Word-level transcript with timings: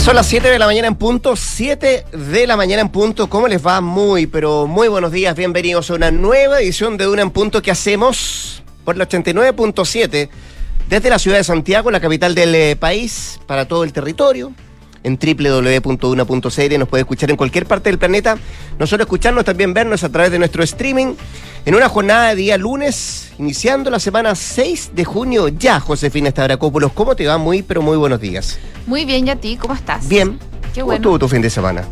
Son 0.00 0.14
las 0.14 0.26
7 0.26 0.48
de 0.48 0.58
la 0.58 0.66
mañana 0.66 0.88
en 0.88 0.94
punto, 0.94 1.36
7 1.36 2.04
de 2.12 2.46
la 2.46 2.56
mañana 2.56 2.80
en 2.80 2.88
punto. 2.88 3.28
¿Cómo 3.28 3.48
les 3.48 3.66
va? 3.66 3.80
Muy, 3.80 4.26
pero 4.26 4.66
muy 4.66 4.88
buenos 4.88 5.12
días. 5.12 5.36
Bienvenidos 5.36 5.90
a 5.90 5.94
una 5.94 6.10
nueva 6.10 6.60
edición 6.60 6.96
de 6.96 7.08
Una 7.08 7.22
en 7.22 7.30
Punto 7.30 7.60
que 7.60 7.70
hacemos 7.70 8.62
por 8.84 8.96
la 8.96 9.08
89.7 9.08 10.28
desde 10.88 11.10
la 11.10 11.18
ciudad 11.18 11.36
de 11.36 11.44
Santiago, 11.44 11.90
la 11.90 12.00
capital 12.00 12.34
del 12.34 12.54
eh, 12.54 12.76
país, 12.76 13.40
para 13.46 13.66
todo 13.66 13.84
el 13.84 13.92
territorio. 13.92 14.52
En 15.04 15.18
www.una.cl 15.18 16.78
nos 16.78 16.88
puede 16.88 17.02
escuchar 17.02 17.30
en 17.30 17.36
cualquier 17.36 17.66
parte 17.66 17.90
del 17.90 17.98
planeta. 17.98 18.36
No 18.78 18.86
solo 18.86 19.04
escucharnos, 19.04 19.44
también 19.44 19.72
vernos 19.74 20.04
a 20.04 20.08
través 20.08 20.30
de 20.30 20.38
nuestro 20.38 20.62
streaming 20.62 21.14
en 21.64 21.74
una 21.74 21.88
jornada 21.88 22.30
de 22.30 22.36
día 22.36 22.56
lunes, 22.58 23.32
iniciando 23.38 23.90
la 23.90 23.98
semana 24.00 24.34
6 24.34 24.92
de 24.94 25.04
junio 25.04 25.48
ya, 25.48 25.80
Josefina 25.80 26.28
Estabracópulos. 26.28 26.92
¿Cómo 26.92 27.14
te 27.14 27.26
va? 27.26 27.38
Muy, 27.38 27.62
pero 27.62 27.82
muy 27.82 27.96
buenos 27.96 28.20
días. 28.20 28.58
Muy 28.86 29.04
bien, 29.04 29.26
¿y 29.26 29.30
a 29.30 29.36
ti? 29.36 29.56
¿Cómo 29.56 29.74
estás? 29.74 30.08
Bien. 30.08 30.38
Qué 30.74 30.80
¿Cómo 30.80 30.86
bueno. 30.86 30.96
estuvo 30.96 31.18
tu 31.18 31.28
fin 31.28 31.42
de 31.42 31.50
semana? 31.50 31.84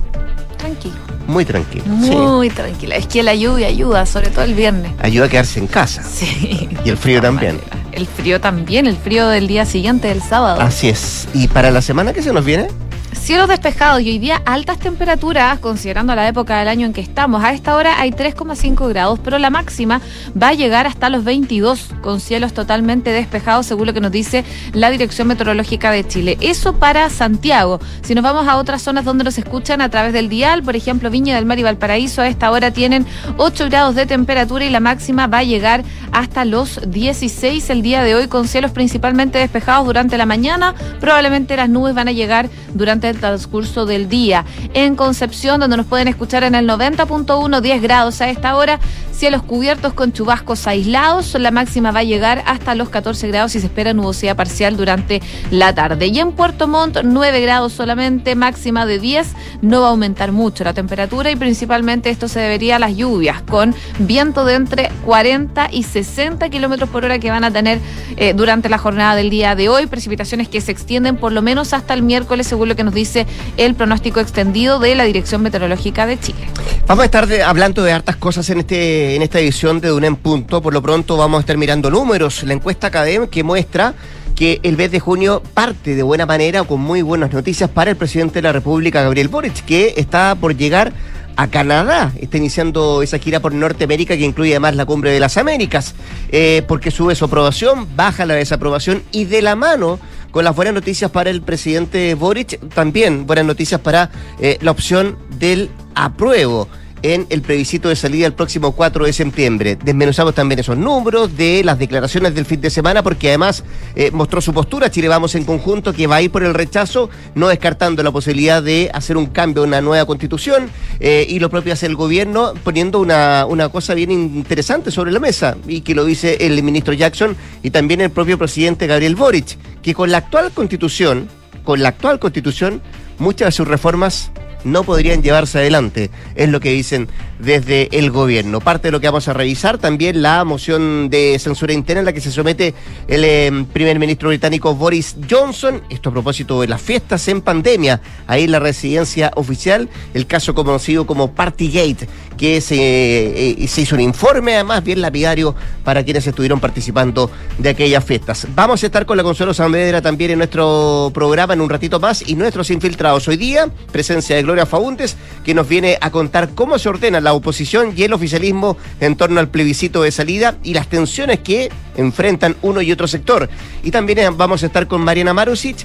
Tranquilo. 0.57 0.95
Muy 1.27 1.45
tranquilo. 1.45 1.85
Muy 1.87 2.51
tranquila. 2.51 2.97
Es 2.97 3.07
que 3.07 3.23
la 3.23 3.35
lluvia 3.35 3.67
ayuda, 3.67 4.07
sobre 4.07 4.31
todo 4.31 4.45
el 4.45 4.55
viernes. 4.55 4.93
Ayuda 5.01 5.27
a 5.27 5.29
quedarse 5.29 5.59
en 5.59 5.67
casa. 5.67 6.03
Sí. 6.03 6.69
Y 6.85 6.89
el 6.89 6.97
frío 6.97 7.21
también. 7.23 7.61
El 7.93 8.07
frío 8.07 8.41
también, 8.41 8.87
el 8.87 8.97
frío 8.97 9.29
del 9.29 9.47
día 9.47 9.65
siguiente, 9.67 10.09
del 10.09 10.23
sábado. 10.23 10.61
Así 10.61 10.89
es. 10.89 11.29
¿Y 11.35 11.49
para 11.49 11.71
la 11.71 11.83
semana 11.83 12.13
que 12.13 12.23
se 12.23 12.33
nos 12.33 12.45
viene? 12.45 12.69
Cielos 13.13 13.49
despejados 13.49 14.03
y 14.03 14.11
hoy 14.11 14.19
día 14.19 14.41
altas 14.47 14.79
temperaturas, 14.79 15.59
considerando 15.59 16.15
la 16.15 16.29
época 16.29 16.59
del 16.59 16.69
año 16.69 16.87
en 16.87 16.93
que 16.93 17.01
estamos. 17.01 17.43
A 17.43 17.53
esta 17.53 17.75
hora 17.75 18.01
hay 18.01 18.13
3,5 18.13 18.89
grados, 18.89 19.19
pero 19.23 19.39
la 19.39 19.51
máxima 19.51 20.01
va 20.41 20.49
a 20.49 20.55
llegar 20.55 20.87
hasta 20.87 21.11
los 21.11 21.25
22, 21.25 21.91
con 22.03 22.21
cielos 22.21 22.53
totalmente 22.53 23.11
despejados, 23.11 23.67
según 23.67 23.87
lo 23.87 23.95
que 23.95 24.01
nos 24.01 24.13
dice 24.13 24.45
la 24.73 24.91
Dirección 24.91 25.27
Meteorológica 25.27 25.91
de 25.91 26.07
Chile. 26.07 26.39
Eso 26.41 26.75
para 26.75 27.11
Santiago. 27.11 27.81
Si 28.03 28.15
nos 28.15 28.23
vamos 28.23 28.47
a 28.47 28.57
otras 28.57 28.83
zonas 28.83 29.05
donde 29.05 29.25
nos 29.25 29.39
escuchan 29.39 29.81
a 29.81 29.89
través 29.89 30.13
del 30.13 30.29
dial, 30.29 30.63
por 30.63 30.77
ejemplo, 30.77 31.11
Viña 31.11 31.35
del 31.35 31.47
Mar 31.47 31.59
y 31.59 31.65
Valparaíso, 31.65 32.23
a 32.23 32.29
esta 32.29 32.51
hora 32.53 32.71
tienen 32.71 33.07
8 33.39 33.67
grados 33.67 33.97
de 33.97 34.07
temperatura 34.07 34.65
y 34.65 34.71
la 34.71 34.81
máxima 34.81 35.27
va 35.27 35.39
a 35.39 35.45
llegar 35.45 35.83
hasta 36.13 36.45
los 36.45 36.81
16 36.89 37.71
el 37.71 37.83
día 37.83 38.03
de 38.03 38.15
hoy, 38.15 38.29
con 38.29 38.47
cielos 38.47 38.71
principalmente 38.71 39.39
despejados 39.39 39.87
durante 39.87 40.17
la 40.17 40.27
mañana. 40.27 40.75
Probablemente 41.01 41.57
las 41.57 41.69
nubes 41.69 41.95
van 41.95 42.09
a 42.09 42.13
llegar 42.13 42.49
durante 42.75 43.06
el 43.07 43.19
transcurso 43.19 43.87
del 43.87 44.09
día. 44.09 44.45
En 44.75 44.97
Concepción, 44.97 45.61
donde 45.61 45.77
nos 45.77 45.87
pueden 45.87 46.09
escuchar 46.09 46.45
en 46.45 46.55
el 46.55 46.69
90.1, 46.69 47.61
10 47.61 47.83
grados 47.83 48.21
a 48.21 48.29
esta 48.29 48.57
hora, 48.57 48.81
cielos 49.13 49.43
cubiertos 49.43 49.93
con 49.95 50.13
chubascos 50.13 50.67
aislados. 50.67 51.35
La 51.35 51.51
máxima 51.51 51.91
va 51.91 52.01
a 52.01 52.05
llegar 52.05 52.43
hasta 52.47 52.75
los 52.75 52.89
14 52.89 53.29
grados 53.29 53.55
y 53.55 53.61
se 53.61 53.67
espera 53.67 53.95
nubosidad 53.95 54.37
parcial 54.37 54.77
durante 54.77 55.23
la 55.51 55.75
tarde. 55.75 56.07
Y 56.07 56.19
en 56.19 56.33
Puerto 56.33 56.69
Montt, 56.69 56.99
9 57.03 57.41
grados 57.41 57.73
solamente, 57.73 58.35
máxima 58.35 58.87
de 58.87 58.99
10. 58.99 59.35
No 59.63 59.81
va 59.81 59.89
a 59.89 59.91
aumentar 59.91 60.33
mucho 60.33 60.65
la 60.65 60.75
temperatura 60.75 61.31
y 61.31 61.37
principalmente 61.37 62.11
esto 62.11 62.29
se 62.29 62.41
debería 62.41 62.77
a 62.77 62.79
las 62.79 62.97
lluvias, 62.97 63.43
con 63.43 63.75
viento 63.99 64.45
de 64.45 64.55
entre 64.55 64.91
40 65.05 65.69
y 65.73 65.83
60 65.83 66.49
kilómetros 66.51 66.91
por 66.91 67.05
hora 67.05 67.19
que 67.19 67.31
van 67.31 67.45
a 67.45 67.51
tener 67.51 67.81
eh, 68.17 68.35
durante 68.35 68.69
la 68.69 68.79
jornada 68.79 69.15
del 69.15 69.31
día 69.31 69.55
de 69.55 69.69
hoy. 69.69 69.87
Precipitaciones 69.87 70.49
que 70.49 70.61
se 70.61 70.73
extienden 70.73 71.17
por 71.17 71.33
lo 71.33 71.43
menos 71.43 71.73
hasta 71.73 71.95
el 71.95 72.03
miércoles, 72.03 72.47
según 72.47 72.69
lo 72.69 72.77
que 72.77 72.85
nos 72.87 72.95
dice 72.95 73.27
el 73.59 73.75
pronóstico 73.75 74.21
extendido 74.21 74.79
de 74.79 74.95
la 74.95 75.05
Dirección 75.05 75.43
Meteorológica 75.43 76.07
de 76.07 76.19
Chile. 76.19 76.39
Vamos 76.87 77.03
a 77.03 77.05
estar 77.05 77.29
hablando 77.45 77.83
de 77.83 77.93
hartas 77.93 78.17
cosas 78.17 78.49
en 78.49 78.61
este 78.61 79.17
en 79.17 79.23
esta 79.23 79.39
edición 79.41 79.81
de 79.81 79.89
Duna 79.89 80.07
en 80.07 80.17
Punto. 80.17 80.63
Por 80.63 80.73
lo 80.73 80.81
pronto 80.81 81.17
vamos 81.17 81.39
a 81.39 81.41
estar 81.41 81.59
mirando 81.59 81.91
números. 81.91 82.45
La 82.45 82.55
encuesta 82.55 82.87
Academ 82.87 83.27
que 83.27 83.43
muestra 83.43 83.95
que 84.37 84.61
el 84.63 84.77
mes 84.77 84.91
de 84.91 85.01
junio 85.01 85.43
parte 85.55 85.95
de 85.95 86.03
buena 86.03 86.27
manera 86.27 86.63
o 86.63 86.67
con 86.67 86.81
muy 86.81 87.03
buenas 87.03 87.33
noticias 87.33 87.69
para 87.69 87.91
el 87.91 87.97
presidente 87.97 88.35
de 88.35 88.43
la 88.43 88.53
República, 88.53 89.03
Gabriel 89.03 89.29
Boric, 89.29 89.65
que 89.65 89.95
está 89.97 90.35
por 90.37 90.57
llegar 90.57 90.93
a 91.37 91.49
Canadá. 91.49 92.13
Está 92.21 92.37
iniciando 92.37 93.03
esa 93.03 93.19
gira 93.19 93.41
por 93.41 93.53
Norteamérica 93.53 94.17
que 94.17 94.25
incluye 94.25 94.53
además 94.53 94.77
la 94.77 94.87
Cumbre 94.87 95.11
de 95.11 95.21
las 95.21 95.37
Américas, 95.37 95.95
eh, 96.31 96.63
porque 96.69 96.91
sube 96.91 97.15
su 97.15 97.25
aprobación, 97.25 97.89
baja 97.97 98.27
la 98.27 98.35
desaprobación 98.35 99.03
y 99.13 99.25
de 99.25 99.43
la 99.43 99.57
mano 99.57 99.99
con 100.31 100.45
las 100.45 100.55
buenas 100.55 100.75
noticias 100.75 101.11
para 101.11 101.31
el 101.31 101.43
presidente 101.43 102.15
Boric, 102.15 102.59
también 102.75 103.27
buenas 103.27 103.45
noticias 103.45 103.81
para 103.81 104.11
eh, 104.41 104.59
la 104.61 104.71
opción 104.71 105.19
del 105.39 105.71
apruebo 105.95 106.69
en 107.03 107.27
el 107.31 107.43
plebiscito 107.43 107.89
de 107.89 107.97
salida 107.97 108.27
el 108.27 108.33
próximo 108.33 108.73
4 108.73 109.05
de 109.05 109.13
septiembre. 109.13 109.77
Desmenuzamos 109.83 110.35
también 110.35 110.59
esos 110.59 110.77
números 110.77 111.37
de 111.37 111.63
las 111.65 111.79
declaraciones 111.79 112.35
del 112.35 112.45
fin 112.45 112.61
de 112.61 112.71
semana, 112.71 113.03
porque 113.03 113.29
además 113.29 113.65
eh, 113.95 114.11
mostró 114.11 114.41
su 114.41 114.53
postura, 114.53 114.91
Chile 114.91 115.09
Vamos 115.09 115.35
en 115.35 115.45
conjunto, 115.45 115.93
que 115.93 116.07
va 116.07 116.17
a 116.17 116.23
ir 116.23 116.31
por 116.31 116.43
el 116.43 116.55
rechazo, 116.55 117.11
no 117.35 117.49
descartando 117.49 118.03
la 118.03 118.11
posibilidad 118.11 118.63
de 118.63 118.91
hacer 118.93 119.17
un 119.17 119.27
cambio, 119.27 119.63
una 119.63 119.81
nueva 119.81 120.05
constitución, 120.07 120.71
eh, 121.01 121.27
y 121.29 121.39
lo 121.39 121.51
propio 121.51 121.73
hace 121.73 121.87
el 121.87 121.97
gobierno, 121.97 122.53
poniendo 122.65 123.01
una, 123.01 123.47
una 123.47 123.69
cosa 123.69 123.95
bien 123.95 124.11
interesante 124.11 124.91
sobre 124.91 125.13
la 125.13 125.21
mesa, 125.21 125.57
y 125.67 125.83
que 125.83 125.95
lo 125.95 126.05
dice 126.05 126.39
el 126.41 126.63
ministro 126.63 126.95
Jackson 126.95 127.37
y 127.63 127.71
también 127.71 128.01
el 128.01 128.11
propio 128.11 128.39
presidente 128.39 128.87
Gabriel 128.87 129.17
Boric, 129.17 129.59
que 129.83 129.95
con 129.95 130.11
la 130.11 130.19
actual 130.19 130.51
constitución, 130.53 131.29
con 131.65 131.83
la 131.83 131.91
actual 131.91 132.19
constitución, 132.19 132.81
muchas 133.19 133.49
de 133.49 133.53
sus 133.53 133.69
reformas 133.69 134.31
no 134.67 134.85
podrían 134.85 135.23
llevarse 135.23 135.59
adelante, 135.59 136.11
es 136.35 136.49
lo 136.49 136.61
que 136.61 136.71
dicen 136.71 137.09
desde 137.39 137.89
el 137.97 138.11
gobierno. 138.11 138.61
Parte 138.61 138.89
de 138.89 138.93
lo 138.93 139.01
que 139.01 139.09
vamos 139.09 139.29
a 139.29 139.33
revisar 139.33 139.79
también 139.79 140.23
la 140.23 140.45
moción 140.45 141.11
de 141.11 141.39
censura 141.39 141.73
interna 141.73 142.01
en 142.01 142.07
la 142.07 142.13
que 142.13 142.21
se 142.21 142.31
somete 142.31 142.75
el 143.09 143.25
eh, 143.25 143.67
primer 143.73 143.99
ministro 143.99 144.29
británico 144.29 144.75
Boris 144.75 145.17
Johnson, 145.29 145.83
esto 145.91 146.11
a 146.11 146.13
propósito 146.13 146.61
de 146.61 146.69
las 146.69 146.81
fiestas 146.81 147.27
en 147.29 147.41
pandemia, 147.41 148.01
ahí 148.27 148.45
en 148.45 148.53
la 148.53 148.59
residencia 148.59 149.31
oficial, 149.37 149.89
el 150.15 150.27
caso 150.27 150.55
conocido 150.55 151.07
como 151.07 151.33
Partygate, 151.33 152.09
que 152.37 152.61
se, 152.61 153.63
eh, 153.63 153.69
se 153.69 153.83
hizo 153.83 153.95
un 153.95 154.03
informe 154.03 154.55
además 154.55 154.85
bien 154.85 155.01
lapidario 155.01 155.55
para 155.85 156.05
quienes 156.05 156.27
estuvieron 156.27 156.61
participando 156.61 157.31
de 157.59 157.71
aquellas 157.71 158.05
fiestas. 158.05 158.47
Vamos 158.55 158.83
a 158.83 158.87
estar 158.87 159.07
con 159.07 159.17
la 159.17 159.23
Consuelo 159.23 159.55
Saavedra 159.55 160.03
también 160.03 160.33
en 160.33 160.39
nuestro 160.39 161.11
programa 161.15 161.55
en 161.55 161.61
un 161.61 161.71
ratito 161.71 162.01
más 162.01 162.27
y 162.27 162.35
nuestros 162.35 162.71
infiltrados 162.71 163.27
hoy 163.29 163.37
día, 163.37 163.69
presencia 163.93 164.37
de 164.37 164.43
Gloria 164.43 164.67
Faúndes, 164.67 165.17
que 165.45 165.55
nos 165.55 165.69
viene 165.69 165.99
a 166.01 166.11
contar 166.11 166.51
cómo 166.55 166.79
se 166.79 166.89
ordena 166.89 167.21
la 167.27 167.35
oposición 167.35 167.93
y 167.97 168.05
el 168.05 168.13
oficialismo 168.13 168.77
en 169.01 169.17
torno 169.17 169.41
al 169.41 169.49
plebiscito 169.49 170.01
de 170.03 170.13
salida 170.13 170.59
y 170.63 170.75
las 170.75 170.87
tensiones 170.87 171.41
que 171.41 171.73
enfrentan 171.97 172.55
uno 172.63 172.81
y 172.83 172.93
otro 172.93 173.09
sector. 173.09 173.51
Y 173.83 173.91
también 173.91 174.21
eh, 174.21 174.31
vamos 174.31 174.63
a 174.63 174.67
estar 174.67 174.87
con 174.87 175.01
Mariana 175.01 175.35
Marusic, 175.35 175.79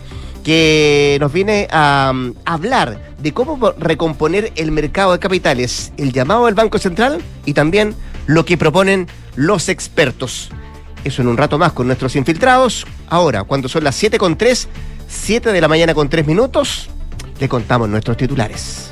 que 0.44 1.18
nos 1.20 1.34
viene 1.34 1.68
a 1.72 2.12
um, 2.14 2.36
hablar 2.46 3.16
de 3.18 3.34
cómo 3.34 3.72
recomponer 3.80 4.54
el 4.56 4.70
mercado 4.72 5.14
de 5.14 5.20
capitales, 5.20 5.92
el 5.98 6.12
llamado 6.14 6.46
del 6.46 6.54
Banco 6.54 6.78
Central 6.78 7.20
y 7.44 7.54
también 7.54 7.96
lo 8.28 8.46
que 8.46 8.56
proponen 8.56 9.08
los 9.36 9.68
expertos. 9.68 10.52
Eso 11.04 11.24
en 11.24 11.28
un 11.28 11.38
rato 11.38 11.58
más 11.58 11.72
con 11.74 11.88
nuestros 11.88 12.16
infiltrados. 12.16 12.86
Ahora, 13.10 13.46
cuando 13.46 13.68
son 13.68 13.84
las 13.84 13.96
7 13.96 14.20
con 14.20 14.38
3, 14.38 14.68
7 15.08 15.52
de 15.52 15.62
la 15.62 15.68
mañana 15.68 15.96
con 15.96 16.08
3 16.08 16.28
minutos, 16.28 16.88
le 17.40 17.50
contamos 17.50 17.90
nuestros 17.90 18.16
titulares. 18.16 18.92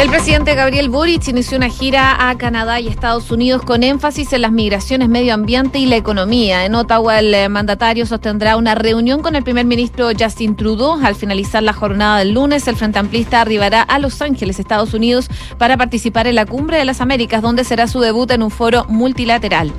El 0.00 0.08
presidente 0.08 0.54
Gabriel 0.54 0.88
Boric 0.88 1.28
inició 1.28 1.58
una 1.58 1.68
gira 1.68 2.30
a 2.30 2.38
Canadá 2.38 2.80
y 2.80 2.88
Estados 2.88 3.30
Unidos 3.30 3.60
con 3.60 3.82
énfasis 3.82 4.32
en 4.32 4.40
las 4.40 4.50
migraciones, 4.50 5.10
medio 5.10 5.34
ambiente 5.34 5.78
y 5.78 5.84
la 5.84 5.96
economía. 5.96 6.64
En 6.64 6.74
Ottawa, 6.74 7.18
el 7.18 7.34
eh, 7.34 7.50
mandatario 7.50 8.06
sostendrá 8.06 8.56
una 8.56 8.74
reunión 8.74 9.20
con 9.20 9.36
el 9.36 9.44
primer 9.44 9.66
ministro 9.66 10.08
Justin 10.18 10.56
Trudeau. 10.56 10.98
Al 11.04 11.16
finalizar 11.16 11.62
la 11.62 11.74
jornada 11.74 12.20
del 12.20 12.32
lunes, 12.32 12.66
el 12.66 12.76
Frente 12.76 12.98
Amplista 12.98 13.42
arribará 13.42 13.82
a 13.82 13.98
Los 13.98 14.22
Ángeles, 14.22 14.58
Estados 14.58 14.94
Unidos, 14.94 15.28
para 15.58 15.76
participar 15.76 16.26
en 16.26 16.36
la 16.36 16.46
Cumbre 16.46 16.78
de 16.78 16.86
las 16.86 17.02
Américas, 17.02 17.42
donde 17.42 17.64
será 17.64 17.86
su 17.86 18.00
debut 18.00 18.30
en 18.30 18.42
un 18.42 18.50
foro 18.50 18.86
multilateral. 18.88 19.70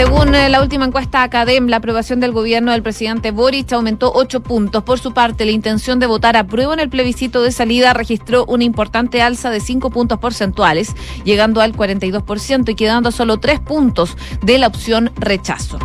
Según 0.00 0.34
eh, 0.34 0.48
la 0.48 0.62
última 0.62 0.86
encuesta 0.86 1.22
Academ, 1.22 1.66
la 1.66 1.76
aprobación 1.76 2.20
del 2.20 2.32
gobierno 2.32 2.72
del 2.72 2.82
presidente 2.82 3.32
Boric 3.32 3.70
aumentó 3.74 4.10
ocho 4.14 4.40
puntos. 4.40 4.82
Por 4.82 4.98
su 4.98 5.12
parte, 5.12 5.44
la 5.44 5.50
intención 5.50 5.98
de 5.98 6.06
votar 6.06 6.38
a 6.38 6.46
prueba 6.46 6.72
en 6.72 6.80
el 6.80 6.88
plebiscito 6.88 7.42
de 7.42 7.52
salida 7.52 7.92
registró 7.92 8.46
una 8.46 8.64
importante 8.64 9.20
alza 9.20 9.50
de 9.50 9.60
cinco 9.60 9.90
puntos 9.90 10.18
porcentuales, 10.18 10.94
llegando 11.24 11.60
al 11.60 11.74
42% 11.74 12.70
y 12.70 12.74
quedando 12.76 13.12
solo 13.12 13.40
tres 13.40 13.60
puntos 13.60 14.16
de 14.40 14.58
la 14.58 14.68
opción 14.68 15.12
rechazo. 15.16 15.78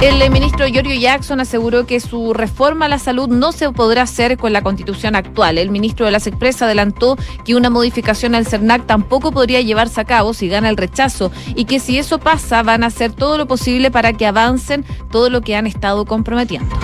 El 0.00 0.30
ministro 0.30 0.66
Giorgio 0.66 0.94
Jackson 0.94 1.40
aseguró 1.40 1.86
que 1.86 1.98
su 2.00 2.34
reforma 2.34 2.86
a 2.86 2.88
la 2.88 2.98
salud 2.98 3.28
no 3.28 3.52
se 3.52 3.70
podrá 3.70 4.02
hacer 4.02 4.36
con 4.36 4.52
la 4.52 4.62
constitución 4.62 5.16
actual. 5.16 5.56
El 5.56 5.70
ministro 5.70 6.04
de 6.04 6.12
las 6.12 6.26
Expresas 6.26 6.62
adelantó 6.62 7.16
que 7.44 7.54
una 7.54 7.70
modificación 7.70 8.34
al 8.34 8.46
CERNAC 8.46 8.86
tampoco 8.86 9.32
podría 9.32 9.60
llevarse 9.60 10.00
a 10.00 10.04
cabo 10.04 10.34
si 10.34 10.48
gana 10.48 10.68
el 10.68 10.76
rechazo 10.76 11.30
y 11.54 11.64
que 11.64 11.80
si 11.80 11.98
eso 11.98 12.18
pasa 12.18 12.62
van 12.62 12.84
a 12.84 12.88
hacer 12.88 13.12
todo 13.12 13.38
lo 13.38 13.46
posible 13.46 13.90
para 13.90 14.12
que 14.12 14.26
avancen 14.26 14.84
todo 15.10 15.30
lo 15.30 15.40
que 15.40 15.56
han 15.56 15.66
estado 15.66 16.04
comprometiendo. 16.04 16.74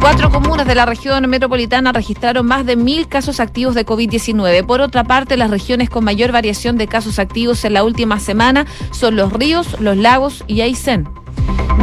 Cuatro 0.00 0.30
comunas 0.30 0.66
de 0.66 0.76
la 0.76 0.86
región 0.86 1.28
metropolitana 1.28 1.92
registraron 1.92 2.46
más 2.46 2.64
de 2.64 2.76
mil 2.76 3.08
casos 3.08 3.40
activos 3.40 3.74
de 3.74 3.84
COVID-19. 3.84 4.64
Por 4.64 4.80
otra 4.80 5.02
parte, 5.02 5.36
las 5.36 5.50
regiones 5.50 5.90
con 5.90 6.04
mayor 6.04 6.30
variación 6.30 6.78
de 6.78 6.86
casos 6.86 7.18
activos 7.18 7.64
en 7.64 7.72
la 7.72 7.82
última 7.82 8.20
semana 8.20 8.64
son 8.92 9.16
los 9.16 9.32
ríos, 9.32 9.80
los 9.80 9.96
lagos 9.96 10.44
y 10.46 10.60
Aysén. 10.60 11.08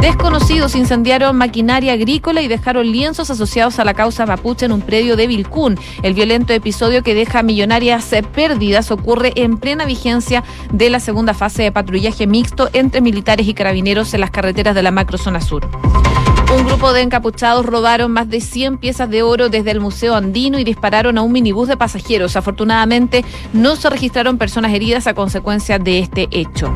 Desconocidos 0.00 0.74
incendiaron 0.74 1.36
maquinaria 1.36 1.94
agrícola 1.94 2.42
y 2.42 2.48
dejaron 2.48 2.86
lienzos 2.86 3.30
asociados 3.30 3.78
a 3.78 3.84
la 3.84 3.94
causa 3.94 4.26
mapuche 4.26 4.66
en 4.66 4.72
un 4.72 4.82
predio 4.82 5.16
de 5.16 5.26
Vilcún. 5.26 5.78
El 6.02 6.14
violento 6.14 6.52
episodio 6.52 7.02
que 7.02 7.14
deja 7.14 7.42
millonarias 7.42 8.14
pérdidas 8.34 8.90
ocurre 8.90 9.32
en 9.36 9.56
plena 9.56 9.84
vigencia 9.84 10.44
de 10.70 10.90
la 10.90 11.00
segunda 11.00 11.34
fase 11.34 11.62
de 11.62 11.72
patrullaje 11.72 12.26
mixto 12.26 12.68
entre 12.72 13.00
militares 13.00 13.48
y 13.48 13.54
carabineros 13.54 14.12
en 14.14 14.20
las 14.20 14.30
carreteras 14.30 14.74
de 14.74 14.82
la 14.82 14.90
macrozona 14.90 15.40
sur. 15.40 15.66
Un 16.54 16.64
grupo 16.64 16.92
de 16.92 17.02
encapuchados 17.02 17.66
robaron 17.66 18.12
más 18.12 18.28
de 18.28 18.40
100 18.40 18.78
piezas 18.78 19.10
de 19.10 19.22
oro 19.22 19.48
desde 19.48 19.72
el 19.72 19.80
Museo 19.80 20.14
Andino 20.14 20.58
y 20.58 20.64
dispararon 20.64 21.18
a 21.18 21.22
un 21.22 21.32
minibús 21.32 21.68
de 21.68 21.76
pasajeros. 21.76 22.36
Afortunadamente, 22.36 23.24
no 23.52 23.74
se 23.74 23.90
registraron 23.90 24.38
personas 24.38 24.72
heridas 24.72 25.06
a 25.06 25.14
consecuencia 25.14 25.78
de 25.78 25.98
este 25.98 26.28
hecho. 26.30 26.72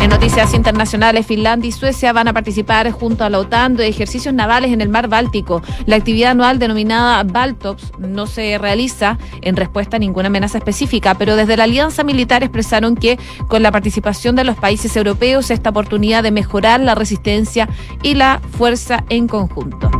En 0.00 0.10
noticias 0.10 0.54
internacionales, 0.54 1.26
Finlandia 1.26 1.68
y 1.68 1.72
Suecia 1.72 2.12
van 2.12 2.28
a 2.28 2.32
participar 2.32 2.90
junto 2.90 3.24
a 3.24 3.30
la 3.30 3.38
OTAN 3.38 3.76
de 3.76 3.88
ejercicios 3.88 4.32
navales 4.34 4.70
en 4.72 4.80
el 4.80 4.88
mar 4.88 5.08
Báltico. 5.08 5.62
La 5.86 5.96
actividad 5.96 6.32
anual 6.32 6.58
denominada 6.58 7.22
Baltops 7.24 7.92
no 7.98 8.26
se 8.26 8.58
realiza 8.58 9.18
en 9.42 9.56
respuesta 9.56 9.96
a 9.96 9.98
ninguna 9.98 10.28
amenaza 10.28 10.58
específica, 10.58 11.14
pero 11.14 11.34
desde 11.34 11.56
la 11.56 11.64
Alianza 11.64 12.04
Militar 12.04 12.42
expresaron 12.42 12.94
que 12.94 13.18
con 13.48 13.62
la 13.62 13.72
participación 13.72 14.36
de 14.36 14.44
los 14.44 14.56
países 14.56 14.96
europeos 14.96 15.50
esta 15.50 15.70
oportunidad 15.70 16.22
de 16.22 16.30
mejorar 16.30 16.80
la 16.80 16.94
resistencia 16.94 17.68
y 18.02 18.14
la 18.14 18.40
fuerza 18.56 19.04
en 19.08 19.26
conjunto. 19.26 19.90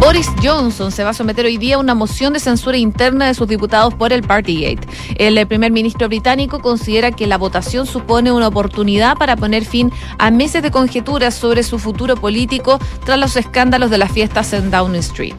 Boris 0.00 0.30
Johnson 0.42 0.90
se 0.90 1.04
va 1.04 1.10
a 1.10 1.14
someter 1.14 1.44
hoy 1.44 1.58
día 1.58 1.76
a 1.76 1.78
una 1.78 1.94
moción 1.94 2.32
de 2.32 2.40
censura 2.40 2.78
interna 2.78 3.26
de 3.26 3.34
sus 3.34 3.46
diputados 3.46 3.92
por 3.92 4.14
el 4.14 4.22
Partygate. 4.22 4.88
El 5.16 5.36
eh, 5.36 5.44
primer 5.44 5.72
ministro 5.72 6.08
británico 6.08 6.60
considera 6.60 7.12
que 7.12 7.26
la 7.26 7.36
votación 7.36 7.86
supone 7.86 8.32
una 8.32 8.48
oportunidad 8.48 9.18
para 9.18 9.36
poner 9.36 9.66
fin 9.66 9.92
a 10.18 10.30
meses 10.30 10.62
de 10.62 10.70
conjeturas 10.70 11.34
sobre 11.34 11.62
su 11.62 11.78
futuro 11.78 12.16
político 12.16 12.78
tras 13.04 13.18
los 13.18 13.36
escándalos 13.36 13.90
de 13.90 13.98
las 13.98 14.10
fiestas 14.10 14.54
en 14.54 14.70
Downing 14.70 15.00
Street. 15.00 15.34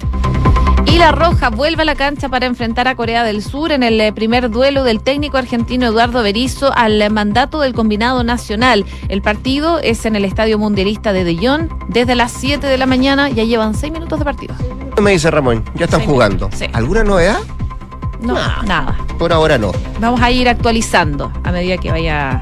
Y 0.92 0.98
la 0.98 1.14
Roja 1.14 1.50
vuelve 1.50 1.84
a 1.84 1.86
la 1.86 1.96
cancha 1.96 2.28
para 2.28 2.46
enfrentar 2.46 2.90
a 2.90 2.96
Corea 2.96 3.24
del 3.24 3.42
Sur 3.42 3.72
en 3.72 3.82
el 3.82 4.00
eh, 4.02 4.12
primer 4.12 4.50
duelo 4.50 4.84
del 4.84 5.00
técnico 5.02 5.38
argentino 5.38 5.88
Eduardo 5.88 6.22
Berizzo 6.22 6.74
al 6.76 7.02
eh, 7.02 7.10
mandato 7.10 7.62
del 7.62 7.74
combinado 7.74 8.26
nacional. 8.26 8.86
El 9.08 9.22
partido 9.22 9.80
es 9.80 10.06
en 10.06 10.18
el 10.18 10.26
Estadio 10.26 10.60
Mundialista 10.60 11.14
de 11.14 11.24
De 11.24 11.38
Jong 11.38 11.70
desde 11.88 12.16
las 12.16 12.34
7 12.34 12.68
de 12.68 12.78
la 12.78 12.88
mañana. 12.88 13.30
Ya 13.30 13.46
llevan 13.46 13.74
6 13.74 13.94
minutos 13.94 14.20
de 14.20 14.26
partido. 14.26 14.54
Me 15.02 15.12
dice 15.12 15.32
Ramón, 15.32 15.64
ya 15.76 15.86
están 15.86 16.02
jugando. 16.02 16.50
¿Alguna 16.74 17.06
novedad? 17.06 17.40
No, 18.20 18.34
nada. 18.66 18.98
Por 19.18 19.32
ahora 19.32 19.58
no. 19.58 19.72
Vamos 20.02 20.22
a 20.22 20.30
ir 20.30 20.50
actualizando 20.50 21.32
a 21.46 21.54
medida 21.54 21.78
que 21.78 21.90
vaya 21.90 22.42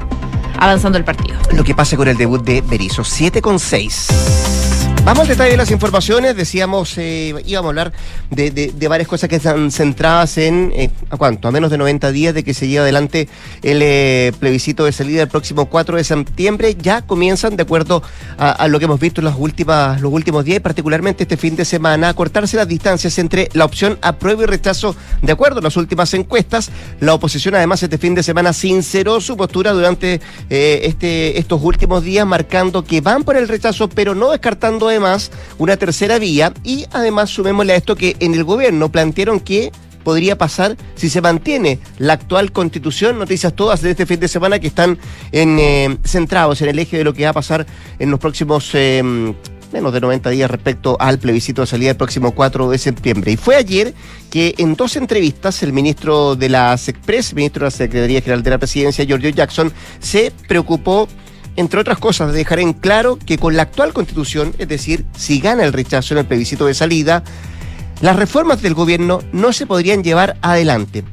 avanzando 0.58 0.98
el 0.98 1.04
partido. 1.04 1.38
Lo 1.52 1.62
que 1.62 1.76
pasa 1.76 1.96
con 1.96 2.08
el 2.08 2.16
debut 2.16 2.42
de 2.42 2.62
Berizzo, 2.62 3.04
7 3.04 3.40
con 3.40 3.60
6. 3.60 4.69
Vamos 5.02 5.22
al 5.22 5.28
detalle 5.28 5.52
de 5.52 5.56
las 5.56 5.70
informaciones. 5.70 6.36
Decíamos, 6.36 6.96
eh, 6.98 7.34
íbamos 7.46 7.68
a 7.68 7.70
hablar 7.70 7.92
de, 8.30 8.72
varias 8.88 9.08
cosas 9.08 9.30
que 9.30 9.36
están 9.36 9.70
centradas 9.70 10.36
en, 10.36 10.72
eh, 10.74 10.90
¿a 11.08 11.16
cuánto? 11.16 11.48
A 11.48 11.50
menos 11.50 11.70
de 11.70 11.78
90 11.78 12.12
días 12.12 12.34
de 12.34 12.44
que 12.44 12.52
se 12.52 12.68
lleve 12.68 12.80
adelante 12.80 13.28
el 13.62 13.80
eh, 13.82 14.32
plebiscito 14.38 14.84
de 14.84 14.92
salida 14.92 15.22
el 15.22 15.28
próximo 15.28 15.66
4 15.66 15.96
de 15.96 16.04
septiembre. 16.04 16.76
Ya 16.78 17.02
comienzan, 17.02 17.56
de 17.56 17.62
acuerdo 17.62 18.02
a, 18.36 18.68
lo 18.68 18.78
que 18.78 18.84
hemos 18.84 19.00
visto 19.00 19.22
en 19.22 19.24
las 19.24 19.36
últimas, 19.38 20.00
los 20.02 20.12
últimos 20.12 20.44
días, 20.44 20.60
particularmente 20.60 21.22
este 21.24 21.38
fin 21.38 21.56
de 21.56 21.64
semana, 21.64 22.10
a 22.10 22.14
cortarse 22.14 22.58
las 22.58 22.68
distancias 22.68 23.18
entre 23.18 23.48
la 23.54 23.64
opción 23.64 23.98
apruebo 24.02 24.42
y 24.42 24.46
rechazo, 24.46 24.94
de 25.22 25.32
acuerdo 25.32 25.60
a 25.60 25.62
las 25.62 25.76
últimas 25.78 26.12
encuestas. 26.12 26.70
La 27.00 27.14
oposición, 27.14 27.54
además, 27.54 27.82
este 27.82 27.96
fin 27.96 28.14
de 28.14 28.22
semana 28.22 28.52
sinceró 28.52 29.20
su 29.20 29.36
postura 29.36 29.72
durante 29.72 30.20
este, 30.50 31.38
estos 31.38 31.62
últimos 31.62 32.04
días, 32.04 32.26
marcando 32.26 32.84
que 32.84 33.00
van 33.00 33.24
por 33.24 33.36
el 33.36 33.48
rechazo, 33.48 33.88
pero 33.88 34.14
no 34.14 34.30
descartando 34.30 34.89
además 34.90 35.30
una 35.58 35.76
tercera 35.76 36.18
vía 36.18 36.52
y 36.62 36.86
además 36.92 37.30
sumémosle 37.30 37.72
a 37.72 37.76
esto 37.76 37.96
que 37.96 38.16
en 38.20 38.34
el 38.34 38.44
gobierno 38.44 38.90
plantearon 38.90 39.40
que 39.40 39.72
podría 40.04 40.36
pasar 40.36 40.76
si 40.94 41.08
se 41.08 41.20
mantiene 41.20 41.78
la 41.98 42.14
actual 42.14 42.52
constitución. 42.52 43.18
Noticias 43.18 43.54
todas 43.54 43.82
de 43.82 43.90
este 43.90 44.06
fin 44.06 44.20
de 44.20 44.28
semana 44.28 44.58
que 44.58 44.66
están 44.66 44.98
en, 45.32 45.58
eh, 45.58 45.98
centrados 46.04 46.60
en 46.62 46.68
el 46.70 46.78
eje 46.78 46.98
de 46.98 47.04
lo 47.04 47.14
que 47.14 47.24
va 47.24 47.30
a 47.30 47.34
pasar 47.34 47.66
en 47.98 48.10
los 48.10 48.18
próximos 48.18 48.70
eh, 48.74 49.02
menos 49.72 49.92
de 49.92 50.00
90 50.00 50.30
días 50.30 50.50
respecto 50.50 50.96
al 51.00 51.18
plebiscito 51.18 51.62
de 51.62 51.66
salida 51.66 51.90
el 51.90 51.96
próximo 51.96 52.32
4 52.32 52.70
de 52.70 52.78
septiembre. 52.78 53.32
Y 53.32 53.36
fue 53.36 53.56
ayer 53.56 53.94
que 54.30 54.54
en 54.58 54.74
dos 54.74 54.96
entrevistas 54.96 55.62
el 55.62 55.72
ministro 55.72 56.36
de 56.36 56.48
la 56.48 56.76
SECPRES, 56.76 57.34
ministro 57.34 57.60
de 57.60 57.66
la 57.66 57.70
Secretaría 57.70 58.20
General 58.20 58.42
de 58.42 58.50
la 58.50 58.58
Presidencia, 58.58 59.04
Giorgio 59.04 59.30
Jackson, 59.30 59.72
se 60.00 60.32
preocupó 60.48 61.08
entre 61.60 61.80
otras 61.80 61.98
cosas, 61.98 62.32
dejar 62.32 62.58
en 62.58 62.72
claro 62.72 63.18
que 63.18 63.38
con 63.38 63.54
la 63.54 63.62
actual 63.62 63.92
constitución, 63.92 64.54
es 64.58 64.66
decir, 64.66 65.04
si 65.16 65.40
gana 65.40 65.64
el 65.64 65.72
rechazo 65.72 66.14
en 66.14 66.18
el 66.18 66.26
plebiscito 66.26 66.66
de 66.66 66.74
salida, 66.74 67.22
las 68.00 68.16
reformas 68.16 68.62
del 68.62 68.74
gobierno 68.74 69.20
no 69.32 69.52
se 69.52 69.66
podrían 69.66 70.02
llevar 70.02 70.38
adelante. 70.40 71.04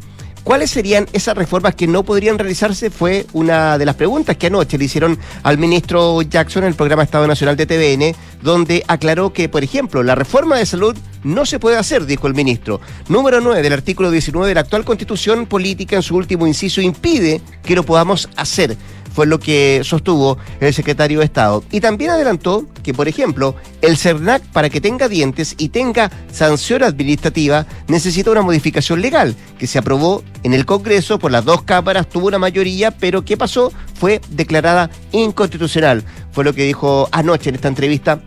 ¿Cuáles 0.46 0.72
serían 0.72 1.08
esas 1.12 1.36
reformas 1.36 1.76
que 1.76 1.88
no 1.88 2.04
podrían 2.04 2.40
realizarse? 2.40 2.90
Fue 2.90 3.26
una 3.34 3.78
de 3.78 3.86
las 3.86 3.96
preguntas 3.96 4.38
que 4.38 4.48
anoche 4.48 4.78
le 4.78 4.86
hicieron 4.86 5.20
al 5.44 5.58
ministro 5.58 6.22
Jackson 6.22 6.64
en 6.64 6.70
el 6.70 6.76
programa 6.76 7.04
Estado 7.04 7.28
Nacional 7.28 7.58
de 7.58 7.66
TVN, 7.66 8.16
donde 8.42 8.82
aclaró 8.88 9.34
que, 9.34 9.50
por 9.50 9.66
ejemplo, 9.66 10.02
la 10.04 10.16
reforma 10.16 10.56
de 10.56 10.66
salud 10.66 10.96
no 11.26 11.46
se 11.46 11.60
puede 11.60 11.76
hacer, 11.76 12.06
dijo 12.06 12.28
el 12.28 12.34
ministro. 12.34 12.80
Número 13.10 13.42
9 13.42 13.62
del 13.62 13.74
artículo 13.74 14.10
19 14.10 14.48
de 14.48 14.56
la 14.56 14.62
actual 14.62 14.86
constitución 14.86 15.48
política 15.48 15.98
en 15.98 16.04
su 16.04 16.16
último 16.16 16.48
inciso 16.48 16.80
impide 16.80 17.42
que 17.64 17.76
lo 17.76 17.84
podamos 17.84 18.30
hacer 18.38 18.78
fue 19.18 19.26
lo 19.26 19.40
que 19.40 19.82
sostuvo 19.84 20.38
el 20.60 20.76
secretario 20.76 21.18
de 21.18 21.26
Estado. 21.26 21.64
Y 21.72 21.82
también 21.82 22.12
adelantó 22.12 22.68
que, 22.84 22.94
por 22.94 23.08
ejemplo, 23.08 23.56
el 23.82 23.98
CERNAC, 23.98 24.44
para 24.52 24.70
que 24.70 24.80
tenga 24.80 25.10
dientes 25.10 25.56
y 25.58 25.70
tenga 25.70 26.12
sanción 26.32 26.84
administrativa, 26.84 27.66
necesita 27.88 28.30
una 28.30 28.44
modificación 28.44 29.02
legal 29.02 29.36
que 29.58 29.66
se 29.66 29.80
aprobó 29.80 30.22
en 30.44 30.54
el 30.54 30.68
Congreso 30.68 31.18
por 31.18 31.32
las 31.32 31.46
dos 31.46 31.64
cámaras, 31.64 32.08
tuvo 32.08 32.28
una 32.28 32.38
mayoría, 32.38 32.92
pero 32.92 33.26
¿qué 33.26 33.38
pasó? 33.38 33.74
Fue 33.96 34.22
declarada 34.30 34.92
inconstitucional. 35.12 36.04
Fue 36.32 36.44
lo 36.44 36.54
que 36.54 36.66
dijo 36.66 37.10
anoche 37.12 37.50
en 37.50 37.56
esta 37.56 37.70
entrevista 37.70 38.22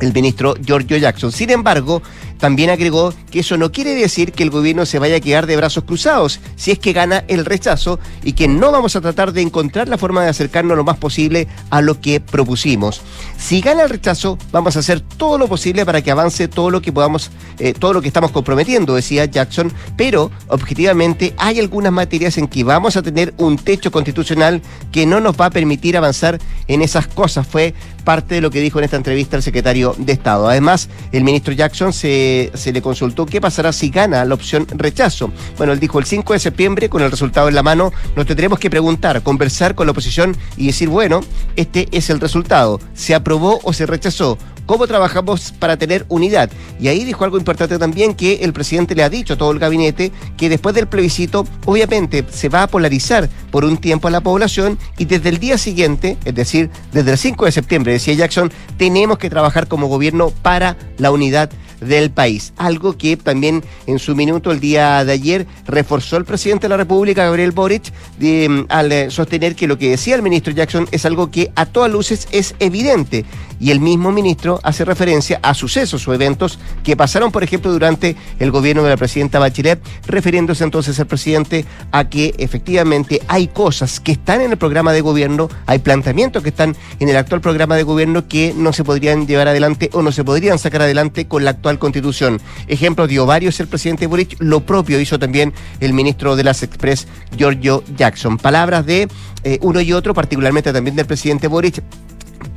el 0.00 0.12
ministro 0.12 0.56
Giorgio 0.62 0.98
Jackson. 0.98 1.32
Sin 1.32 1.48
embargo, 1.48 2.02
también 2.38 2.70
agregó 2.70 3.12
que 3.30 3.40
eso 3.40 3.56
no 3.56 3.72
quiere 3.72 3.94
decir 3.94 4.32
que 4.32 4.42
el 4.42 4.50
gobierno 4.50 4.86
se 4.86 4.98
vaya 4.98 5.16
a 5.16 5.20
quedar 5.20 5.46
de 5.46 5.56
brazos 5.56 5.84
cruzados 5.84 6.40
si 6.56 6.70
es 6.70 6.78
que 6.78 6.92
gana 6.92 7.24
el 7.28 7.44
rechazo 7.44 7.98
y 8.22 8.32
que 8.32 8.48
no 8.48 8.72
vamos 8.72 8.96
a 8.96 9.00
tratar 9.00 9.32
de 9.32 9.42
encontrar 9.42 9.88
la 9.88 9.98
forma 9.98 10.22
de 10.22 10.30
acercarnos 10.30 10.76
lo 10.76 10.84
más 10.84 10.96
posible 10.96 11.48
a 11.70 11.80
lo 11.80 12.00
que 12.00 12.20
propusimos. 12.20 13.02
Si 13.36 13.60
gana 13.60 13.82
el 13.82 13.90
rechazo, 13.90 14.38
vamos 14.52 14.76
a 14.76 14.80
hacer 14.80 15.00
todo 15.00 15.38
lo 15.38 15.48
posible 15.48 15.84
para 15.84 16.02
que 16.02 16.10
avance 16.10 16.48
todo 16.48 16.70
lo 16.70 16.80
que 16.80 16.92
podamos, 16.92 17.30
eh, 17.58 17.74
todo 17.74 17.92
lo 17.92 18.02
que 18.02 18.08
estamos 18.08 18.30
comprometiendo, 18.30 18.94
decía 18.94 19.24
Jackson, 19.24 19.72
pero 19.96 20.30
objetivamente 20.48 21.34
hay 21.36 21.58
algunas 21.58 21.92
materias 21.92 22.38
en 22.38 22.48
que 22.48 22.64
vamos 22.64 22.96
a 22.96 23.02
tener 23.02 23.34
un 23.38 23.56
techo 23.56 23.90
constitucional 23.90 24.62
que 24.92 25.06
no 25.06 25.20
nos 25.20 25.38
va 25.38 25.46
a 25.46 25.50
permitir 25.50 25.96
avanzar 25.96 26.38
en 26.66 26.82
esas 26.82 27.06
cosas. 27.06 27.46
Fue 27.46 27.74
parte 28.04 28.36
de 28.36 28.40
lo 28.40 28.50
que 28.50 28.60
dijo 28.60 28.78
en 28.78 28.86
esta 28.86 28.96
entrevista 28.96 29.36
el 29.36 29.42
secretario 29.42 29.94
de 29.98 30.12
Estado. 30.12 30.48
Además, 30.48 30.88
el 31.12 31.24
ministro 31.24 31.52
Jackson 31.52 31.92
se, 31.92 32.27
se 32.54 32.72
le 32.72 32.82
consultó 32.82 33.26
qué 33.26 33.40
pasará 33.40 33.72
si 33.72 33.90
gana 33.90 34.24
la 34.24 34.34
opción 34.34 34.66
rechazo. 34.70 35.30
Bueno, 35.56 35.72
él 35.72 35.80
dijo 35.80 35.98
el 35.98 36.04
5 36.04 36.32
de 36.32 36.38
septiembre, 36.38 36.88
con 36.88 37.02
el 37.02 37.10
resultado 37.10 37.48
en 37.48 37.54
la 37.54 37.62
mano, 37.62 37.92
nos 38.16 38.26
tendremos 38.26 38.58
que 38.58 38.70
preguntar, 38.70 39.22
conversar 39.22 39.74
con 39.74 39.86
la 39.86 39.92
oposición 39.92 40.36
y 40.56 40.66
decir, 40.66 40.88
bueno, 40.88 41.20
este 41.56 41.88
es 41.92 42.10
el 42.10 42.20
resultado. 42.20 42.80
¿Se 42.94 43.14
aprobó 43.14 43.60
o 43.62 43.72
se 43.72 43.86
rechazó? 43.86 44.38
Cómo 44.68 44.86
trabajamos 44.86 45.50
para 45.52 45.78
tener 45.78 46.04
unidad. 46.10 46.50
Y 46.78 46.88
ahí 46.88 47.02
dijo 47.04 47.24
algo 47.24 47.38
importante 47.38 47.78
también 47.78 48.14
que 48.14 48.34
el 48.42 48.52
presidente 48.52 48.94
le 48.94 49.02
ha 49.02 49.08
dicho 49.08 49.32
a 49.32 49.38
todo 49.38 49.50
el 49.50 49.58
gabinete 49.58 50.12
que 50.36 50.50
después 50.50 50.74
del 50.74 50.86
plebiscito 50.86 51.46
obviamente 51.64 52.22
se 52.30 52.50
va 52.50 52.64
a 52.64 52.66
polarizar 52.66 53.30
por 53.50 53.64
un 53.64 53.78
tiempo 53.78 54.08
a 54.08 54.10
la 54.10 54.20
población 54.20 54.78
y 54.98 55.06
desde 55.06 55.30
el 55.30 55.38
día 55.38 55.56
siguiente, 55.56 56.18
es 56.22 56.34
decir, 56.34 56.68
desde 56.92 57.12
el 57.12 57.18
5 57.18 57.46
de 57.46 57.52
septiembre, 57.52 57.92
decía 57.92 58.12
Jackson, 58.12 58.52
tenemos 58.76 59.16
que 59.16 59.30
trabajar 59.30 59.68
como 59.68 59.86
gobierno 59.86 60.32
para 60.42 60.76
la 60.98 61.10
unidad 61.10 61.50
del 61.80 62.10
país. 62.10 62.52
Algo 62.56 62.96
que 62.96 63.16
también 63.16 63.62
en 63.86 63.98
su 63.98 64.14
minuto 64.14 64.50
el 64.50 64.60
día 64.60 65.04
de 65.04 65.12
ayer 65.12 65.46
reforzó 65.66 66.16
el 66.16 66.24
presidente 66.24 66.64
de 66.64 66.70
la 66.70 66.76
República, 66.76 67.24
Gabriel 67.24 67.52
Boric, 67.52 67.92
de, 68.18 68.66
al 68.68 68.92
eh, 68.92 69.10
sostener 69.10 69.54
que 69.54 69.66
lo 69.66 69.78
que 69.78 69.90
decía 69.90 70.14
el 70.16 70.22
ministro 70.22 70.52
Jackson 70.52 70.88
es 70.90 71.04
algo 71.04 71.30
que 71.30 71.50
a 71.54 71.66
todas 71.66 71.90
luces 71.90 72.28
es 72.32 72.54
evidente. 72.58 73.24
Y 73.60 73.70
el 73.72 73.80
mismo 73.80 74.12
ministro 74.12 74.57
hace 74.62 74.84
referencia 74.84 75.40
a 75.42 75.54
sucesos 75.54 76.06
o 76.06 76.14
eventos 76.14 76.58
que 76.82 76.96
pasaron, 76.96 77.32
por 77.32 77.42
ejemplo, 77.42 77.72
durante 77.72 78.16
el 78.38 78.50
gobierno 78.50 78.82
de 78.82 78.90
la 78.90 78.96
presidenta 78.96 79.38
Bachelet, 79.38 79.80
refiriéndose 80.06 80.64
entonces 80.64 80.98
el 80.98 81.06
presidente 81.06 81.64
a 81.92 82.08
que 82.08 82.34
efectivamente 82.38 83.20
hay 83.28 83.48
cosas 83.48 84.00
que 84.00 84.12
están 84.12 84.40
en 84.40 84.52
el 84.52 84.58
programa 84.58 84.92
de 84.92 85.00
gobierno, 85.00 85.48
hay 85.66 85.78
planteamientos 85.78 86.42
que 86.42 86.50
están 86.50 86.76
en 87.00 87.08
el 87.08 87.16
actual 87.16 87.40
programa 87.40 87.76
de 87.76 87.82
gobierno 87.82 88.28
que 88.28 88.54
no 88.56 88.72
se 88.72 88.84
podrían 88.84 89.26
llevar 89.26 89.48
adelante 89.48 89.90
o 89.92 90.02
no 90.02 90.12
se 90.12 90.24
podrían 90.24 90.58
sacar 90.58 90.82
adelante 90.82 91.26
con 91.26 91.44
la 91.44 91.50
actual 91.50 91.78
constitución. 91.78 92.40
Ejemplo 92.66 93.06
dio 93.06 93.26
varios 93.26 93.60
el 93.60 93.68
presidente 93.68 94.06
Boric, 94.06 94.36
lo 94.40 94.60
propio 94.60 95.00
hizo 95.00 95.18
también 95.18 95.52
el 95.80 95.92
ministro 95.92 96.36
de 96.36 96.44
las 96.44 96.62
Express, 96.62 97.06
Giorgio 97.36 97.82
Jackson. 97.96 98.38
Palabras 98.38 98.86
de 98.86 99.08
eh, 99.44 99.58
uno 99.62 99.80
y 99.80 99.92
otro, 99.92 100.14
particularmente 100.14 100.72
también 100.72 100.96
del 100.96 101.06
presidente 101.06 101.48
Boric 101.48 101.82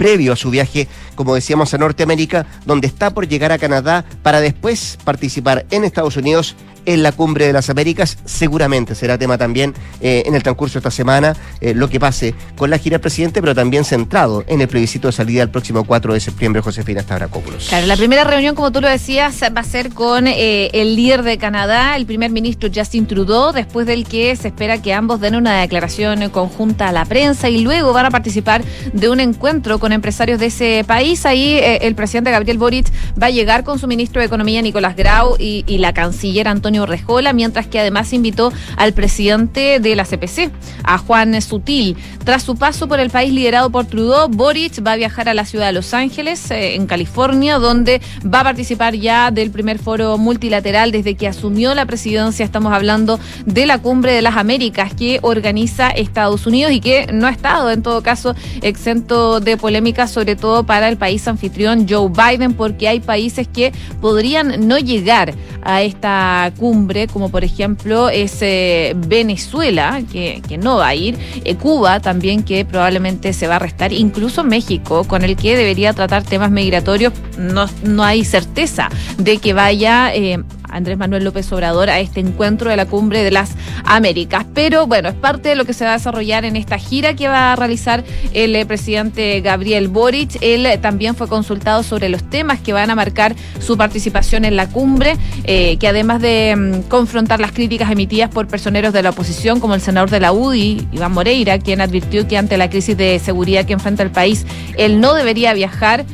previo 0.02 0.34
a 0.34 0.36
su 0.36 0.50
viaje, 0.50 0.88
como 1.14 1.36
decíamos, 1.36 1.76
a 1.76 1.78
Norteamérica, 1.78 2.48
donde 2.66 2.88
está 2.88 3.12
por 3.14 3.28
llegar 3.28 3.52
a 3.52 3.60
Canadá 3.60 4.04
para 4.24 4.42
después 4.42 4.98
participar 5.04 5.68
en 5.70 5.84
Estados 5.84 6.18
Unidos 6.18 6.56
en 6.86 7.04
la 7.04 7.12
cumbre 7.12 7.48
de 7.48 7.54
las 7.54 7.70
Américas. 7.70 8.18
Seguramente 8.26 8.96
será 8.96 9.18
tema 9.18 9.38
también 9.38 9.74
eh, 10.02 10.24
en 10.26 10.36
el 10.36 10.44
transcurso 10.44 10.74
de 10.74 10.80
esta 10.80 10.92
semana 10.92 11.36
eh, 11.60 11.74
lo 11.74 11.90
que 11.90 12.00
pase 12.00 12.34
con 12.58 12.70
la 12.70 12.78
gira 12.78 12.96
del 12.96 13.02
presidente, 13.02 13.42
pero 13.42 13.56
también 13.56 13.86
centrado 13.86 14.44
en 14.48 14.62
el 14.62 14.68
plebiscito 14.68 15.08
de 15.08 15.12
salida 15.12 15.44
el 15.44 15.50
próximo 15.50 15.84
4 15.84 16.14
de 16.14 16.20
septiembre, 16.20 16.62
Josefina 16.62 17.02
Stavrakopoulos. 17.02 17.70
Claro, 17.70 17.88
la 17.88 17.98
primera 17.98 18.24
reunión, 18.24 18.56
como 18.56 18.72
tú 18.72 18.82
lo 18.82 18.88
decías, 18.88 19.42
va 19.56 19.62
a 19.62 19.64
ser 19.64 19.94
con 19.94 20.28
eh, 20.28 20.70
el 20.74 20.96
líder 20.96 21.24
de 21.24 21.38
Canadá, 21.38 21.96
el 21.96 22.06
primer 22.06 22.32
ministro 22.32 22.70
Justin 22.74 23.06
Trudeau, 23.06 23.52
después 23.52 23.86
del 23.86 24.06
que 24.06 24.36
se 24.36 24.50
espera 24.50 24.82
que 24.82 24.94
ambos 24.94 25.20
den 25.22 25.36
una 25.36 25.62
declaración 25.62 26.30
conjunta 26.30 26.90
a 26.90 26.92
la 26.92 27.06
prensa 27.06 27.50
y 27.50 27.62
luego 27.62 27.94
van 27.94 28.06
a 28.06 28.12
participar 28.12 28.64
de 28.94 29.10
un 29.10 29.20
encuentro 29.20 29.80
con 29.80 29.92
empresarios 29.92 30.40
de 30.40 30.48
ese 30.48 30.84
país. 30.86 31.26
Ahí 31.26 31.60
el 31.62 31.96
presidente 31.96 32.32
Gabriel 32.32 32.58
Boric 32.58 32.88
va 33.22 33.28
a 33.28 33.30
llegar 33.30 33.64
con 33.64 33.80
su 33.80 33.88
ministro 33.88 34.20
de 34.20 34.26
Economía, 34.26 34.62
Nicolás 34.62 34.96
Grau, 34.96 35.36
y, 35.38 35.64
y 35.68 35.78
la 35.78 35.94
canciller 35.94 36.48
Antonio 36.48 36.71
Rejola, 36.80 37.34
mientras 37.34 37.68
que 37.68 37.80
además 37.80 38.14
invitó 38.14 38.52
al 38.78 38.94
presidente 38.94 39.80
de 39.80 39.96
la 39.96 40.06
CPC, 40.06 40.52
a 40.84 40.98
Juan 40.98 41.42
Sutil. 41.42 41.98
Tras 42.24 42.44
su 42.44 42.56
paso 42.56 42.88
por 42.88 43.00
el 43.00 43.10
país 43.10 43.34
liderado 43.34 43.70
por 43.70 43.86
Trudeau, 43.86 44.30
Boric 44.30 44.86
va 44.86 44.94
a 44.94 44.96
viajar 44.96 45.30
a 45.30 45.34
la 45.34 45.46
ciudad 45.46 45.68
de 45.68 45.74
Los 45.74 45.94
Ángeles, 45.94 46.50
eh, 46.52 46.76
en 46.76 46.88
California, 46.88 47.58
donde 47.58 48.02
va 48.24 48.42
a 48.42 48.44
participar 48.44 48.96
ya 48.96 49.32
del 49.32 49.52
primer 49.52 49.80
foro 49.80 50.18
multilateral 50.18 50.92
desde 50.92 51.16
que 51.16 51.28
asumió 51.28 51.74
la 51.76 51.86
presidencia. 51.86 52.46
Estamos 52.46 52.74
hablando 52.74 53.20
de 53.46 53.66
la 53.66 53.80
Cumbre 53.80 54.14
de 54.14 54.22
las 54.22 54.38
Américas 54.38 54.94
que 54.94 55.20
organiza 55.22 55.90
Estados 55.90 56.46
Unidos 56.48 56.72
y 56.72 56.80
que 56.80 57.08
no 57.12 57.28
ha 57.28 57.32
estado, 57.32 57.72
en 57.72 57.82
todo 57.82 58.02
caso, 58.02 58.36
exento 58.62 59.40
de 59.40 59.58
polémica, 59.58 60.08
sobre 60.08 60.36
todo 60.36 60.64
para 60.66 60.88
el 60.88 60.98
país 60.98 61.28
anfitrión 61.28 61.88
Joe 61.88 62.10
Biden, 62.10 62.54
porque 62.54 62.88
hay 62.88 63.00
países 63.00 63.48
que 63.48 63.72
podrían 64.00 64.68
no 64.68 64.78
llegar 64.78 65.34
a 65.64 65.82
esta 65.82 66.52
cumbre, 66.62 67.08
como 67.08 67.30
por 67.30 67.44
ejemplo 67.44 68.10
es 68.10 68.38
eh, 68.42 68.94
Venezuela, 68.96 70.04
que, 70.12 70.60
no 70.62 70.78
va 70.78 70.90
a 70.90 70.96
ir, 70.96 71.18
eh, 71.44 71.56
Cuba 71.56 72.00
también, 72.00 72.44
que 72.44 72.66
probablemente 72.66 73.34
se 73.34 73.48
va 73.48 73.56
a 73.56 73.60
restar, 73.60 73.92
incluso 73.92 74.44
México, 74.44 75.04
con 75.06 75.24
el 75.24 75.36
que 75.36 75.58
debería 75.58 75.92
tratar 75.94 76.22
temas 76.22 76.52
migratorios, 76.52 77.14
no, 77.40 77.66
no 77.84 78.04
hay 78.04 78.24
certeza 78.24 78.90
de 79.18 79.40
que 79.40 79.54
vaya 79.54 80.14
eh, 80.14 80.44
Andrés 80.72 80.98
Manuel 80.98 81.24
López 81.24 81.52
Obrador 81.52 81.90
a 81.90 82.00
este 82.00 82.20
encuentro 82.20 82.70
de 82.70 82.78
la 82.78 82.86
Cumbre 82.86 83.24
de 83.24 83.32
las 83.32 83.52
Américas. 83.86 84.46
Pero 84.54 84.88
bueno, 84.88 85.10
es 85.10 85.16
parte 85.16 85.50
de 85.50 85.56
lo 85.56 85.66
que 85.66 85.74
se 85.74 85.86
va 85.86 85.92
a 85.92 85.98
desarrollar 85.98 86.46
en 86.46 86.56
esta 86.56 86.78
gira 86.78 87.14
que 87.16 87.28
va 87.28 87.54
a 87.54 87.56
realizar 87.56 88.04
el 88.34 88.56
eh, 88.56 88.66
presidente 88.66 89.42
Gabriel 89.42 89.88
Boric. 89.88 90.38
Él 90.42 90.66
eh, 90.66 90.78
también 90.78 91.16
fue 91.16 91.28
consultado 91.28 91.84
sobre 91.84 92.10
los 92.10 92.24
temas 92.30 92.60
que 92.60 92.74
van 92.74 92.90
a 92.90 92.96
marcar 92.96 93.36
su 93.60 93.78
participación 93.78 94.46
en 94.46 94.56
la 94.56 94.68
cumbre, 94.68 95.18
eh, 95.44 95.78
que 95.78 95.88
además 95.88 96.22
de 96.22 96.56
mm, 96.56 96.90
confrontar 96.90 97.40
las 97.40 97.52
críticas 97.52 97.92
emitidas 97.92 98.30
por 98.30 98.48
personeros 98.48 98.94
de 98.94 99.04
la 99.04 99.12
oposición, 99.12 99.60
como 99.60 99.76
el 99.76 99.82
senador 99.82 100.10
de 100.10 100.20
la 100.20 100.32
UDI, 100.32 100.88
Iván 100.92 101.12
Moreira, 101.12 101.60
quien 101.60 101.82
advirtió 101.82 102.28
que 102.28 102.38
ante 102.38 102.58
la 102.58 102.70
crisis 102.70 102.98
de 102.98 103.20
seguridad 103.20 103.66
que 103.66 103.74
enfrenta 103.74 104.04
el 104.04 104.12
país, 104.12 104.46
él 104.78 105.00
no 105.00 105.14
debería 105.14 105.54
viajar. 105.54 106.06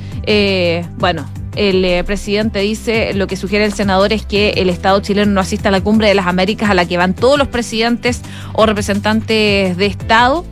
bueno, 0.97 1.25
el 1.57 1.83
eh, 1.83 2.03
presidente 2.03 2.59
dice, 2.59 3.13
lo 3.13 3.27
que 3.27 3.35
sugiere 3.35 3.65
el 3.65 3.73
senador 3.73 4.13
es 4.13 4.25
que 4.25 4.51
el 4.51 4.69
Estado 4.69 4.99
chileno 5.01 5.31
no 5.31 5.41
asista 5.41 5.69
a 5.69 5.71
la 5.71 5.81
cumbre 5.81 6.07
de 6.07 6.15
las 6.15 6.27
Américas 6.27 6.69
a 6.69 6.73
la 6.73 6.85
que 6.85 6.97
van 6.97 7.13
todos 7.13 7.37
los 7.37 7.47
presidentes 7.47 8.21
o 8.53 8.65
representantes 8.65 9.75
de 9.75 9.85
Estado 9.85 10.45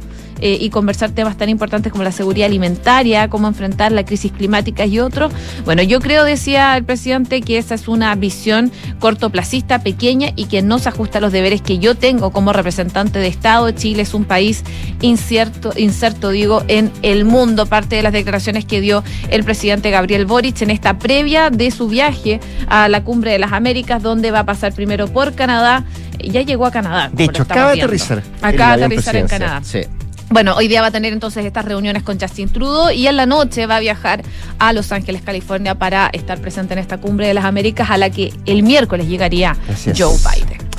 eh, 0.46 0.60
y 0.62 0.70
conversar 0.70 1.10
temas 1.10 1.38
tan 1.38 1.50
importantes 1.50 1.92
como 1.92 2.04
la 2.04 2.12
seguridad 2.12 2.46
alimentaria, 2.46 3.30
cómo 3.30 3.48
enfrentar 3.48 3.92
la 3.92 4.06
crisis 4.06 4.32
climática 4.32 4.86
y 4.86 5.00
otros. 5.00 5.34
Bueno, 5.64 5.82
yo 5.82 6.00
creo, 6.00 6.24
decía 6.24 6.78
el 6.78 6.84
presidente, 6.84 7.42
que 7.42 7.58
esa 7.58 7.74
es 7.74 7.88
una 7.88 8.14
visión 8.14 8.72
cortoplacista, 9.00 9.80
pequeña 9.80 10.34
y 10.36 10.46
que 10.46 10.62
no 10.62 10.78
se 10.78 10.90
ajusta 10.90 11.18
a 11.18 11.22
los 11.22 11.32
deberes 11.32 11.64
que 11.64 11.80
yo 11.80 11.96
tengo 11.96 12.30
como 12.30 12.54
representante 12.54 13.18
de 13.18 13.26
Estado. 13.26 13.72
Chile 13.72 14.04
es 14.04 14.14
un 14.14 14.24
país 14.24 14.64
incierto, 15.02 15.74
inserto, 15.78 16.30
digo, 16.30 16.64
en 16.68 16.92
el 17.02 17.26
mundo. 17.26 17.66
Parte 17.66 17.96
de 17.96 18.04
las 18.04 18.14
declaraciones 18.14 18.66
que 18.66 18.82
dio 18.82 19.04
el 19.32 19.44
presidente 19.44 19.90
Gabriel 19.90 20.28
Boric 20.28 20.62
en 20.62 20.70
esta 20.70 21.00
previa 21.00 21.50
de 21.50 21.72
su 21.72 21.88
viaje 21.88 22.40
a 22.68 22.88
la 22.88 23.04
cumbre 23.04 23.32
de 23.32 23.40
las 23.40 23.52
Américas, 23.52 24.04
donde 24.04 24.30
va 24.30 24.42
a 24.42 24.46
pasar 24.46 24.74
primero 24.74 25.08
por 25.08 25.34
Canadá. 25.34 25.86
Ya 26.20 26.44
llegó 26.44 26.68
a 26.68 26.72
Canadá. 26.72 27.10
De 27.12 27.24
hecho, 27.24 27.42
acaba 27.42 27.72
de 27.74 27.82
aterrizar. 27.82 28.22
Acaba 28.44 28.78
de 28.78 28.86
aterrizar 28.86 29.16
en 29.16 29.28
Canadá. 29.28 29.62
Sí. 29.64 29.82
Bueno, 30.30 30.56
hoy 30.56 30.68
día 30.68 30.82
va 30.82 30.88
a 30.88 30.92
tener 30.92 31.14
entonces 31.14 31.46
estas 31.46 31.66
reuniones 31.66 32.04
con 32.04 32.20
Justin 32.20 32.50
Trudeau 32.50 32.92
y 32.92 33.08
en 33.08 33.16
la 33.16 33.26
noche 33.26 33.68
va 33.68 33.78
a 33.78 33.80
viajar 33.80 34.24
a 34.58 34.74
Los 34.74 34.92
Ángeles, 34.92 35.22
California, 35.22 35.76
para 35.76 36.10
estar 36.14 36.40
presente 36.40 36.74
en 36.74 36.80
esta 36.80 36.98
cumbre 36.98 37.28
de 37.28 37.34
las 37.34 37.46
Américas 37.46 37.90
a 37.92 37.98
la 37.98 38.10
que 38.10 38.34
el 38.46 38.64
miércoles 38.64 39.08
llegaría 39.08 39.56
Joe 39.96 40.18
Biden. 40.18 40.75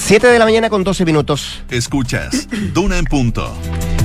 7 0.00 0.26
de 0.26 0.38
la 0.38 0.44
mañana 0.44 0.70
con 0.70 0.82
12 0.82 1.04
minutos. 1.04 1.62
Escuchas, 1.70 2.48
Duna 2.72 2.98
en 2.98 3.04
punto. 3.04 3.54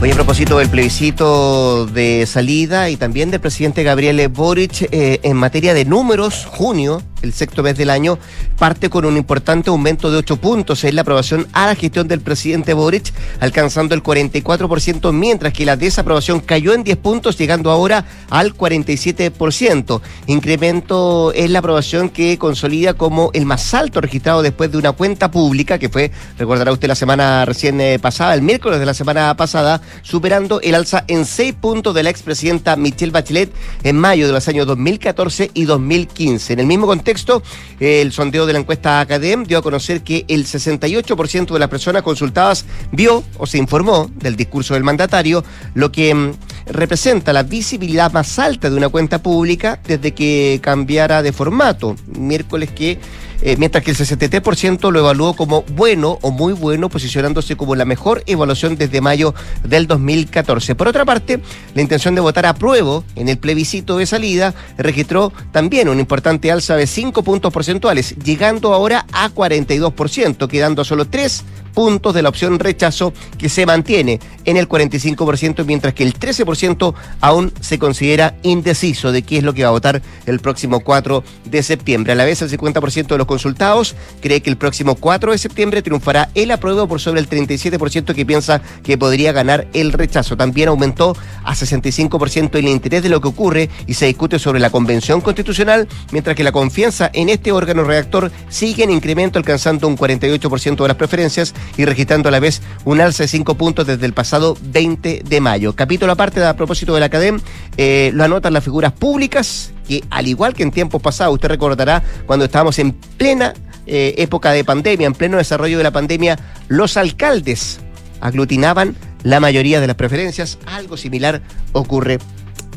Hoy 0.02 0.12
a 0.12 0.14
propósito 0.14 0.60
del 0.60 0.70
plebiscito 0.70 1.88
de 1.88 2.25
salida 2.28 2.90
y 2.90 2.98
también 2.98 3.32
del 3.32 3.40
presidente 3.40 3.82
Gabriel 3.82 4.28
Boric 4.28 4.90
eh, 4.92 5.20
en 5.24 5.38
materia 5.38 5.74
de 5.74 5.86
números, 5.86 6.46
junio 6.46 7.02
el 7.25 7.34
sexto 7.34 7.64
mes 7.64 7.75
del 7.78 7.90
año, 7.90 8.18
parte 8.58 8.90
con 8.90 9.04
un 9.04 9.18
importante 9.18 9.70
aumento 9.70 10.12
de 10.12 10.18
8 10.18 10.38
puntos 10.38 10.84
en 10.84 10.96
la 10.96 11.02
aprobación 11.02 11.48
a 11.54 11.66
la 11.66 11.75
gestión 11.75 12.08
del 12.08 12.22
presidente 12.22 12.74
Boric, 12.74 13.12
alcanzando 13.40 13.96
el 13.96 14.04
44%, 14.04 15.12
mientras 15.12 15.52
que 15.52 15.66
la 15.66 15.75
desaprobación 15.75 16.40
cayó 16.40 16.74
en 16.74 16.84
10 16.84 16.98
puntos, 16.98 17.38
llegando 17.38 17.72
ahora 17.72 18.06
al 18.30 18.54
47%. 18.54 20.02
Incremento 20.28 21.34
en 21.34 21.54
la 21.54 21.60
aprobación 21.60 22.10
que 22.10 22.38
consolida 22.38 22.94
como 22.94 23.32
el 23.34 23.46
más 23.46 23.74
alto 23.74 24.02
registrado 24.02 24.42
después 24.42 24.72
de 24.72 24.78
una 24.78 24.92
cuenta 24.92 25.32
pública, 25.32 25.80
que 25.80 25.85
fue, 25.89 26.12
recordará 26.38 26.72
usted, 26.72 26.88
la 26.88 26.96
semana 26.96 27.46
recién 27.46 27.80
eh, 27.82 28.00
pasada, 28.00 28.34
el 28.34 28.42
miércoles 28.42 28.80
de 28.80 28.86
la 28.86 28.94
semana 28.94 29.36
pasada, 29.36 29.82
superando 30.01 30.62
el 30.62 30.75
alza 30.75 31.06
en 31.08 31.25
6 31.25 31.56
puntos 31.56 31.94
de 31.94 32.04
la 32.04 32.10
expresidenta 32.10 32.75
Michelle 32.75 33.12
Bachelet 33.12 33.51
en 33.84 33.98
mayo 33.98 34.27
de 34.27 34.34
los 34.34 34.48
años 34.48 34.68
2014 34.68 35.51
y 35.54 35.65
2015. 35.65 36.54
En 36.54 36.60
el 36.60 36.65
mismo 36.65 36.88
contexto, 36.88 37.42
el 37.80 38.12
sondeo 38.12 38.46
de 38.46 38.54
la 38.54 38.60
encuesta 38.60 39.00
Academ 39.00 39.44
dio 39.44 39.58
a 39.58 39.62
conocer 39.62 40.01
que 40.01 40.25
el 40.27 40.46
68% 40.46 41.54
de 41.54 41.60
las 41.60 41.70
personas 41.70 42.04
consultadas 42.04 42.65
vio 42.92 43.24
o 43.38 43.46
se 43.46 43.58
informó 43.58 44.10
del 44.15 44.36
discurso 44.36 44.74
del 44.74 44.84
mandatario, 44.84 45.44
lo 45.74 45.92
que 45.92 46.13
mm, 46.13 46.34
representa 46.68 47.34
la 47.34 47.44
visibilidad 47.44 48.12
más 48.12 48.39
alta 48.39 48.70
de 48.70 48.75
una 48.75 48.89
cuenta 48.89 49.22
pública 49.22 49.80
desde 49.86 50.13
que 50.13 50.60
cambiara 50.62 51.22
de 51.22 51.32
formato. 51.32 51.96
Miércoles 52.08 52.72
que 52.72 53.00
eh, 53.42 53.56
mientras 53.58 53.84
que 53.84 53.92
el 53.92 53.98
63% 53.98 54.92
lo 54.92 55.00
evaluó 55.00 55.36
como 55.36 55.63
bueno 55.63 56.18
o 56.22 56.32
muy 56.32 56.54
bueno, 56.54 56.89
posicionándose 56.89 57.56
como 57.56 57.75
la 57.75 57.86
mejor 57.86 58.24
evaluación 58.25 58.75
desde 58.75 59.01
mayo 59.01 59.34
del 59.63 59.88
2014. 59.88 60.75
Por 60.75 60.88
otra 60.88 61.06
parte, 61.06 61.39
la 61.74 61.82
intención 61.82 62.15
de 62.15 62.22
votar 62.22 62.46
a 62.46 62.54
prueba 62.54 62.75
en 63.15 63.30
el 63.30 63.38
plebiscito 63.38 63.98
de 63.98 64.06
salida 64.06 64.54
registró 64.77 65.32
también 65.51 65.89
un 65.89 66.00
importante 66.00 66.51
alza 66.51 66.75
de 66.75 66.88
5 66.88 67.24
puntos 67.24 67.51
porcentuales, 67.51 68.15
llegando 68.24 68.74
ahora 68.74 69.06
a 69.12 69.30
42%, 69.30 70.48
quedando 70.48 70.84
solo 70.84 71.06
3 71.06 71.44
puntos 71.75 72.15
de 72.15 72.24
la 72.24 72.30
opción 72.30 72.58
rechazo 72.58 73.13
que 73.38 73.50
se 73.50 73.68
mantiene 73.68 74.20
en 74.46 74.58
el 74.58 74.68
45%, 74.68 75.65
mientras 75.65 75.94
que 75.94 76.04
el 76.04 76.18
13% 76.18 76.96
aún 77.22 77.54
se 77.60 77.77
considera 77.77 78.36
indeciso 78.42 79.12
de 79.12 79.22
qué 79.22 79.38
es 79.38 79.44
lo 79.44 79.54
que 79.54 79.63
va 79.63 79.70
a 79.70 79.74
votar 79.74 80.01
el 80.25 80.39
próximo 80.39 80.80
4 80.80 81.24
de 81.44 81.62
septiembre. 81.62 82.13
A 82.13 82.15
la 82.15 82.25
vez, 82.25 82.42
el 82.42 82.50
50% 82.50 83.08
de 83.08 83.18
los 83.18 83.25
consultados 83.25 83.96
cree 84.22 84.41
que 84.41 84.50
el 84.50 84.58
próximo 84.58 84.96
4 84.96 85.32
de 85.32 85.38
septiembre 85.38 85.82
triunfará 85.82 86.29
el 86.36 86.51
apruebo 86.51 86.88
por 86.88 87.00
sobre 87.00 87.20
el 87.20 87.29
37% 87.29 88.13
que 88.13 88.25
piensa 88.25 88.62
que 88.84 88.98
podría 88.98 89.32
ganar 89.32 89.67
el 89.74 89.91
rechazo. 89.91 90.38
También 90.38 90.70
aumentó 90.70 91.15
a 91.44 91.53
65% 91.53 92.55
el 92.55 92.67
interés 92.67 93.03
de 93.03 93.10
lo 93.10 93.22
que 93.22 93.27
ocurre 93.27 93.70
y 93.88 93.94
se 93.94 94.05
discute 94.05 94.39
sobre 94.39 94.60
la 94.60 94.70
convención 94.70 95.22
constitucional, 95.22 95.88
mientras 96.12 96.36
que 96.36 96.44
la 96.44 96.51
confianza 96.51 97.10
en 97.13 97.29
este 97.29 97.51
órgano 97.51 97.84
redactor 97.84 98.32
sigue 98.50 98.84
en 98.84 98.91
incremento 98.91 99.39
alcanzando 99.39 99.88
un 99.88 99.98
48% 99.98 100.82
de 100.82 100.88
las 100.88 100.98
preferencias 100.98 101.53
y 101.77 101.86
registrando 101.86 102.29
a 102.29 102.32
la 102.32 102.39
vez 102.39 102.62
un 102.84 103.01
alza 103.01 103.24
de 103.24 103.27
5 103.27 103.55
puntos 103.55 103.88
desde 103.88 104.05
el 104.05 104.13
pasado 104.13 104.58
20 104.62 105.24
de 105.27 105.41
mayo. 105.41 105.74
Capítulo 105.74 106.12
aparte 106.12 106.44
a 106.44 106.55
propósito 106.55 106.94
de 106.94 107.00
la 107.00 107.05
academia, 107.08 107.41
eh, 107.77 108.12
lo 108.13 108.24
anotan 108.24 108.53
las 108.53 108.63
figuras 108.63 108.91
públicas 108.91 109.72
que 109.88 110.04
al 110.10 110.27
igual 110.27 110.54
que 110.54 110.63
en 110.63 110.72
tiempos 110.72 111.01
pasados, 111.01 111.34
usted 111.34 111.50
recordará 111.50 112.04
cuando 112.25 112.46
estábamos 112.46 112.80
en 112.80 112.92
plena 112.92 113.54
eh, 113.88 114.15
época 114.18 114.51
de 114.51 114.63
pandemia, 114.63 115.08
en 115.08 115.13
pleno 115.13 115.38
desarrollo 115.38 115.77
de 115.77 115.84
la 115.84 115.92
pandemia, 115.92 116.39
los 116.68 116.98
alcaldes 116.98 117.80
aglutinaban 118.22 118.96
la 119.24 119.39
mayoría 119.39 119.80
de 119.82 119.88
las 119.88 119.96
preferencias. 119.96 120.58
Algo 120.65 120.98
similar 120.98 121.42
ocurre 121.74 122.20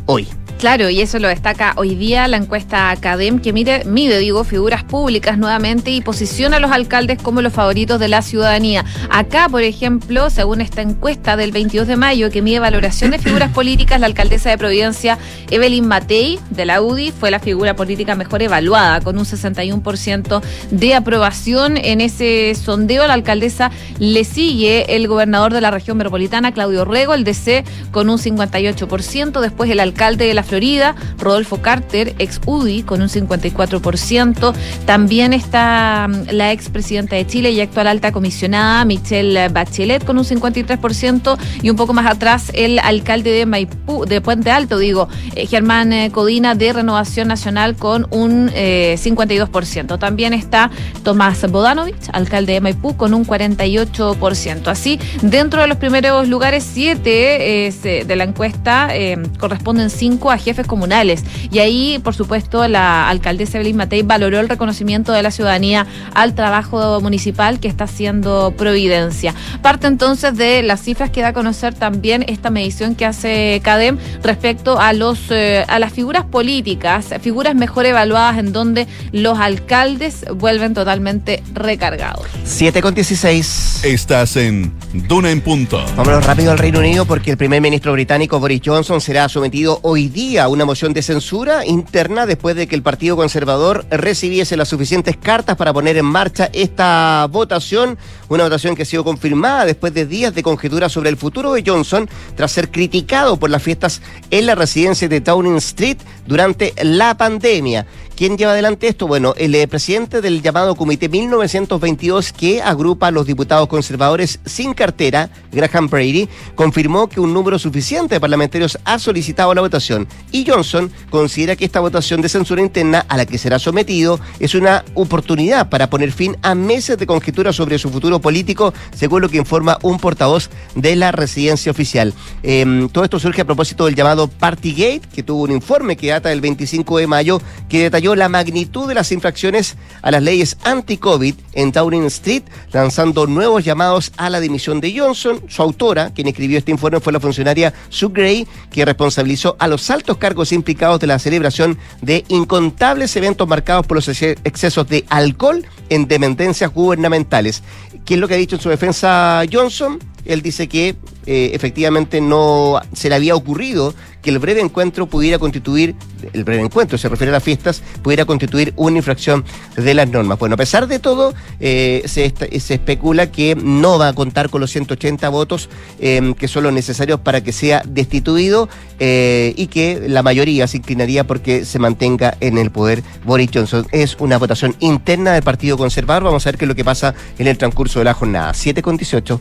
hoy. 0.09 0.27
Claro, 0.59 0.91
y 0.91 1.01
eso 1.01 1.21
lo 1.21 1.29
destaca 1.29 1.73
hoy 1.77 1.95
día 1.95 2.27
la 2.27 2.37
encuesta 2.37 2.91
Academ, 2.91 3.39
que 3.39 3.53
mide, 3.53 3.85
digo, 4.19 4.43
figuras 4.43 4.83
públicas 4.83 5.39
nuevamente 5.39 5.93
y 5.93 6.01
posiciona 6.01 6.57
a 6.57 6.61
los 6.61 6.73
alcaldes 6.73 7.23
como 7.23 7.43
los 7.43 7.53
favoritos 7.53 8.01
de 8.01 8.09
la 8.09 8.23
ciudadanía. 8.23 8.85
Acá, 9.09 9.49
por 9.49 9.63
ejemplo, 9.63 10.31
según 10.31 10.61
esta 10.61 10.83
encuesta 10.83 11.37
del 11.37 11.53
22 11.53 11.87
de 11.87 11.95
mayo, 11.95 12.31
que 12.33 12.43
mide 12.43 12.59
valoración 12.59 13.13
de 13.13 13.21
figuras 13.21 13.53
políticas, 13.53 14.01
la 14.01 14.07
alcaldesa 14.07 14.51
de 14.51 14.59
Providencia, 14.59 15.17
Evelyn 15.49 15.87
Matei, 15.87 16.41
de 16.51 16.65
la 16.65 16.83
UDI, 16.83 17.13
fue 17.13 17.31
la 17.31 17.39
figura 17.39 17.77
política 17.77 18.17
mejor 18.17 18.43
evaluada, 18.43 19.01
con 19.01 19.17
un 19.17 19.25
61% 19.25 20.43
de 20.73 20.95
aprobación. 20.97 21.77
En 21.77 22.01
ese 22.01 22.57
sondeo, 22.57 23.07
la 23.07 23.15
alcaldesa 23.15 23.71
le 24.01 24.25
sigue 24.25 24.97
el 24.97 25.07
gobernador 25.07 25.53
de 25.53 25.61
la 25.61 25.71
región 25.71 25.99
metropolitana, 25.99 26.51
Claudio 26.51 26.85
Rego, 26.85 27.15
el 27.15 27.23
DC, 27.23 27.63
con 27.93 28.11
un 28.11 28.19
58%. 28.19 29.41
Después, 29.41 29.71
el 29.71 29.79
alcalde 29.79 29.98
de 29.99 30.33
la 30.33 30.45
Florida, 30.45 30.95
Rodolfo 31.19 31.61
Carter, 31.61 32.15
ex 32.21 32.41
UDI, 32.47 32.85
con 32.85 33.03
un 33.03 33.09
54%. 33.09 34.55
También 34.87 35.33
está 35.33 36.07
mm, 36.09 36.31
la 36.31 36.53
ex 36.53 36.69
presidenta 36.69 37.17
de 37.17 37.27
Chile 37.27 37.51
y 37.51 37.61
actual 37.61 37.89
alta 37.89 38.13
comisionada, 38.13 38.85
Michelle 38.85 39.49
Bachelet, 39.49 40.05
con 40.05 40.17
un 40.17 40.25
53%. 40.25 41.37
Y 41.63 41.71
un 41.71 41.77
poco 41.77 41.93
más 41.95 42.07
atrás, 42.07 42.53
el 42.55 42.79
alcalde 42.79 43.33
de 43.33 43.45
Maipú, 43.45 44.05
de 44.05 44.21
Puente 44.21 44.53
Alto, 44.53 44.79
digo, 44.79 45.09
eh, 45.35 45.47
Germán 45.47 45.93
eh, 45.93 46.11
Codina, 46.13 46.55
de 46.55 46.73
Renovación 46.73 47.27
Nacional, 47.27 47.75
con 47.75 48.07
un 48.11 48.51
52%. 48.51 49.95
Eh, 49.95 49.99
También 49.99 50.33
está 50.33 50.71
Tomás 51.03 51.51
Bodanovich, 51.51 52.09
alcalde 52.13 52.53
de 52.53 52.61
Maipú, 52.61 52.97
con 52.97 53.15
un 53.15 53.27
48%. 53.27 54.69
Así, 54.69 55.01
dentro 55.23 55.61
de 55.61 55.67
los 55.67 55.79
primeros 55.79 56.29
lugares, 56.29 56.65
siete 56.73 57.73
de 57.83 58.17
la 58.17 58.25
encuesta 58.25 58.91
corresponden 59.39 59.88
cinco 59.91 60.31
a 60.31 60.39
jefes 60.39 60.67
comunales. 60.67 61.25
Y 61.51 61.59
ahí, 61.59 61.99
por 62.03 62.15
supuesto, 62.15 62.67
la 62.69 63.09
alcaldesa 63.09 63.59
Evelyn 63.59 63.77
Matei 63.77 64.03
valoró 64.03 64.41
el 64.41 64.49
reconocimiento 64.49 65.13
de 65.13 65.23
la 65.23 65.31
ciudadanía 65.31 65.87
al 66.15 66.35
trabajo 66.35 67.01
municipal 67.01 67.61
que 67.61 67.69
está 67.69 67.85
haciendo 67.85 68.55
Providencia. 68.57 69.35
Parte 69.63 69.87
entonces 69.87 70.37
de 70.37 70.63
las 70.63 70.83
cifras 70.83 71.11
que 71.11 71.23
da 71.23 71.29
a 71.29 71.33
conocer 71.33 71.75
también 71.75 72.25
esta 72.29 72.51
medición 72.51 72.95
que 72.95 73.05
hace 73.05 73.61
CADEM 73.63 73.99
respecto 74.23 74.81
a 74.81 74.93
los 74.93 75.31
eh, 75.31 75.65
a 75.69 75.79
las 75.79 75.93
figuras 75.93 76.25
políticas, 76.25 77.07
figuras 77.21 77.55
mejor 77.55 77.87
evaluadas 77.87 78.39
en 78.39 78.53
donde 78.53 78.87
los 79.13 79.39
alcaldes 79.39 80.25
vuelven 80.35 80.75
totalmente 80.75 81.43
recargados. 81.55 82.27
7 82.45 82.81
con 82.83 82.95
16. 82.95 83.85
Estás 83.85 84.37
en 84.37 84.73
Duna 84.93 85.31
en 85.31 85.41
Punto. 85.41 85.85
Vámonos 85.97 86.25
rápido 86.25 86.53
al 86.53 86.59
Reino 86.59 86.79
Unido 86.79 87.05
porque 87.05 87.33
el 87.33 87.37
primer 87.37 87.61
ministro 87.61 87.93
británico 87.93 88.41
Boris 88.41 88.61
Johnson 88.65 89.01
será 89.01 89.29
sometido 89.29 89.78
hoy 89.83 90.09
día 90.09 90.49
una 90.49 90.65
moción 90.65 90.93
de 90.93 91.03
censura 91.03 91.67
interna 91.67 92.27
después 92.27 92.57
de 92.57 92.67
que 92.67 92.75
el 92.75 92.83
Partido 92.83 93.17
Conservador 93.17 93.87
recibiese 93.91 94.57
las 94.57 94.69
suficientes 94.69 95.17
cartas 95.17 95.57
para 95.57 95.73
poner 95.73 95.97
en 95.97 96.05
marcha 96.05 96.51
esta 96.53 97.27
votación, 97.31 97.99
una 98.29 98.45
votación 98.45 98.75
que 98.75 98.83
ha 98.83 98.87
sido 98.87 99.05
confirmada 99.05 99.65
después 99.65 99.95
de 99.95 100.07
días 100.07 100.35
de 100.35 100.43
conjetura 100.43 100.89
sobre 100.89 101.11
el 101.11 101.17
futuro 101.17 101.53
de 101.53 101.63
Johnson 101.67 102.09
tras 102.37 102.53
ser 102.53 102.71
criticado 102.71 103.37
por 103.37 103.51
las 103.51 103.63
fiestas 103.63 104.03
en 104.31 104.47
la 104.47 104.55
residencia 104.55 105.09
de 105.09 105.21
Downing 105.21 105.57
Street 105.57 105.99
durante 106.27 106.75
la 106.83 107.17
pandemia. 107.17 107.87
¿Quién 108.19 108.37
lleva 108.37 108.51
adelante 108.51 108.89
esto? 108.89 109.07
Bueno, 109.07 109.33
el 109.37 109.55
eh, 109.55 109.69
presidente 109.69 110.21
del 110.21 110.43
llamado 110.43 110.75
Comité 110.75 111.09
1922 111.09 112.33
que 112.33 112.61
agrupa 112.61 113.07
a 113.07 113.11
los 113.13 113.29
diputados 113.29 113.69
conservadores 113.69 114.41
sin 114.45 114.75
cartera, 114.75 115.31
Graham 115.53 115.87
Brady, 115.87 116.29
confirmó 116.57 117.09
que 117.09 117.21
un 117.21 117.33
número 117.33 117.61
suficiente 117.61 118.17
de 118.17 118.21
parlamentarios 118.21 118.77
ha 118.85 118.99
solicitado 118.99 119.55
la 119.55 119.61
votación 119.61 120.09
y 120.33 120.45
Johnson 120.45 120.91
considera 121.11 121.55
que 121.55 121.65
esta 121.65 121.79
votación 121.79 122.21
de 122.21 122.29
censura 122.29 122.61
interna 122.61 123.07
a 123.09 123.17
la 123.17 123.25
que 123.25 123.39
será 123.39 123.61
sometido 123.61 124.19
es 124.41 124.57
una 124.57 124.85
oportunidad 124.95 125.69
para 125.69 125.89
poner 125.89 126.11
fin 126.11 126.37
a 126.43 126.57
meses 126.57 126.99
de 126.99 127.07
conjetura 127.07 127.53
sobre 127.53 127.79
su 127.79 127.89
futuro 127.89 128.19
político, 128.19 128.75
según 128.97 129.23
lo 129.23 129.29
que 129.29 129.37
informa 129.37 129.79
un 129.83 130.01
portavoz 130.01 130.51
de 130.75 130.97
la 130.97 131.13
residencia 131.13 131.71
oficial. 131.71 132.13
Em, 132.43 132.89
todo 132.89 133.05
esto 133.05 133.21
surge 133.21 133.43
a 133.43 133.45
propósito 133.45 133.85
del 133.87 133.95
llamado 133.95 134.27
Partygate, 134.27 135.03
que 135.15 135.23
tuvo 135.23 135.45
un 135.45 135.53
informe 135.53 135.97
que 135.97 136.09
data 136.09 136.31
del 136.31 136.41
25 136.41 136.99
de 136.99 137.07
mayo 137.07 137.41
que 137.69 137.85
detalló 137.85 138.08
la 138.15 138.29
magnitud 138.29 138.89
de 138.89 138.95
las 138.95 139.13
infracciones 139.13 139.77
a 140.03 140.11
las 140.11 140.23
leyes 140.23 140.57
anti-COVID 140.65 141.35
en 141.53 141.73
Downing 141.73 142.07
Street, 142.07 142.43
lanzando 142.73 143.27
nuevos 143.27 143.65
llamados 143.65 144.13
a 144.17 144.31
la 144.31 144.41
dimisión 144.41 144.81
de 144.81 144.99
Johnson. 144.99 145.41
Su 145.49 145.63
autora, 145.63 146.11
quien 146.15 146.29
escribió 146.29 146.59
este 146.59 146.71
informe, 146.71 147.01
fue 147.01 147.13
la 147.13 147.21
funcionaria 147.21 147.73
Sue 147.89 148.11
Gray, 148.13 148.47
que 148.71 148.85
responsabilizó 148.85 149.57
a 149.59 149.69
los 149.69 149.91
altos 149.91 150.19
cargos 150.19 150.53
implicados 150.53 151.01
de 151.01 151.07
la 151.07 151.19
celebración 151.19 151.79
de 152.03 152.25
incontables 152.29 153.15
eventos 153.17 153.49
marcados 153.49 153.87
por 153.87 153.97
los 153.97 154.09
excesos 154.09 154.89
de 154.89 155.05
alcohol 155.09 155.65
en 155.89 156.07
dependencias 156.09 156.73
gubernamentales. 156.73 157.63
¿Qué 158.05 158.15
es 158.15 158.21
lo 158.21 158.29
que 158.29 158.35
ha 158.35 158.39
dicho 158.39 158.57
en 158.57 158.63
su 158.63 158.69
defensa 158.69 159.43
Johnson? 159.53 159.99
Él 160.25 160.43
dice 160.43 160.69
que 160.69 160.97
eh, 161.27 161.51
efectivamente 161.55 162.21
no 162.21 162.81
se 162.93 163.09
le 163.09 163.15
había 163.15 163.35
ocurrido 163.35 163.95
que 164.23 164.31
el 164.31 164.39
breve 164.39 164.61
encuentro 164.61 165.07
pudiera 165.07 165.39
constituir, 165.39 165.95
el 166.33 166.45
breve 166.45 166.63
encuentro 166.63 166.99
se 166.99 167.09
refiere 167.09 167.31
a 167.31 167.35
las 167.35 167.43
fiestas, 167.43 167.83
pudiera 168.03 168.25
constituir 168.25 168.73
una 168.77 168.99
infracción 168.99 169.45
de 169.77 169.95
las 169.95 170.09
normas. 170.09 170.39
Bueno, 170.39 170.55
a 170.55 170.57
pesar 170.57 170.87
de 170.87 170.99
todo, 170.99 171.35
eh, 171.61 172.03
se, 172.07 172.33
se, 172.61 172.75
especula 172.75 173.31
que 173.31 173.57
no 173.57 173.99
va 173.99 174.09
a 174.09 174.13
contar 174.13 174.51
con 174.51 174.61
los 174.61 174.71
180 174.71 175.29
votos 175.29 175.69
em, 176.01 176.35
que 176.35 176.49
son 176.49 176.65
los 176.65 176.73
necesarios 176.73 177.21
para 177.21 177.43
que 177.43 177.53
sea 177.53 177.83
destituido 177.87 178.69
eh, 178.99 179.55
y 179.57 179.69
que 179.69 180.09
la 180.09 180.23
mayoría 180.23 180.67
se 180.67 180.79
inclinaría 180.79 181.25
porque 181.25 181.65
se 181.65 181.79
mantenga 181.79 182.37
en 182.41 182.59
el 182.59 182.71
poder 182.71 183.03
Boris 183.25 183.51
Johnson. 183.53 183.87
Es 183.93 184.17
una 184.19 184.39
votación 184.39 184.75
interna 184.81 185.33
del 185.33 185.43
Partido 185.43 185.77
Conservador. 185.77 186.25
Vamos 186.25 186.47
a 186.47 186.51
ver 186.51 186.59
qué 186.59 186.65
es 186.65 186.69
lo 186.69 186.75
que 186.75 186.85
pasa 186.85 187.15
en 187.39 187.47
el 187.47 187.59
transcurso 187.59 187.99
de 188.01 188.07
la 188.07 188.15
jornada. 188.15 188.55
7 188.55 188.83
con 188.83 188.97
18. 188.97 189.39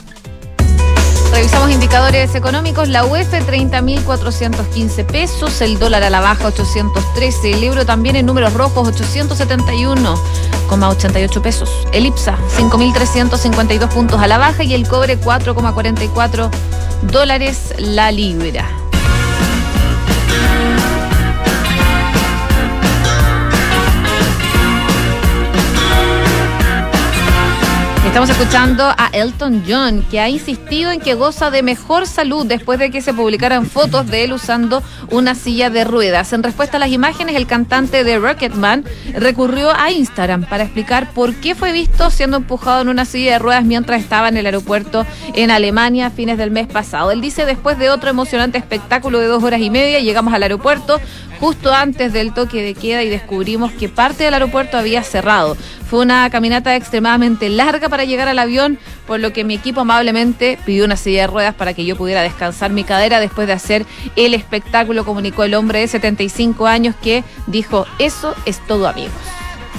Revisamos 1.38 1.70
indicadores 1.70 2.34
económicos. 2.34 2.90
La 2.90 3.06
UEF 3.06 3.32
30.415 3.32 5.06
pesos, 5.06 5.62
el 5.62 5.78
dólar 5.78 6.02
a 6.02 6.10
la 6.10 6.20
baja 6.20 6.48
813, 6.48 7.52
el 7.52 7.64
euro 7.64 7.86
también 7.86 8.16
en 8.16 8.26
números 8.26 8.56
rojos 8.56 8.90
871,88 9.00 11.42
pesos. 11.44 11.70
El 11.94 12.08
IPSA 12.08 12.36
5.352 12.58 13.88
puntos 13.88 14.20
a 14.20 14.26
la 14.26 14.40
baja 14.40 14.64
y 14.64 14.74
el 14.74 14.88
cobre 14.88 15.22
4,44 15.22 16.50
dólares 17.04 17.76
la 17.78 18.12
libra. 18.12 18.87
Estamos 28.18 28.36
escuchando 28.36 28.84
a 28.84 29.12
Elton 29.14 29.64
John, 29.68 30.04
que 30.10 30.20
ha 30.20 30.28
insistido 30.28 30.90
en 30.90 31.00
que 31.00 31.14
goza 31.14 31.52
de 31.52 31.62
mejor 31.62 32.08
salud 32.08 32.48
después 32.48 32.80
de 32.80 32.90
que 32.90 33.04
se 33.04 33.14
publicaran 33.14 33.68
fotos 33.68 34.08
de 34.08 34.24
él 34.24 34.34
usando 34.34 34.82
una 35.12 35.36
silla 35.36 35.70
de 35.70 35.84
ruedas. 35.84 36.34
En 36.34 36.42
respuesta 36.42 36.78
a 36.78 36.80
las 36.80 36.90
imágenes, 36.90 37.36
el 37.36 37.46
cantante 37.46 38.04
de 38.04 38.18
Rocketman 38.18 38.86
recurrió 39.14 39.70
a 39.70 39.92
Instagram 39.92 40.46
para 40.46 40.64
explicar 40.64 41.12
por 41.12 41.36
qué 41.36 41.54
fue 41.54 41.72
visto 41.72 42.10
siendo 42.10 42.38
empujado 42.38 42.82
en 42.82 42.90
una 42.90 43.06
silla 43.06 43.34
de 43.34 43.40
ruedas 43.40 43.66
mientras 43.66 44.02
estaba 44.02 44.30
en 44.30 44.38
el 44.38 44.48
aeropuerto 44.48 45.06
en 45.36 45.52
Alemania 45.52 46.08
a 46.08 46.10
fines 46.10 46.40
del 46.40 46.50
mes 46.50 46.66
pasado. 46.66 47.12
Él 47.12 47.22
dice, 47.22 47.46
después 47.46 47.78
de 47.78 47.92
otro 47.92 48.10
emocionante 48.10 48.58
espectáculo 48.58 49.20
de 49.20 49.28
dos 49.28 49.44
horas 49.44 49.62
y 49.62 49.70
media, 49.70 50.00
llegamos 50.00 50.34
al 50.34 50.42
aeropuerto 50.42 51.00
justo 51.40 51.74
antes 51.74 52.14
del 52.14 52.34
toque 52.34 52.62
de 52.62 52.74
queda 52.74 53.04
y 53.04 53.10
descubrimos 53.10 53.72
que 53.72 53.90
parte 53.90 54.24
del 54.24 54.34
aeropuerto 54.34 54.78
había 54.78 55.04
cerrado. 55.04 55.56
Fue 55.90 56.02
una 56.02 56.30
caminata 56.30 56.76
extremadamente 56.76 57.50
larga 57.50 57.90
para 57.90 58.04
llegar 58.04 58.28
al 58.28 58.40
avión, 58.40 58.78
por 59.06 59.20
lo 59.20 59.32
que 59.32 59.44
mi 59.44 59.56
equipo 59.56 59.82
amablemente 59.82 60.60
pidió 60.66 60.86
una 60.86 60.98
silla 60.98 61.22
de 61.22 61.28
ruedas 61.28 61.56
para 61.56 61.74
que 61.74 61.86
yo 61.86 61.96
pudiera 61.96 62.22
descansar 62.22 62.72
mi 62.72 62.84
cadera 62.84 63.20
después 63.20 63.48
de 63.48 63.54
hacer 63.54 63.86
el 64.16 64.34
espectáculo, 64.34 65.06
comunicó 65.06 65.44
el 65.44 65.54
hombre 65.54 65.80
de 65.80 65.88
75 65.88 66.68
años 66.68 66.96
que 67.02 67.24
dijo, 67.48 67.86
eso 68.00 68.36
es 68.46 68.60
todo 68.68 68.88
amigos. 68.88 69.14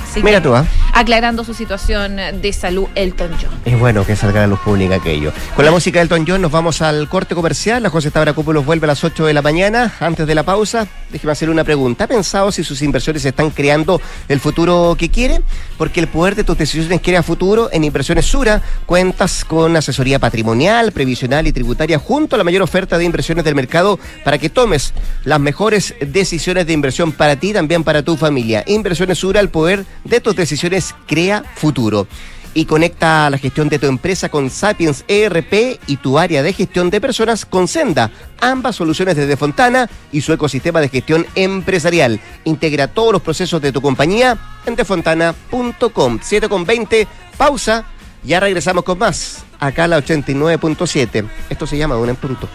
Así 0.08 0.22
Mira 0.22 0.42
tú, 0.42 0.54
¿ah? 0.54 0.64
aclarando 0.98 1.44
su 1.44 1.54
situación 1.54 2.16
de 2.16 2.52
salud, 2.52 2.88
Elton 2.96 3.30
John. 3.40 3.50
Es 3.64 3.78
bueno 3.78 4.04
que 4.04 4.16
salga 4.16 4.40
a 4.40 4.42
la 4.42 4.46
luz 4.48 4.58
pública 4.58 4.96
aquello. 4.96 5.32
Con 5.54 5.64
la 5.64 5.70
música 5.70 6.00
del 6.00 6.06
Elton 6.06 6.24
John 6.26 6.42
nos 6.42 6.50
vamos 6.50 6.82
al 6.82 7.08
corte 7.08 7.36
comercial. 7.36 7.82
La 7.82 7.90
José 7.90 8.10
Tabra 8.10 8.32
Cúpulos 8.32 8.66
vuelve 8.66 8.86
a 8.86 8.88
las 8.88 9.04
8 9.04 9.26
de 9.26 9.32
la 9.32 9.40
mañana. 9.40 9.94
Antes 10.00 10.26
de 10.26 10.34
la 10.34 10.42
pausa, 10.42 10.88
déjeme 11.12 11.32
hacerle 11.32 11.52
una 11.52 11.62
pregunta. 11.62 12.04
¿Ha 12.04 12.06
pensado 12.08 12.50
si 12.50 12.64
sus 12.64 12.82
inversiones 12.82 13.24
están 13.24 13.50
creando 13.50 14.00
el 14.28 14.40
futuro 14.40 14.96
que 14.98 15.08
quiere? 15.08 15.40
Porque 15.76 16.00
el 16.00 16.08
poder 16.08 16.34
de 16.34 16.42
tus 16.42 16.58
decisiones 16.58 17.00
crea 17.00 17.22
futuro. 17.22 17.68
En 17.70 17.84
Inversiones 17.84 18.26
Sura 18.26 18.60
cuentas 18.86 19.44
con 19.44 19.76
asesoría 19.76 20.18
patrimonial, 20.18 20.90
previsional 20.90 21.46
y 21.46 21.52
tributaria 21.52 21.98
junto 21.98 22.34
a 22.34 22.38
la 22.38 22.44
mayor 22.44 22.62
oferta 22.62 22.98
de 22.98 23.04
inversiones 23.04 23.44
del 23.44 23.54
mercado 23.54 24.00
para 24.24 24.38
que 24.38 24.48
tomes 24.48 24.94
las 25.22 25.38
mejores 25.38 25.94
decisiones 26.00 26.66
de 26.66 26.72
inversión 26.72 27.12
para 27.12 27.36
ti, 27.36 27.52
también 27.52 27.84
para 27.84 28.02
tu 28.02 28.16
familia. 28.16 28.64
Inversiones 28.66 29.18
Sura, 29.18 29.38
el 29.38 29.50
poder 29.50 29.84
de 30.08 30.20
tus 30.20 30.34
decisiones 30.34 30.94
crea 31.06 31.44
futuro. 31.54 32.06
Y 32.54 32.64
conecta 32.64 33.28
la 33.30 33.38
gestión 33.38 33.68
de 33.68 33.78
tu 33.78 33.86
empresa 33.86 34.30
con 34.30 34.50
Sapiens 34.50 35.04
ERP 35.06 35.78
y 35.86 35.96
tu 35.98 36.18
área 36.18 36.42
de 36.42 36.52
gestión 36.52 36.90
de 36.90 37.00
personas 37.00 37.44
con 37.44 37.68
Senda. 37.68 38.10
Ambas 38.40 38.76
soluciones 38.76 39.16
desde 39.16 39.36
Fontana 39.36 39.88
y 40.10 40.22
su 40.22 40.32
ecosistema 40.32 40.80
de 40.80 40.88
gestión 40.88 41.26
empresarial. 41.34 42.20
Integra 42.44 42.88
todos 42.88 43.12
los 43.12 43.22
procesos 43.22 43.60
de 43.60 43.70
tu 43.70 43.80
compañía 43.80 44.38
en 44.66 44.74
defontana.com. 44.74 46.18
7 46.20 46.48
con 46.48 46.64
20, 46.64 47.06
pausa. 47.36 47.84
Ya 48.24 48.40
regresamos 48.40 48.82
con 48.82 48.98
más. 48.98 49.44
Acá 49.60 49.86
la 49.86 49.98
89.7. 49.98 51.28
Esto 51.50 51.66
se 51.66 51.78
llama 51.78 51.96
Una 51.96 52.10
en 52.10 52.16
Punto. 52.16 52.48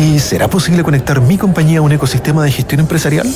¿Y 0.00 0.18
será 0.18 0.48
posible 0.48 0.82
conectar 0.82 1.20
mi 1.20 1.36
compañía 1.36 1.80
a 1.80 1.82
un 1.82 1.92
ecosistema 1.92 2.42
de 2.42 2.50
gestión 2.50 2.80
empresarial? 2.80 3.30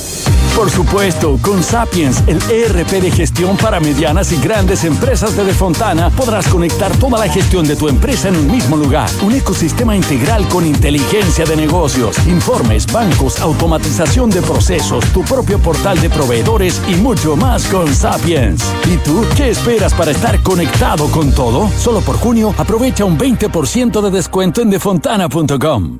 Por 0.55 0.71
supuesto, 0.71 1.37
con 1.39 1.61
Sapiens, 1.61 2.23
el 2.25 2.41
ERP 2.49 2.89
de 2.89 3.11
gestión 3.11 3.55
para 3.55 3.79
medianas 3.79 4.31
y 4.31 4.37
grandes 4.37 4.83
empresas 4.83 5.37
de 5.37 5.43
Defontana, 5.43 6.09
podrás 6.09 6.47
conectar 6.47 6.91
toda 6.97 7.19
la 7.19 7.31
gestión 7.31 7.67
de 7.67 7.75
tu 7.75 7.87
empresa 7.87 8.29
en 8.29 8.37
un 8.37 8.49
mismo 8.49 8.77
lugar. 8.77 9.07
Un 9.21 9.33
ecosistema 9.33 9.95
integral 9.95 10.47
con 10.47 10.65
inteligencia 10.65 11.45
de 11.45 11.55
negocios, 11.55 12.17
informes, 12.25 12.91
bancos, 12.91 13.39
automatización 13.41 14.31
de 14.31 14.41
procesos, 14.41 15.05
tu 15.13 15.21
propio 15.21 15.59
portal 15.59 16.01
de 16.01 16.09
proveedores 16.09 16.81
y 16.89 16.95
mucho 16.95 17.35
más 17.35 17.67
con 17.67 17.93
Sapiens. 17.93 18.63
¿Y 18.91 18.97
tú 18.97 19.23
qué 19.37 19.51
esperas 19.51 19.93
para 19.93 20.09
estar 20.09 20.41
conectado 20.41 21.11
con 21.11 21.31
todo? 21.31 21.69
Solo 21.77 22.01
por 22.01 22.17
junio, 22.17 22.55
aprovecha 22.57 23.05
un 23.05 23.19
20% 23.19 24.01
de 24.01 24.09
descuento 24.09 24.63
en 24.63 24.71
defontana.com. 24.71 25.99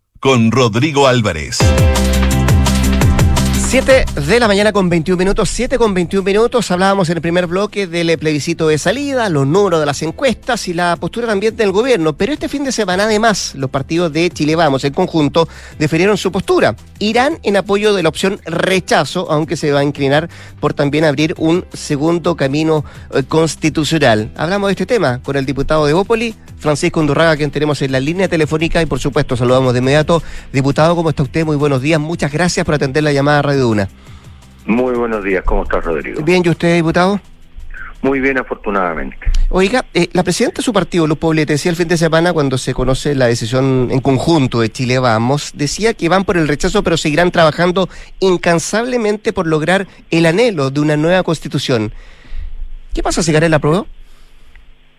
con 0.21 0.51
Rodrigo 0.51 1.07
Álvarez. 1.07 1.57
7 3.71 4.05
de 4.27 4.39
la 4.41 4.49
mañana 4.49 4.73
con 4.73 4.89
21 4.89 5.17
minutos, 5.17 5.49
7 5.49 5.77
con 5.77 5.93
21 5.93 6.25
minutos. 6.25 6.69
Hablábamos 6.71 7.09
en 7.09 7.15
el 7.15 7.21
primer 7.21 7.47
bloque 7.47 7.87
del 7.87 8.19
plebiscito 8.19 8.67
de 8.67 8.77
salida, 8.77 9.29
los 9.29 9.47
números 9.47 9.79
de 9.79 9.85
las 9.85 10.01
encuestas 10.01 10.67
y 10.67 10.73
la 10.73 10.97
postura 10.97 11.25
también 11.25 11.55
del 11.55 11.71
gobierno. 11.71 12.11
Pero 12.11 12.33
este 12.33 12.49
fin 12.49 12.65
de 12.65 12.73
semana, 12.73 13.05
además, 13.05 13.53
los 13.55 13.69
partidos 13.69 14.11
de 14.11 14.29
Chile 14.29 14.57
Vamos 14.57 14.83
en 14.83 14.91
conjunto 14.91 15.47
definieron 15.79 16.17
su 16.17 16.33
postura. 16.33 16.75
Irán 16.99 17.39
en 17.43 17.55
apoyo 17.55 17.93
de 17.93 18.03
la 18.03 18.09
opción 18.09 18.41
rechazo, 18.43 19.31
aunque 19.31 19.55
se 19.55 19.71
va 19.71 19.79
a 19.79 19.83
inclinar 19.85 20.29
por 20.59 20.73
también 20.73 21.05
abrir 21.05 21.33
un 21.37 21.63
segundo 21.71 22.35
camino 22.35 22.83
eh, 23.13 23.23
constitucional. 23.23 24.31
Hablamos 24.35 24.67
de 24.67 24.71
este 24.73 24.85
tema 24.85 25.21
con 25.23 25.37
el 25.37 25.45
diputado 25.45 25.85
de 25.85 25.93
Bópoli, 25.93 26.35
Francisco 26.57 26.99
Undurraga, 26.99 27.37
quien 27.37 27.51
tenemos 27.51 27.81
en 27.81 27.93
la 27.93 28.01
línea 28.01 28.27
telefónica 28.27 28.81
y 28.81 28.85
por 28.85 28.99
supuesto 28.99 29.37
saludamos 29.37 29.71
de 29.71 29.79
inmediato. 29.79 30.21
Diputado, 30.51 30.93
¿cómo 30.93 31.09
está 31.09 31.23
usted? 31.23 31.45
Muy 31.45 31.55
buenos 31.55 31.81
días. 31.81 32.01
Muchas 32.01 32.33
gracias 32.33 32.65
por 32.65 32.75
atender 32.75 33.01
la 33.01 33.13
llamada 33.13 33.39
a 33.39 33.41
Duna. 33.61 33.87
Muy 34.65 34.95
buenos 34.95 35.23
días, 35.23 35.43
¿cómo 35.43 35.63
estás, 35.63 35.83
Rodrigo? 35.83 36.21
Bien, 36.21 36.43
¿y 36.45 36.49
usted, 36.49 36.75
diputado? 36.75 37.19
Muy 38.01 38.19
bien, 38.19 38.37
afortunadamente. 38.39 39.17
Oiga, 39.49 39.85
eh, 39.93 40.09
la 40.13 40.23
presidenta 40.23 40.57
de 40.57 40.63
su 40.63 40.73
partido, 40.73 41.05
Luz 41.05 41.19
Poblete, 41.19 41.53
decía 41.53 41.69
el 41.69 41.75
fin 41.75 41.87
de 41.87 41.97
semana 41.97 42.33
cuando 42.33 42.57
se 42.57 42.73
conoce 42.73 43.13
la 43.13 43.27
decisión 43.27 43.89
en 43.91 43.99
conjunto 43.99 44.61
de 44.61 44.69
Chile 44.69 44.97
Vamos, 44.97 45.51
decía 45.55 45.93
que 45.93 46.09
van 46.09 46.23
por 46.23 46.37
el 46.37 46.47
rechazo, 46.47 46.83
pero 46.83 46.97
seguirán 46.97 47.29
trabajando 47.29 47.89
incansablemente 48.19 49.33
por 49.33 49.45
lograr 49.45 49.87
el 50.09 50.25
anhelo 50.25 50.71
de 50.71 50.79
una 50.79 50.97
nueva 50.97 51.21
constitución. 51.21 51.93
¿Qué 52.93 53.03
pasa 53.03 53.21
si 53.21 53.31
gana 53.31 53.49
la 53.49 53.59
prueba? 53.59 53.85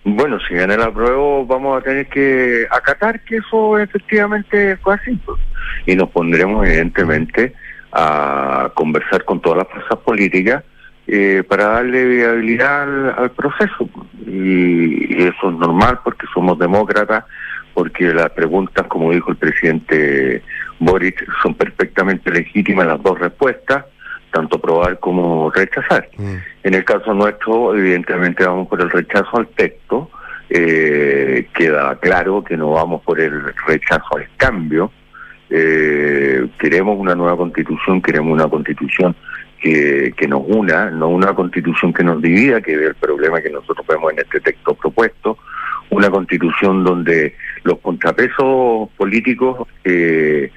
Bueno, 0.05 0.39
si 0.49 0.55
gana 0.55 0.77
la 0.77 0.93
prueba 0.93 1.45
vamos 1.45 1.81
a 1.81 1.85
tener 1.85 2.07
que 2.09 2.67
acatar 2.71 3.21
que 3.25 3.37
eso 3.37 3.79
efectivamente 3.79 4.77
fue 4.77 4.95
así. 4.95 5.13
pues. 5.25 5.41
Y 5.87 5.97
nos 5.97 6.09
pondremos 6.11 6.67
evidentemente 6.67 7.53
a 7.93 8.71
conversar 8.75 9.25
con 9.25 9.41
todas 9.41 9.59
las 9.59 9.69
fuerzas 9.69 9.99
políticas 9.99 10.65
eh, 11.07 11.43
para 11.47 11.67
darle 11.67 12.05
viabilidad 12.07 12.83
al, 12.83 13.15
al 13.19 13.31
proceso. 13.33 13.89
Y, 14.27 15.15
y 15.15 15.23
eso 15.23 15.51
es 15.51 15.57
normal 15.59 16.01
porque 16.05 16.27
somos 16.33 16.59
demócratas, 16.59 17.25
porque 17.75 18.13
las 18.15 18.31
preguntas, 18.31 18.87
como 18.87 19.13
dijo 19.13 19.31
el 19.31 19.37
presidente 19.37 20.43
Boric, 20.79 21.27
son 21.43 21.55
perfectamente 21.55 22.31
legítimas 22.31 22.87
las 22.87 23.03
dos 23.03 23.19
respuestas, 23.19 23.85
tanto 24.31 24.57
aprobar 24.57 24.99
como 24.99 25.51
rechazar. 25.51 26.09
En 26.63 26.75
el 26.75 26.85
caso 26.85 27.13
nuestro, 27.13 27.77
evidentemente 27.77 28.45
vamos 28.45 28.69
por 28.69 28.81
el 28.81 28.91
rechazo 28.91 29.37
al 29.39 29.49
texto. 29.49 30.11
Eh, 30.49 31.49
queda 31.55 31.97
claro 31.97 32.43
que 32.45 32.57
no 32.57 32.71
vamos 32.73 33.03
por 33.03 33.21
el 33.21 33.53
rechazo 33.67 34.17
al 34.17 34.27
cambio. 34.37 34.91
Eh, 35.55 36.49
queremos 36.59 36.99
una 36.99 37.15
nueva 37.15 37.37
constitución, 37.37 38.01
queremos 38.01 38.33
una 38.33 38.49
constitución 38.49 39.15
que, 39.61 40.27
nos 40.29 40.43
una, 40.47 40.91
no 40.91 41.09
una 41.09 41.35
constitución 41.35 41.93
que 41.93 42.03
nos 42.03 42.21
divida, 42.21 42.61
que 42.61 42.73
es 42.73 42.81
el 42.81 42.95
problema 42.95 43.41
que 43.41 43.51
nosotros 43.51 43.87
vemos 43.87 44.13
en 44.13 44.21
este 44.21 44.41
texto 44.41 44.75
propuesto, 44.75 45.39
una 45.91 46.11
constitución 46.11 46.83
donde 46.83 47.37
los 47.65 47.79
contrapesos 47.79 48.89
políticos 48.97 49.69
eh, 49.85 50.51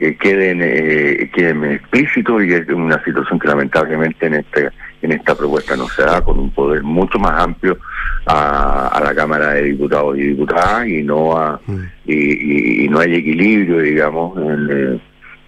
eh, 0.00 0.16
queden, 0.16 0.60
eh, 0.62 1.30
queden 1.34 1.64
explícitos 1.64 2.42
y 2.44 2.52
es 2.52 2.68
una 2.68 3.02
situación 3.04 3.38
que 3.38 3.48
lamentablemente 3.48 4.26
en 4.26 4.34
este 4.34 4.70
en 5.02 5.12
esta 5.12 5.34
propuesta 5.34 5.76
no 5.76 5.88
se 5.88 6.02
da 6.02 6.20
con 6.22 6.38
un 6.38 6.50
poder 6.50 6.82
mucho 6.82 7.18
más 7.18 7.40
amplio 7.40 7.78
a, 8.26 8.88
a 8.88 9.00
la 9.04 9.14
Cámara 9.14 9.54
de 9.54 9.62
Diputados 9.64 10.16
y 10.18 10.22
Diputadas 10.22 10.88
y 10.88 11.02
no 11.02 11.36
a 11.36 11.60
y, 12.04 12.14
y- 12.14 12.84
y 12.84 12.88
no 12.88 12.98
hay 13.00 13.14
equilibrio 13.14 13.78
digamos 13.80 14.36
en, 14.38 14.68
eh, 14.70 15.00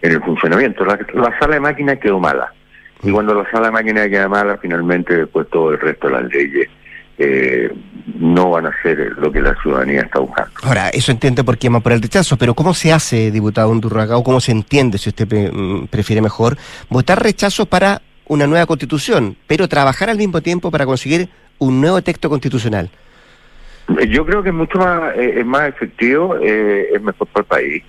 en 0.02 0.12
el 0.12 0.22
funcionamiento. 0.22 0.84
La, 0.84 0.98
la 1.14 1.38
sala 1.38 1.54
de 1.54 1.60
máquinas 1.60 1.98
quedó 1.98 2.18
mala. 2.18 2.52
Y 3.02 3.10
cuando 3.10 3.34
la 3.34 3.50
sala 3.50 3.66
de 3.66 3.72
máquinas 3.72 4.08
queda 4.08 4.28
mala 4.28 4.58
finalmente 4.60 5.16
después 5.16 5.48
todo 5.50 5.72
el 5.72 5.80
resto 5.80 6.06
de 6.08 6.12
las 6.12 6.24
leyes 6.32 6.68
eh, 7.18 7.70
no 8.18 8.50
van 8.50 8.66
a 8.66 8.72
ser 8.82 9.12
lo 9.18 9.30
que 9.30 9.40
la 9.42 9.54
ciudadanía 9.60 10.02
está 10.02 10.20
buscando. 10.20 10.50
Ahora, 10.62 10.88
eso 10.88 11.12
entiende 11.12 11.44
por 11.44 11.58
qué 11.58 11.66
llama 11.66 11.80
por 11.80 11.92
el 11.92 12.00
rechazo, 12.00 12.36
pero 12.38 12.54
¿cómo 12.54 12.72
se 12.72 12.92
hace, 12.92 13.30
diputado 13.30 13.68
Undurraga, 13.70 14.16
o 14.16 14.22
cómo 14.24 14.40
se 14.40 14.52
entiende, 14.52 14.96
si 14.96 15.10
usted 15.10 15.28
pre- 15.28 15.50
mm, 15.52 15.88
prefiere 15.88 16.22
mejor, 16.22 16.56
votar 16.88 17.22
rechazo 17.22 17.66
para 17.66 18.00
una 18.30 18.46
nueva 18.46 18.64
constitución, 18.66 19.36
pero 19.48 19.66
trabajar 19.68 20.08
al 20.08 20.16
mismo 20.16 20.40
tiempo 20.40 20.70
para 20.70 20.86
conseguir 20.86 21.28
un 21.58 21.80
nuevo 21.80 22.00
texto 22.00 22.28
constitucional? 22.30 22.88
Yo 24.08 24.24
creo 24.24 24.40
que 24.42 24.50
es 24.50 24.54
mucho 24.54 24.78
más, 24.78 25.16
eh, 25.16 25.40
es 25.40 25.44
más 25.46 25.68
efectivo, 25.68 26.36
eh, 26.40 26.90
es 26.94 27.02
mejor 27.02 27.26
para 27.26 27.42
el 27.42 27.46
país 27.48 27.82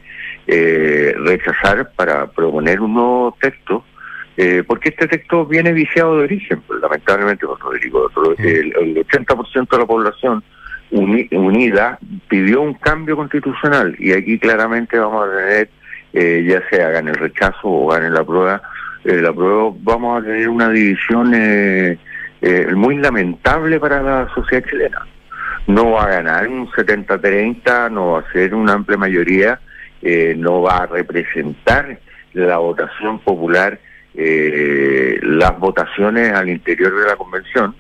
eh, 0.48 1.14
rechazar 1.26 1.92
para 1.96 2.26
proponer 2.26 2.82
un 2.82 2.96
nuevo 2.96 3.38
texto, 3.40 3.86
eh, 4.36 4.64
porque 4.66 4.90
este 4.90 5.08
texto 5.08 5.46
viene 5.46 5.72
viciado 5.74 6.18
de 6.18 6.24
origen, 6.24 6.62
pues, 6.66 6.82
lamentablemente, 6.82 7.46
pues, 7.46 7.60
Rodrigo. 7.60 8.10
El, 8.40 8.74
el 8.82 9.06
80% 9.06 9.70
de 9.70 9.78
la 9.78 9.86
población 9.86 10.44
uni- 10.90 11.28
unida 11.32 12.00
pidió 12.28 12.62
un 12.62 12.74
cambio 12.74 13.16
constitucional 13.16 13.96
y 14.00 14.12
aquí 14.14 14.40
claramente 14.40 14.98
vamos 14.98 15.28
a 15.28 15.38
tener, 15.38 15.70
eh, 16.14 16.44
ya 16.50 16.68
sea 16.70 16.90
gane 16.90 17.12
el 17.12 17.18
rechazo 17.18 17.60
o 17.64 17.88
gane 17.90 18.10
la 18.10 18.24
prueba, 18.24 18.60
eh, 19.04 19.22
la 19.22 19.34
prueba 19.34 19.72
vamos 19.80 20.22
a 20.22 20.26
tener 20.26 20.50
una 20.50 20.70
división 20.70 21.34
eh, 21.34 21.98
eh, 22.42 22.68
muy 22.74 22.98
lamentable 22.98 23.80
para 23.80 24.02
la 24.02 24.28
sociedad 24.34 24.68
chilena 24.68 25.06
No 25.68 25.92
va 25.92 26.06
a 26.06 26.10
ganar 26.10 26.48
un 26.48 26.68
70-30, 26.70 27.92
no 27.92 28.14
va 28.14 28.20
a 28.22 28.32
ser 28.32 28.56
una 28.56 28.74
amplia 28.74 28.98
mayoría, 28.98 29.60
eh, 30.02 30.34
no 30.36 30.64
va 30.64 30.78
a 30.78 30.86
representar 30.88 32.00
la 32.34 32.58
votación 32.58 33.20
popular, 33.20 33.80
eh, 34.16 35.20
las 35.22 35.58
votaciones 35.60 36.34
al 36.34 36.50
interior 36.50 36.96
de 37.00 37.08
la 37.08 37.16
convención. 37.16 37.76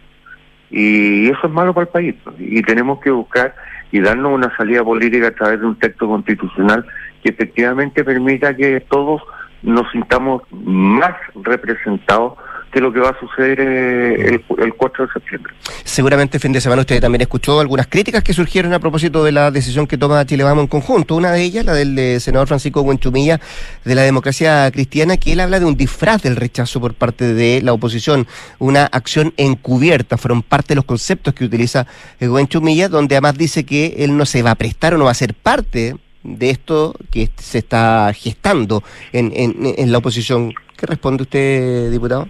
Y 0.69 1.29
eso 1.29 1.47
es 1.47 1.51
malo 1.51 1.73
para 1.73 1.85
el 1.85 1.89
país. 1.89 2.15
Y 2.37 2.61
tenemos 2.61 2.99
que 2.99 3.09
buscar 3.09 3.55
y 3.91 3.99
darnos 3.99 4.31
una 4.31 4.55
salida 4.55 4.83
política 4.83 5.27
a 5.27 5.31
través 5.31 5.59
de 5.59 5.65
un 5.65 5.79
texto 5.79 6.07
constitucional 6.07 6.85
que 7.23 7.31
efectivamente 7.31 8.03
permita 8.03 8.55
que 8.55 8.79
todos 8.81 9.21
nos 9.63 9.89
sintamos 9.91 10.43
más 10.51 11.15
representados 11.35 12.33
de 12.73 12.79
lo 12.79 12.93
que 12.93 12.99
va 12.99 13.09
a 13.09 13.19
suceder 13.19 13.59
eh, 13.59 14.13
el, 14.29 14.63
el 14.63 14.73
4 14.73 15.05
de 15.05 15.13
septiembre. 15.13 15.53
Seguramente 15.83 16.39
fin 16.39 16.53
de 16.53 16.61
semana 16.61 16.81
usted 16.81 17.01
también 17.01 17.21
escuchó 17.21 17.59
algunas 17.59 17.87
críticas 17.87 18.23
que 18.23 18.33
surgieron 18.33 18.73
a 18.73 18.79
propósito 18.79 19.23
de 19.23 19.31
la 19.31 19.51
decisión 19.51 19.87
que 19.87 19.97
toma 19.97 20.25
Chile 20.25 20.43
Vamos 20.43 20.63
en 20.63 20.67
conjunto. 20.67 21.15
Una 21.15 21.31
de 21.31 21.43
ellas, 21.43 21.65
la 21.65 21.73
del 21.73 21.97
eh, 21.99 22.19
senador 22.19 22.47
Francisco 22.47 22.83
Buenchumilla 22.83 23.39
de 23.83 23.95
la 23.95 24.03
democracia 24.03 24.69
cristiana, 24.71 25.17
que 25.17 25.33
él 25.33 25.39
habla 25.41 25.59
de 25.59 25.65
un 25.65 25.75
disfraz 25.75 26.21
del 26.21 26.35
rechazo 26.35 26.79
por 26.79 26.93
parte 26.93 27.33
de 27.33 27.61
la 27.61 27.73
oposición, 27.73 28.27
una 28.59 28.85
acción 28.85 29.33
encubierta. 29.37 30.17
Fueron 30.17 30.41
parte 30.41 30.69
de 30.69 30.75
los 30.75 30.85
conceptos 30.85 31.33
que 31.33 31.45
utiliza 31.45 31.87
eh, 32.19 32.27
Buenchumilla, 32.27 32.87
donde 32.87 33.15
además 33.15 33.37
dice 33.37 33.65
que 33.65 33.95
él 33.99 34.15
no 34.15 34.25
se 34.25 34.43
va 34.43 34.51
a 34.51 34.55
prestar 34.55 34.93
o 34.93 34.97
no 34.97 35.05
va 35.05 35.11
a 35.11 35.15
ser 35.15 35.33
parte 35.33 35.95
de 36.23 36.49
esto 36.49 36.95
que 37.11 37.29
se 37.35 37.59
está 37.59 38.11
gestando 38.13 38.83
en, 39.11 39.31
en, 39.35 39.55
en 39.77 39.91
la 39.91 39.97
oposición. 39.97 40.53
¿Qué 40.77 40.85
responde 40.85 41.23
usted, 41.23 41.91
diputado? 41.91 42.27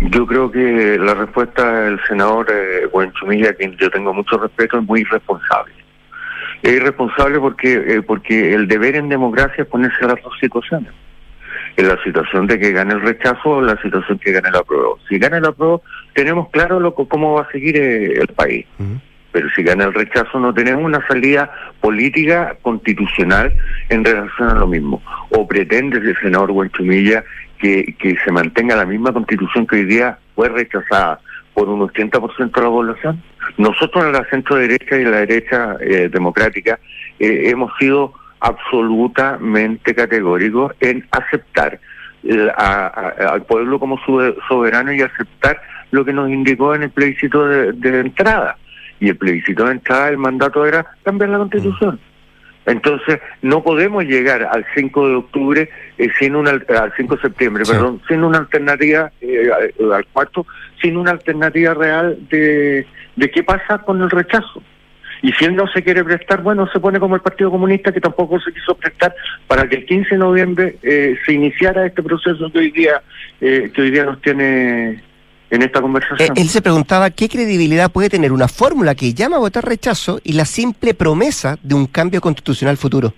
Yo 0.00 0.26
creo 0.26 0.50
que 0.50 0.96
la 0.98 1.14
respuesta 1.14 1.82
del 1.82 1.98
senador 2.06 2.46
eh, 2.52 2.86
Buenchumilla, 2.92 3.50
a 3.50 3.52
quien 3.54 3.76
yo 3.76 3.90
tengo 3.90 4.14
mucho 4.14 4.38
respeto, 4.38 4.78
es 4.78 4.84
muy 4.84 5.00
irresponsable. 5.00 5.74
Es 6.62 6.72
irresponsable 6.72 7.40
porque, 7.40 7.74
eh, 7.74 8.02
porque 8.02 8.54
el 8.54 8.68
deber 8.68 8.94
en 8.94 9.08
democracia 9.08 9.62
es 9.62 9.68
ponerse 9.68 10.04
a 10.04 10.08
las 10.08 10.22
dos 10.22 10.34
situaciones. 10.40 10.92
En 11.76 11.88
la 11.88 12.00
situación 12.02 12.46
de 12.46 12.58
que 12.58 12.72
gane 12.72 12.94
el 12.94 13.00
rechazo 13.00 13.50
o 13.50 13.60
en 13.60 13.66
la 13.66 13.82
situación 13.82 14.18
que 14.18 14.32
gane 14.32 14.48
el 14.48 14.56
apruebo. 14.56 14.98
Si 15.08 15.18
gana 15.18 15.38
el 15.38 15.46
apruebo, 15.46 15.82
tenemos 16.14 16.48
claro 16.50 16.80
lo, 16.80 16.94
cómo 16.94 17.34
va 17.34 17.42
a 17.42 17.52
seguir 17.52 17.76
eh, 17.76 18.20
el 18.20 18.28
país. 18.28 18.66
Pero 19.32 19.48
si 19.54 19.62
gana 19.62 19.84
el 19.84 19.94
rechazo, 19.94 20.38
no 20.40 20.54
tenemos 20.54 20.84
una 20.84 21.06
salida 21.06 21.50
política 21.80 22.56
constitucional 22.62 23.52
en 23.90 24.04
relación 24.04 24.48
a 24.48 24.54
lo 24.54 24.66
mismo. 24.66 25.02
O 25.30 25.46
pretende 25.46 25.98
el 25.98 26.16
senador 26.20 26.52
Buenchumilla 26.52 27.22
que, 27.58 27.94
que 27.98 28.16
se 28.24 28.32
mantenga 28.32 28.74
la 28.76 28.86
misma 28.86 29.12
constitución 29.12 29.66
que 29.66 29.76
hoy 29.76 29.84
día 29.84 30.18
fue 30.34 30.48
rechazada 30.48 31.20
por 31.54 31.68
un 31.68 31.80
80% 31.80 32.52
de 32.52 32.60
la 32.62 32.68
población. 32.68 33.22
Nosotros 33.58 34.04
en 34.04 34.12
la 34.12 34.24
centro 34.30 34.56
derecha 34.56 34.96
y 34.98 35.02
en 35.02 35.10
la 35.10 35.18
derecha 35.18 35.76
eh, 35.80 36.08
democrática 36.10 36.78
eh, 37.18 37.50
hemos 37.50 37.72
sido 37.78 38.14
absolutamente 38.40 39.94
categóricos 39.94 40.72
en 40.80 41.06
aceptar 41.10 41.78
eh, 42.24 42.48
a- 42.56 43.12
al 43.32 43.42
pueblo 43.44 43.78
como 43.78 43.98
su- 44.04 44.34
soberano 44.48 44.92
y 44.92 45.02
aceptar 45.02 45.60
lo 45.90 46.04
que 46.04 46.12
nos 46.12 46.30
indicó 46.30 46.74
en 46.74 46.84
el 46.84 46.90
plebiscito 46.90 47.46
de 47.46 48.00
entrada. 48.00 48.56
Y 49.00 49.08
el 49.08 49.16
plebiscito 49.16 49.64
de 49.64 49.72
entrada, 49.72 50.08
el 50.08 50.18
mandato 50.18 50.66
era 50.66 50.86
cambiar 51.04 51.30
la 51.30 51.38
constitución. 51.38 52.00
Entonces, 52.66 53.18
no 53.40 53.62
podemos 53.62 54.04
llegar 54.04 54.42
al 54.42 54.66
5 54.74 55.08
de 55.08 55.14
octubre, 55.14 55.70
eh, 55.96 56.08
sin 56.18 56.36
una, 56.36 56.50
al 56.50 56.92
5 56.96 57.16
de 57.16 57.22
septiembre, 57.22 57.64
Sí. 57.64 57.72
perdón, 57.72 58.02
sin 58.08 58.22
una 58.24 58.38
alternativa, 58.38 59.10
eh, 59.22 59.48
al- 59.80 59.92
al 59.92 60.06
cuarto, 60.06 60.46
sin 60.82 60.96
una 60.98 61.12
alternativa 61.12 61.72
real 61.72 62.18
de, 62.28 62.86
de 63.16 63.30
qué 63.30 63.42
pasa 63.42 63.78
con 63.78 64.02
el 64.02 64.10
rechazo. 64.10 64.62
Y 65.22 65.32
si 65.32 65.46
él 65.46 65.56
no 65.56 65.66
se 65.66 65.82
quiere 65.82 66.04
prestar, 66.04 66.42
bueno, 66.42 66.68
se 66.70 66.78
pone 66.78 67.00
como 67.00 67.14
el 67.16 67.22
Partido 67.22 67.50
Comunista 67.50 67.90
que 67.90 68.00
tampoco 68.00 68.38
se 68.38 68.52
quiso 68.52 68.76
prestar 68.76 69.14
para 69.48 69.66
que 69.68 69.76
el 69.76 69.86
15 69.86 70.10
de 70.10 70.18
noviembre 70.18 70.76
eh, 70.82 71.16
se 71.24 71.32
iniciara 71.32 71.86
este 71.86 72.02
proceso 72.02 72.52
que 72.52 72.58
hoy 72.58 72.70
día, 72.70 73.02
eh, 73.40 73.70
que 73.74 73.82
hoy 73.82 73.90
día 73.90 74.04
nos 74.04 74.20
tiene 74.20 75.02
en 75.50 75.62
esta 75.62 75.78
Eh, 75.78 75.82
conversación. 75.82 76.36
él 76.36 76.48
se 76.48 76.60
preguntaba 76.62 77.10
qué 77.10 77.28
credibilidad 77.28 77.90
puede 77.90 78.08
tener 78.10 78.32
una 78.32 78.48
fórmula 78.48 78.94
que 78.94 79.14
llama 79.14 79.36
a 79.36 79.40
votar 79.40 79.64
rechazo 79.64 80.20
y 80.24 80.32
la 80.32 80.44
simple 80.44 80.94
promesa 80.94 81.56
de 81.62 81.74
un 81.74 81.86
cambio 81.86 82.20
constitucional 82.20 82.76
futuro. 82.76 83.14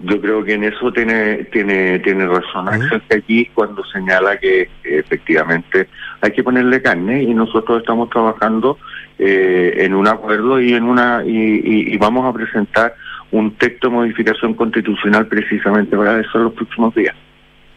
Yo 0.00 0.20
creo 0.20 0.42
que 0.44 0.54
en 0.54 0.64
eso 0.64 0.92
tiene 0.92 1.44
tiene 1.52 2.00
tiene 2.00 2.26
razón 2.26 2.68
Axel 2.68 3.00
que 3.08 3.14
aquí 3.16 3.46
cuando 3.54 3.84
señala 3.84 4.36
que 4.38 4.62
eh, 4.62 4.68
efectivamente 4.82 5.88
hay 6.20 6.32
que 6.32 6.42
ponerle 6.42 6.82
carne 6.82 7.22
y 7.22 7.32
nosotros 7.32 7.78
estamos 7.80 8.10
trabajando 8.10 8.76
eh, 9.20 9.74
en 9.84 9.94
un 9.94 10.08
acuerdo 10.08 10.60
y 10.60 10.74
en 10.74 10.82
una 10.82 11.22
y, 11.24 11.30
y- 11.30 11.94
y 11.94 11.96
vamos 11.96 12.26
a 12.28 12.32
presentar 12.36 12.96
un 13.30 13.52
texto 13.54 13.88
de 13.88 13.94
modificación 13.94 14.54
constitucional 14.54 15.28
precisamente 15.28 15.96
para 15.96 16.18
eso 16.18 16.38
en 16.38 16.44
los 16.44 16.52
próximos 16.54 16.92
días. 16.96 17.14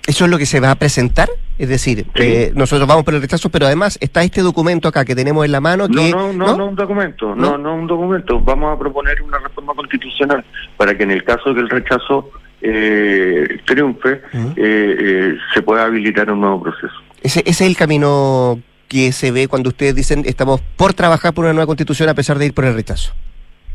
¿Eso 0.08 0.26
es 0.26 0.32
lo 0.32 0.38
que 0.38 0.46
se 0.46 0.60
va 0.60 0.72
a 0.72 0.76
presentar? 0.76 1.30
Es 1.60 1.70
decir, 1.70 2.06
Sí. 2.16 2.24
eh, 2.24 2.52
nosotros 2.56 2.88
vamos 2.88 3.04
por 3.04 3.14
el 3.14 3.22
rechazo, 3.22 3.50
pero 3.50 3.66
además 3.66 3.98
está 4.02 4.24
este 4.24 4.42
documento 4.42 4.88
acá 4.88 5.04
que 5.06 5.16
tenemos 5.16 5.46
en 5.46 5.52
la 5.52 5.60
mano 5.60 5.88
No, 5.88 6.02
que... 6.02 6.10
no, 6.12 6.32
no, 6.34 6.56
no, 6.58 6.66
un 6.68 6.76
documento, 6.76 7.36
no, 7.36 7.52
¿No? 7.52 7.58
no 7.58 7.76
un 7.76 7.88
documento. 7.88 8.40
Vamos 8.40 8.74
a 8.74 8.80
proponer 8.80 9.22
una 9.22 9.38
reforma 9.40 9.74
constitucional 9.74 10.44
para 10.78 10.98
que 10.98 11.04
en 11.04 11.12
el 11.12 11.24
caso 11.24 11.50
de 11.50 11.56
que 11.56 11.62
el 11.62 11.70
rechazo 11.70 12.30
eh, 12.62 13.60
triunfe, 13.66 14.14
eh, 14.14 14.22
eh, 14.56 15.38
se 15.54 15.62
pueda 15.62 15.86
habilitar 15.86 16.32
un 16.32 16.42
nuevo 16.42 16.64
proceso. 16.64 16.94
Ese, 17.22 17.42
ese 17.42 17.50
es 17.66 17.70
el 17.70 17.76
camino 17.78 18.60
que 18.88 19.12
se 19.12 19.32
ve 19.32 19.48
cuando 19.48 19.70
ustedes 19.70 19.94
dicen 19.94 20.24
estamos 20.26 20.62
por 20.78 20.94
trabajar 20.94 21.34
por 21.34 21.44
una 21.46 21.54
nueva 21.54 21.68
constitución 21.68 22.08
a 22.10 22.14
pesar 22.14 22.38
de 22.40 22.46
ir 22.46 22.54
por 22.54 22.64
el 22.66 22.74
rechazo. 22.74 23.14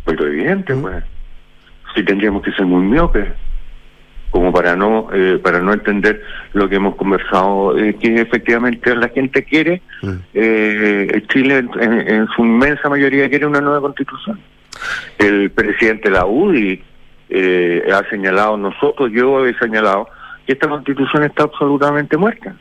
Pero 0.05 0.27
evidente, 0.27 0.75
pues. 0.75 1.05
Sí 1.95 2.03
tendríamos 2.05 2.43
que 2.43 2.51
ser 2.53 2.65
muy 2.65 2.83
miopes, 2.83 3.29
como 4.33 4.51
para 4.51 4.75
no 4.75 5.09
eh, 5.13 5.39
para 5.41 5.61
no 5.61 5.73
entender 5.75 6.21
lo 6.55 6.69
que 6.69 6.77
hemos 6.77 6.97
conversado, 6.97 7.79
eh, 7.79 7.95
que 8.01 8.15
efectivamente 8.21 8.97
la 8.97 9.09
gente 9.11 9.45
quiere, 9.45 9.83
Mm. 10.03 10.11
eh, 10.35 11.23
Chile 11.29 11.65
en, 11.81 12.27
su 12.35 12.45
inmensa 12.45 12.89
mayoría 12.89 13.29
quiere 13.29 13.47
una 13.47 13.61
nueva 13.61 13.81
constitución. 13.83 14.41
El 15.19 15.51
presidente 15.53 16.09
de 16.09 16.15
la 16.17 16.27
UDI 16.27 16.83
eh, 17.29 17.85
ha 17.93 18.03
señalado, 18.11 18.57
nosotros, 18.57 19.11
yo 19.13 19.47
he 19.47 19.57
señalado, 19.59 20.09
que 20.47 20.55
esta 20.55 20.67
constitución 20.69 21.23
está 21.25 21.45
absolutamente 21.45 22.17
muerta. 22.17 22.57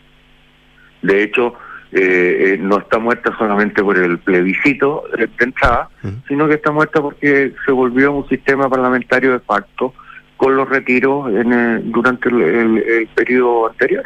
De 1.02 1.24
hecho, 1.24 1.56
eh, 1.94 2.54
eh, 2.54 2.58
no 2.62 2.78
está 2.78 3.00
muerta 3.00 3.36
solamente 3.38 3.82
por 3.82 3.98
el 3.98 4.20
plebiscito 4.20 5.04
de 5.18 5.28
entrada, 5.40 5.90
Mm. 6.04 6.10
sino 6.28 6.48
que 6.48 6.56
está 6.56 6.72
muerta 6.72 7.02
porque 7.02 7.54
se 7.66 7.72
volvió 7.72 8.12
un 8.12 8.28
sistema 8.28 8.70
parlamentario 8.70 9.32
de 9.32 9.40
facto 9.40 9.94
con 10.42 10.56
los 10.56 10.68
retiros 10.68 11.30
en 11.36 11.54
el- 11.54 11.92
durante 11.92 12.28
el, 12.30 12.42
el- 12.42 12.78
el 12.80 13.08
periodo 13.14 13.70
anterior. 13.70 14.04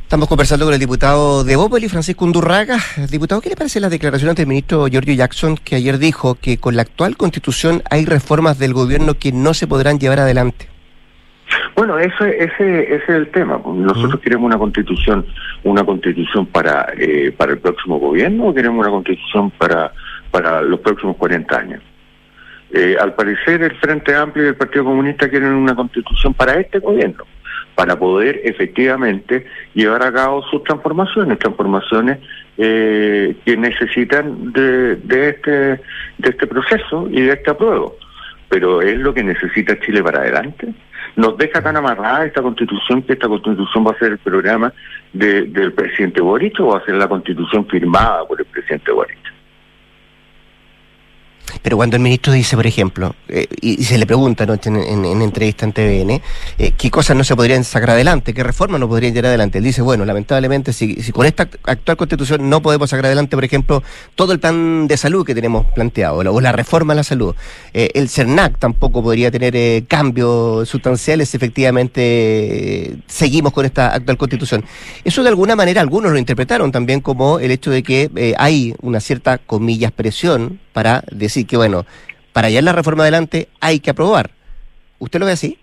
Estamos 0.00 0.28
conversando 0.28 0.64
con 0.64 0.72
el 0.72 0.78
diputado 0.80 1.42
de 1.42 1.56
Bópoli, 1.56 1.88
Francisco 1.88 2.24
Undurraga. 2.24 2.78
Diputado, 3.10 3.40
¿qué 3.40 3.48
le 3.50 3.56
parece 3.56 3.80
la 3.80 3.88
declaración 3.88 4.30
ante 4.30 4.42
el 4.42 4.48
ministro 4.48 4.86
Giorgio 4.86 5.14
Jackson, 5.14 5.56
que 5.62 5.74
ayer 5.74 5.98
dijo 5.98 6.36
que 6.40 6.58
con 6.58 6.76
la 6.76 6.82
actual 6.82 7.16
constitución 7.16 7.82
hay 7.90 8.04
reformas 8.06 8.60
del 8.60 8.72
gobierno 8.74 9.14
que 9.14 9.32
no 9.32 9.54
se 9.54 9.66
podrán 9.66 9.98
llevar 9.98 10.20
adelante? 10.20 10.68
Bueno, 11.76 11.98
ese, 11.98 12.28
ese, 12.44 12.82
ese 12.94 13.02
es 13.02 13.08
el 13.08 13.30
tema. 13.32 13.60
pues. 13.60 13.76
Nosotros 13.76 14.20
queremos 14.20 14.46
una 14.46 14.56
constitución, 14.58 15.26
una 15.64 15.82
constitución 15.84 16.46
para 16.46 16.86
eh, 16.96 17.32
para 17.36 17.52
el 17.52 17.58
próximo 17.58 17.98
gobierno 17.98 18.44
o 18.46 18.54
queremos 18.54 18.78
una 18.80 18.90
constitución 18.90 19.50
para 19.50 19.92
para 20.30 20.62
los 20.62 20.78
próximos 20.80 21.16
40 21.16 21.58
años. 21.58 21.82
Eh, 22.72 22.96
al 23.00 23.14
parecer 23.14 23.62
el 23.62 23.74
Frente 23.76 24.14
Amplio 24.14 24.44
y 24.44 24.48
el 24.48 24.56
Partido 24.56 24.84
Comunista 24.84 25.28
quieren 25.30 25.52
una 25.54 25.74
constitución 25.74 26.34
para 26.34 26.54
este 26.60 26.80
gobierno, 26.80 27.24
para 27.74 27.98
poder 27.98 28.40
efectivamente 28.44 29.46
llevar 29.72 30.02
a 30.02 30.12
cabo 30.12 30.42
sus 30.50 30.62
transformaciones, 30.64 31.38
transformaciones 31.38 32.18
eh, 32.58 33.36
que 33.44 33.56
necesitan 33.56 34.52
de, 34.52 34.96
de 34.96 35.28
este 35.30 35.50
de 36.18 36.28
este 36.30 36.46
proceso 36.46 37.08
y 37.10 37.22
de 37.22 37.32
este 37.32 37.50
apruebo. 37.50 37.96
Pero 38.50 38.82
es 38.82 38.98
lo 38.98 39.14
que 39.14 39.22
necesita 39.22 39.78
Chile 39.80 40.02
para 40.02 40.20
adelante. 40.20 40.68
Nos 41.16 41.36
deja 41.38 41.62
tan 41.62 41.76
amarrada 41.76 42.26
esta 42.26 42.42
constitución 42.42 43.02
que 43.02 43.14
esta 43.14 43.28
constitución 43.28 43.86
va 43.86 43.92
a 43.92 43.98
ser 43.98 44.12
el 44.12 44.18
programa 44.18 44.72
de- 45.12 45.42
del 45.44 45.72
presidente 45.72 46.20
Boric 46.20 46.60
o 46.60 46.68
va 46.68 46.78
a 46.78 46.84
ser 46.84 46.96
la 46.96 47.08
constitución 47.08 47.66
firmada 47.66 48.26
por 48.26 48.38
el 48.40 48.46
presidente 48.46 48.92
Boric. 48.92 49.18
Pero 51.62 51.76
cuando 51.76 51.96
el 51.96 52.02
ministro 52.02 52.32
dice, 52.32 52.56
por 52.56 52.66
ejemplo, 52.66 53.14
eh, 53.28 53.46
y, 53.60 53.82
se 53.84 53.96
le 53.98 54.06
pregunta 54.06 54.44
anoche 54.44 54.68
en, 54.68 54.76
en- 54.76 55.04
en 55.04 55.22
entrevista 55.22 55.64
en 55.64 55.72
TVN, 55.72 56.20
eh, 56.58 56.72
qué 56.76 56.90
cosas 56.90 57.16
no 57.16 57.24
se 57.24 57.34
podrían 57.34 57.64
sacar 57.64 57.90
adelante, 57.90 58.34
qué 58.34 58.42
reformas 58.44 58.80
no 58.80 58.88
podrían 58.88 59.14
llevar 59.14 59.28
adelante. 59.28 59.58
Él 59.58 59.64
dice, 59.64 59.82
bueno, 59.82 60.04
lamentablemente, 60.04 60.72
si, 60.72 60.96
si 61.02 61.10
con 61.12 61.26
esta 61.26 61.44
act- 61.44 61.58
actual 61.64 61.96
constitución 61.96 62.48
no 62.50 62.60
podemos 62.62 62.90
sacar 62.90 63.06
adelante, 63.06 63.36
por 63.36 63.44
ejemplo, 63.44 63.82
todo 64.14 64.32
el 64.32 64.40
plan 64.40 64.86
de 64.86 64.96
salud 64.96 65.24
que 65.26 65.34
tenemos 65.34 65.66
planteado, 65.74 66.18
o 66.18 66.40
la, 66.40 66.52
reforma 66.52 66.92
a 66.92 66.96
la 66.96 67.02
salud. 67.04 67.34
Eh, 67.72 67.90
el 67.94 68.08
CERNAC 68.08 68.58
tampoco 68.58 69.02
podría 69.02 69.30
tener 69.30 69.84
cambios 69.86 70.68
sustanciales 70.68 71.28
si 71.30 71.36
efectivamente 71.36 72.96
seguimos 73.06 73.52
con 73.52 73.64
esta 73.64 73.94
actual 73.94 74.16
constitución. 74.18 74.64
Eso 75.04 75.22
de 75.22 75.28
alguna 75.28 75.56
manera 75.56 75.80
algunos 75.80 76.12
lo 76.12 76.18
interpretaron 76.18 76.72
también 76.72 77.00
como 77.00 77.38
el 77.38 77.50
hecho 77.50 77.70
de 77.70 77.82
que 77.82 78.34
hay 78.38 78.74
una 78.82 79.00
cierta, 79.00 79.38
comillas, 79.38 79.92
presión 79.92 80.60
para 80.72 81.02
decir 81.10 81.37
que, 81.44 81.56
bueno, 81.56 81.84
para 82.32 82.48
llevar 82.50 82.64
la 82.64 82.72
reforma 82.72 83.02
adelante 83.04 83.48
hay 83.60 83.80
que 83.80 83.90
aprobar. 83.90 84.30
¿Usted 84.98 85.20
lo 85.20 85.26
ve 85.26 85.32
así? 85.32 85.58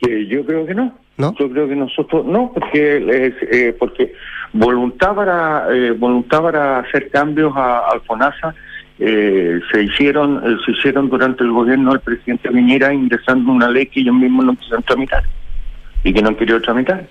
Que 0.00 0.26
yo 0.26 0.44
creo 0.44 0.66
que 0.66 0.74
no. 0.74 0.94
¿No? 1.18 1.34
Yo 1.38 1.50
creo 1.50 1.68
que 1.68 1.76
nosotros 1.76 2.24
no, 2.24 2.50
porque 2.54 2.96
eh, 3.52 3.76
porque 3.78 4.14
voluntad 4.54 5.14
para 5.14 5.66
eh, 5.70 5.90
voluntad 5.90 6.40
para 6.42 6.78
hacer 6.78 7.10
cambios 7.10 7.52
a, 7.54 7.80
al 7.90 8.00
FONASA 8.02 8.54
eh, 8.98 9.60
se 9.70 9.82
hicieron 9.82 10.42
eh, 10.44 10.56
se 10.64 10.72
hicieron 10.72 11.10
durante 11.10 11.44
el 11.44 11.50
gobierno 11.52 11.90
del 11.90 12.00
presidente 12.00 12.48
Piñera 12.50 12.94
ingresando 12.94 13.52
una 13.52 13.68
ley 13.68 13.86
que 13.86 14.00
ellos 14.00 14.14
mismos 14.14 14.46
no 14.46 14.54
quisieron 14.56 14.82
tramitar 14.82 15.24
y 16.04 16.14
que 16.14 16.22
no 16.22 16.28
han 16.30 16.36
querido 16.36 16.60
tramitar. 16.62 17.06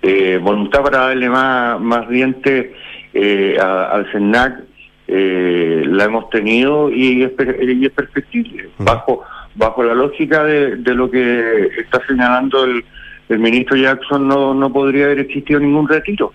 Eh, 0.00 0.38
voluntad 0.42 0.82
para 0.82 0.98
darle 1.08 1.28
más 1.28 1.78
más 1.78 2.08
diente 2.08 2.74
eh, 3.12 3.58
a- 3.60 3.90
al 3.90 4.10
CENAC 4.12 4.60
eh, 5.08 5.82
la 5.86 6.04
hemos 6.04 6.30
tenido 6.30 6.90
y 6.90 7.22
es, 7.22 7.32
y 7.62 7.86
es 7.86 7.92
perfectible 7.92 8.68
bajo 8.78 9.22
bajo 9.54 9.82
la 9.82 9.94
lógica 9.94 10.44
de, 10.44 10.76
de 10.76 10.94
lo 10.94 11.10
que 11.10 11.68
está 11.78 12.04
señalando 12.06 12.64
el, 12.64 12.84
el 13.28 13.38
ministro 13.38 13.76
Jackson 13.76 14.28
no, 14.28 14.54
no 14.54 14.72
podría 14.72 15.06
haber 15.06 15.20
existido 15.20 15.60
ningún 15.60 15.88
retiro. 15.88 16.32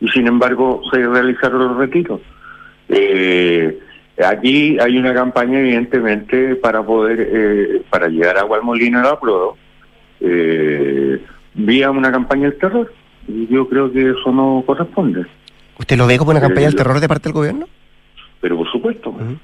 Y 0.00 0.08
sin 0.08 0.26
embargo 0.26 0.82
se 0.90 1.06
realizaron 1.06 1.68
los 1.68 1.76
retiros. 1.76 2.20
Eh, 2.88 3.78
aquí 4.24 4.78
hay 4.78 4.98
una 4.98 5.14
campaña 5.14 5.60
evidentemente 5.60 6.56
para 6.56 6.82
poder 6.82 7.28
eh, 7.32 7.82
para 7.90 8.08
llegar 8.08 8.38
agua 8.38 8.58
al 8.58 8.64
molino 8.64 8.98
de 8.98 9.04
la 9.04 9.18
prueba 9.18 9.52
eh, 10.20 11.20
vía 11.54 11.90
una 11.90 12.10
campaña 12.10 12.50
del 12.50 12.58
terror. 12.58 12.92
Y 13.28 13.46
yo 13.48 13.68
creo 13.68 13.92
que 13.92 14.10
eso 14.10 14.32
no 14.32 14.62
corresponde 14.66 15.24
¿Usted 15.80 15.96
lo 15.96 16.06
ve 16.06 16.18
como 16.18 16.30
una 16.30 16.40
campaña 16.40 16.66
del 16.66 16.76
terror 16.76 17.00
de 17.00 17.08
parte 17.08 17.24
del 17.24 17.32
gobierno? 17.32 17.66
pero 18.40 18.56
por 18.56 18.70
supuesto 18.70 19.10
Ujú. 19.10 19.38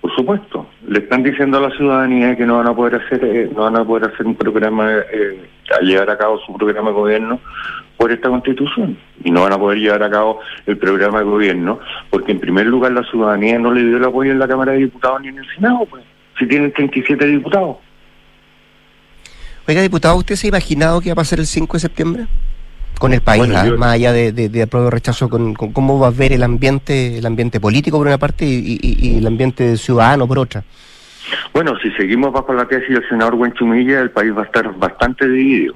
Por 0.00 0.14
supuesto, 0.14 0.66
le 0.86 1.00
están 1.00 1.22
diciendo 1.24 1.58
a 1.58 1.68
la 1.68 1.76
ciudadanía 1.76 2.36
que 2.36 2.46
no 2.46 2.58
van 2.58 2.68
a 2.68 2.74
poder 2.74 3.02
hacer, 3.02 3.22
eh, 3.24 3.50
no 3.54 3.62
van 3.62 3.76
a 3.76 3.84
poder 3.84 4.10
hacer 4.10 4.26
un 4.26 4.36
programa, 4.36 4.90
eh, 5.12 5.48
a 5.76 5.82
llevar 5.82 6.08
a 6.08 6.16
cabo 6.16 6.38
su 6.46 6.52
programa 6.54 6.90
de 6.90 6.94
gobierno 6.94 7.40
por 7.96 8.12
esta 8.12 8.28
constitución 8.28 8.96
y 9.24 9.30
no 9.30 9.42
van 9.42 9.52
a 9.52 9.58
poder 9.58 9.78
llevar 9.78 10.04
a 10.04 10.10
cabo 10.10 10.40
el 10.66 10.78
programa 10.78 11.18
de 11.18 11.24
gobierno 11.24 11.80
porque 12.10 12.32
en 12.32 12.40
primer 12.40 12.66
lugar 12.66 12.92
la 12.92 13.02
ciudadanía 13.04 13.58
no 13.58 13.72
le 13.72 13.82
dio 13.84 13.96
el 13.96 14.04
apoyo 14.04 14.30
en 14.30 14.38
la 14.38 14.46
Cámara 14.46 14.72
de 14.72 14.78
Diputados 14.78 15.20
ni 15.20 15.28
en 15.28 15.38
el 15.38 15.54
Senado, 15.54 15.84
pues, 15.90 16.04
si 16.38 16.46
tienen 16.46 16.72
37 16.72 17.26
diputados. 17.26 17.76
Oiga, 19.66 19.82
diputado, 19.82 20.16
¿usted 20.16 20.36
se 20.36 20.46
ha 20.46 20.48
imaginado 20.48 21.00
qué 21.00 21.10
va 21.10 21.14
a 21.14 21.16
pasar 21.16 21.40
el 21.40 21.46
5 21.46 21.76
de 21.76 21.80
septiembre? 21.80 22.26
Con 22.98 23.12
el 23.12 23.20
país, 23.20 23.40
Bueno, 23.44 23.54
¿ah? 23.58 23.66
yo- 23.66 23.78
más 23.78 23.92
allá 23.92 24.12
de, 24.12 24.32
de, 24.32 24.48
de 24.48 24.62
apruebo 24.62 24.90
rechazo, 24.90 25.28
con, 25.28 25.54
con 25.54 25.72
cómo 25.72 26.00
va 26.00 26.08
a 26.08 26.10
ver 26.10 26.32
el 26.32 26.42
ambiente 26.42 27.18
el 27.18 27.26
ambiente 27.26 27.60
político 27.60 27.96
por 27.98 28.06
una 28.08 28.18
parte 28.18 28.44
y, 28.44 28.78
y- 28.82 29.08
y 29.14 29.18
el 29.18 29.26
ambiente 29.26 29.76
ciudadano 29.76 30.26
por 30.26 30.38
otra. 30.40 30.64
Bueno, 31.52 31.74
si 31.80 31.90
seguimos 31.92 32.32
bajo 32.32 32.52
la 32.54 32.66
tesis 32.66 32.88
del 32.88 33.08
senador 33.08 33.36
Buenchumilla, 33.36 34.00
el 34.00 34.10
país 34.10 34.36
va 34.36 34.42
a 34.42 34.46
estar 34.46 34.74
bastante 34.76 35.28
dividido. 35.28 35.74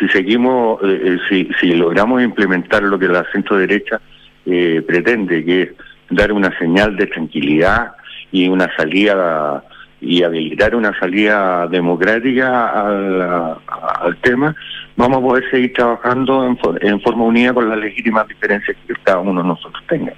Si 0.00 0.08
seguimos, 0.08 0.80
eh, 0.82 1.00
eh, 1.04 1.18
si, 1.28 1.48
si 1.60 1.74
logramos 1.74 2.22
implementar 2.22 2.82
lo 2.82 2.98
que 2.98 3.06
la 3.06 3.24
centro 3.30 3.56
derecha 3.58 4.00
eh, 4.46 4.82
pretende, 4.86 5.44
que 5.44 5.62
es 5.62 5.68
dar 6.10 6.32
una 6.32 6.56
señal 6.58 6.96
de 6.96 7.06
tranquilidad 7.06 7.92
y 8.32 8.48
una 8.48 8.68
salida 8.76 9.62
y 10.00 10.24
habilitar 10.24 10.74
una 10.74 10.98
salida 10.98 11.68
democrática 11.68 12.70
al 14.00 14.16
tema, 14.22 14.56
vamos 14.96 15.18
a 15.18 15.20
poder 15.20 15.50
seguir 15.50 15.72
trabajando 15.72 16.46
en, 16.46 16.56
for- 16.58 16.84
en 16.84 17.00
forma 17.00 17.24
unida 17.24 17.52
con 17.54 17.68
las 17.68 17.78
legítimas 17.78 18.26
diferencias 18.28 18.76
que 18.86 18.94
cada 19.02 19.18
uno 19.20 19.42
de 19.42 19.48
nosotros 19.48 19.82
tenga. 19.88 20.12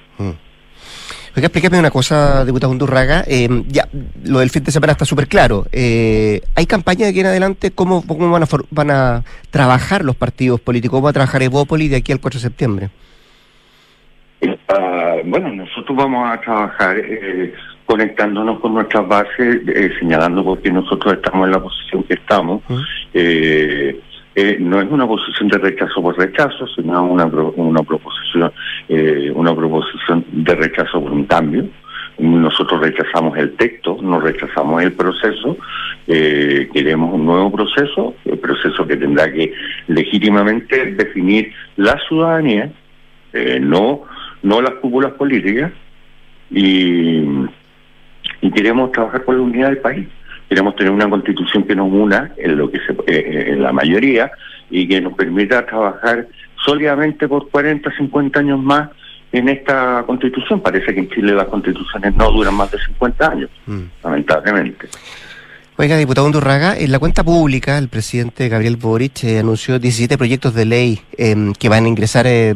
Oiga, 1.37 1.47
explíqueme 1.49 1.81
una 1.81 1.91
cosa, 1.91 2.45
diputado 2.45 2.71
Undurraga. 2.71 3.25
Eh, 3.27 3.49
ya, 3.67 3.89
lo 4.25 4.39
del 4.39 4.51
fin 4.51 4.63
de 4.63 4.71
semana 4.71 4.93
está 4.93 5.05
súper 5.05 5.27
claro. 5.27 5.65
Eh, 5.73 6.41
¿Hay 6.55 6.67
campaña 6.67 7.07
de 7.07 7.11
aquí 7.11 7.21
en 7.21 7.27
adelante? 7.27 7.73
¿Cómo, 7.73 8.07
cómo 8.07 8.31
van, 8.31 8.45
a 8.45 8.47
for- 8.47 8.67
van 8.71 8.91
a 8.93 9.25
trabajar 9.51 10.05
los 10.05 10.15
partidos 10.15 10.61
políticos? 10.61 10.97
¿Cómo 10.97 11.05
va 11.05 11.11
a 11.11 11.15
trabajar 11.15 11.43
Evópoli 11.43 11.89
de 11.89 11.97
aquí 11.97 12.13
al 12.13 12.21
4 12.21 12.39
de 12.39 12.43
septiembre? 12.43 12.91
Ah, 14.69 15.17
bueno, 15.25 15.53
nosotros 15.53 15.97
vamos 15.97 16.29
a 16.31 16.41
trabajar 16.41 16.99
eh, 16.99 17.53
conectándonos 17.87 18.61
con 18.61 18.75
nuestras 18.75 19.07
bases, 19.09 19.61
eh, 19.67 19.91
señalando 19.99 20.45
por 20.45 20.61
qué 20.63 20.71
nosotros 20.71 21.15
estamos 21.15 21.47
en 21.47 21.53
la 21.53 21.61
posición 21.61 22.03
que 22.05 22.15
estamos. 22.15 22.63
¿Mm? 22.69 22.79
Eh, 23.15 24.01
eh, 24.35 24.57
no 24.59 24.81
es 24.81 24.91
una 24.91 25.07
posición 25.07 25.49
de 25.49 25.59
rechazo 25.59 26.03
por 26.03 26.19
rechazo, 26.19 26.67
sino 26.69 27.05
una, 27.05 27.27
una 27.27 27.83
proposición 27.83 28.53
eh, 28.89 29.31
una 29.35 29.55
proposición 29.55 30.25
de 30.33 30.55
rechazo 30.55 31.01
por 31.01 31.13
un 31.13 31.25
cambio. 31.25 31.67
Nosotros 32.19 32.81
rechazamos 32.81 33.37
el 33.39 33.55
texto, 33.57 33.99
no 34.01 34.21
rechazamos 34.21 34.83
el 34.83 34.93
proceso, 34.93 35.57
eh, 36.07 36.69
queremos 36.73 37.13
un 37.13 37.27
nuevo 37.27 37.51
proceso, 37.51 38.15
el 38.25 38.39
proceso 38.39 38.87
que 38.87 38.97
tendrá 38.97 39.33
que 39.33 39.53
legítimamente 39.89 40.93
definir 40.93 41.53
la 41.77 41.99
ciudadanía, 42.07 42.71
eh, 43.33 43.59
no, 43.61 44.03
no 44.43 44.63
las 44.63 44.75
cúpulas 44.75 45.13
políticas, 45.15 45.73
y, 46.51 47.25
y 48.43 48.51
queremos 48.55 48.93
trabajar 48.93 49.25
por 49.25 49.35
la 49.35 49.43
unidad 49.43 49.69
del 49.69 49.79
país. 49.79 50.07
Queremos 50.55 50.77
tener 50.77 50.93
una 50.93 51.11
constitución 51.11 51.65
que 51.65 51.75
nos 51.75 51.91
una 51.91 52.31
en 52.37 52.57
lo 52.57 52.71
que 52.71 52.79
se, 52.79 52.93
eh, 53.09 53.51
en 53.55 53.61
la 53.61 53.73
mayoría 53.73 54.31
y 54.71 54.87
que 54.87 55.01
nos 55.01 55.15
permita 55.15 55.67
trabajar 55.67 56.29
sólidamente 56.65 57.27
por 57.27 57.51
40, 57.51 57.91
50 57.97 58.39
años 58.39 58.63
más 58.63 58.89
en 59.33 59.49
esta 59.49 60.05
constitución. 60.07 60.61
Parece 60.61 60.95
que 60.95 61.01
en 61.01 61.11
Chile 61.11 61.33
las 61.33 61.49
constituciones 61.49 62.15
no 62.15 62.31
duran 62.31 62.55
más 62.55 62.71
de 62.71 62.79
50 62.79 63.33
años, 63.33 63.51
Mm. 63.67 63.81
lamentablemente. 64.05 64.87
Oiga, 65.77 65.97
diputado 65.97 66.25
Undurraga, 66.29 66.79
en 66.79 66.93
la 66.93 67.01
cuenta 67.01 67.25
pública 67.25 67.77
el 67.77 67.89
presidente 67.89 68.49
Gabriel 68.49 68.77
Boric 68.77 69.25
eh, 69.25 69.41
anunció 69.41 69.81
17 69.81 70.17
proyectos 70.17 70.55
de 70.55 70.67
ley 70.67 71.01
em, 71.19 71.53
que 71.53 71.69
van 71.69 71.87
a 71.87 71.89
ingresar 71.89 72.29
eh, 72.29 72.55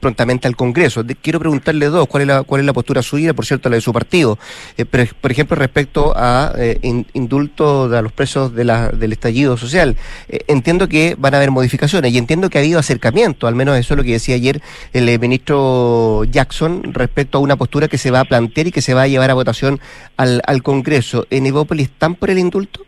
prontamente 0.00 0.46
al 0.48 0.56
Congreso. 0.56 1.02
De- 1.02 1.14
quiero 1.16 1.38
preguntarle 1.38 1.86
dos, 1.86 2.06
¿cuál 2.06 2.22
es 2.22 2.26
la, 2.28 2.42
cuál 2.42 2.60
es 2.60 2.66
la 2.66 2.72
postura 2.72 3.02
suya, 3.02 3.34
por 3.34 3.44
cierto, 3.46 3.68
la 3.68 3.76
de 3.76 3.80
su 3.80 3.92
partido? 3.92 4.38
Eh, 4.76 4.84
pero, 4.84 5.04
por 5.20 5.30
ejemplo, 5.30 5.56
respecto 5.56 6.12
a 6.16 6.52
eh, 6.56 6.78
in- 6.82 7.06
indulto 7.14 7.84
a 7.94 8.02
los 8.02 8.12
presos 8.12 8.54
de 8.54 8.64
la, 8.64 8.88
del 8.90 9.12
estallido 9.12 9.56
social. 9.56 9.96
Eh, 10.28 10.40
entiendo 10.48 10.88
que 10.88 11.14
van 11.18 11.34
a 11.34 11.38
haber 11.38 11.50
modificaciones 11.50 12.12
y 12.12 12.18
entiendo 12.18 12.48
que 12.50 12.58
ha 12.58 12.60
habido 12.60 12.78
acercamiento, 12.78 13.46
al 13.46 13.54
menos 13.54 13.76
eso 13.78 13.94
es 13.94 13.98
lo 13.98 14.04
que 14.04 14.12
decía 14.12 14.34
ayer 14.36 14.60
el 14.92 15.08
eh, 15.08 15.18
ministro 15.18 16.24
Jackson 16.24 16.82
respecto 16.92 17.38
a 17.38 17.40
una 17.40 17.56
postura 17.56 17.88
que 17.88 17.98
se 17.98 18.10
va 18.10 18.20
a 18.20 18.24
plantear 18.24 18.68
y 18.68 18.72
que 18.72 18.82
se 18.82 18.94
va 18.94 19.02
a 19.02 19.08
llevar 19.08 19.30
a 19.30 19.34
votación 19.34 19.80
al, 20.16 20.42
al 20.46 20.62
Congreso. 20.62 21.26
¿En 21.30 21.46
Evópolis 21.46 21.86
están 21.88 22.14
por 22.14 22.30
el 22.30 22.38
indulto? 22.38 22.82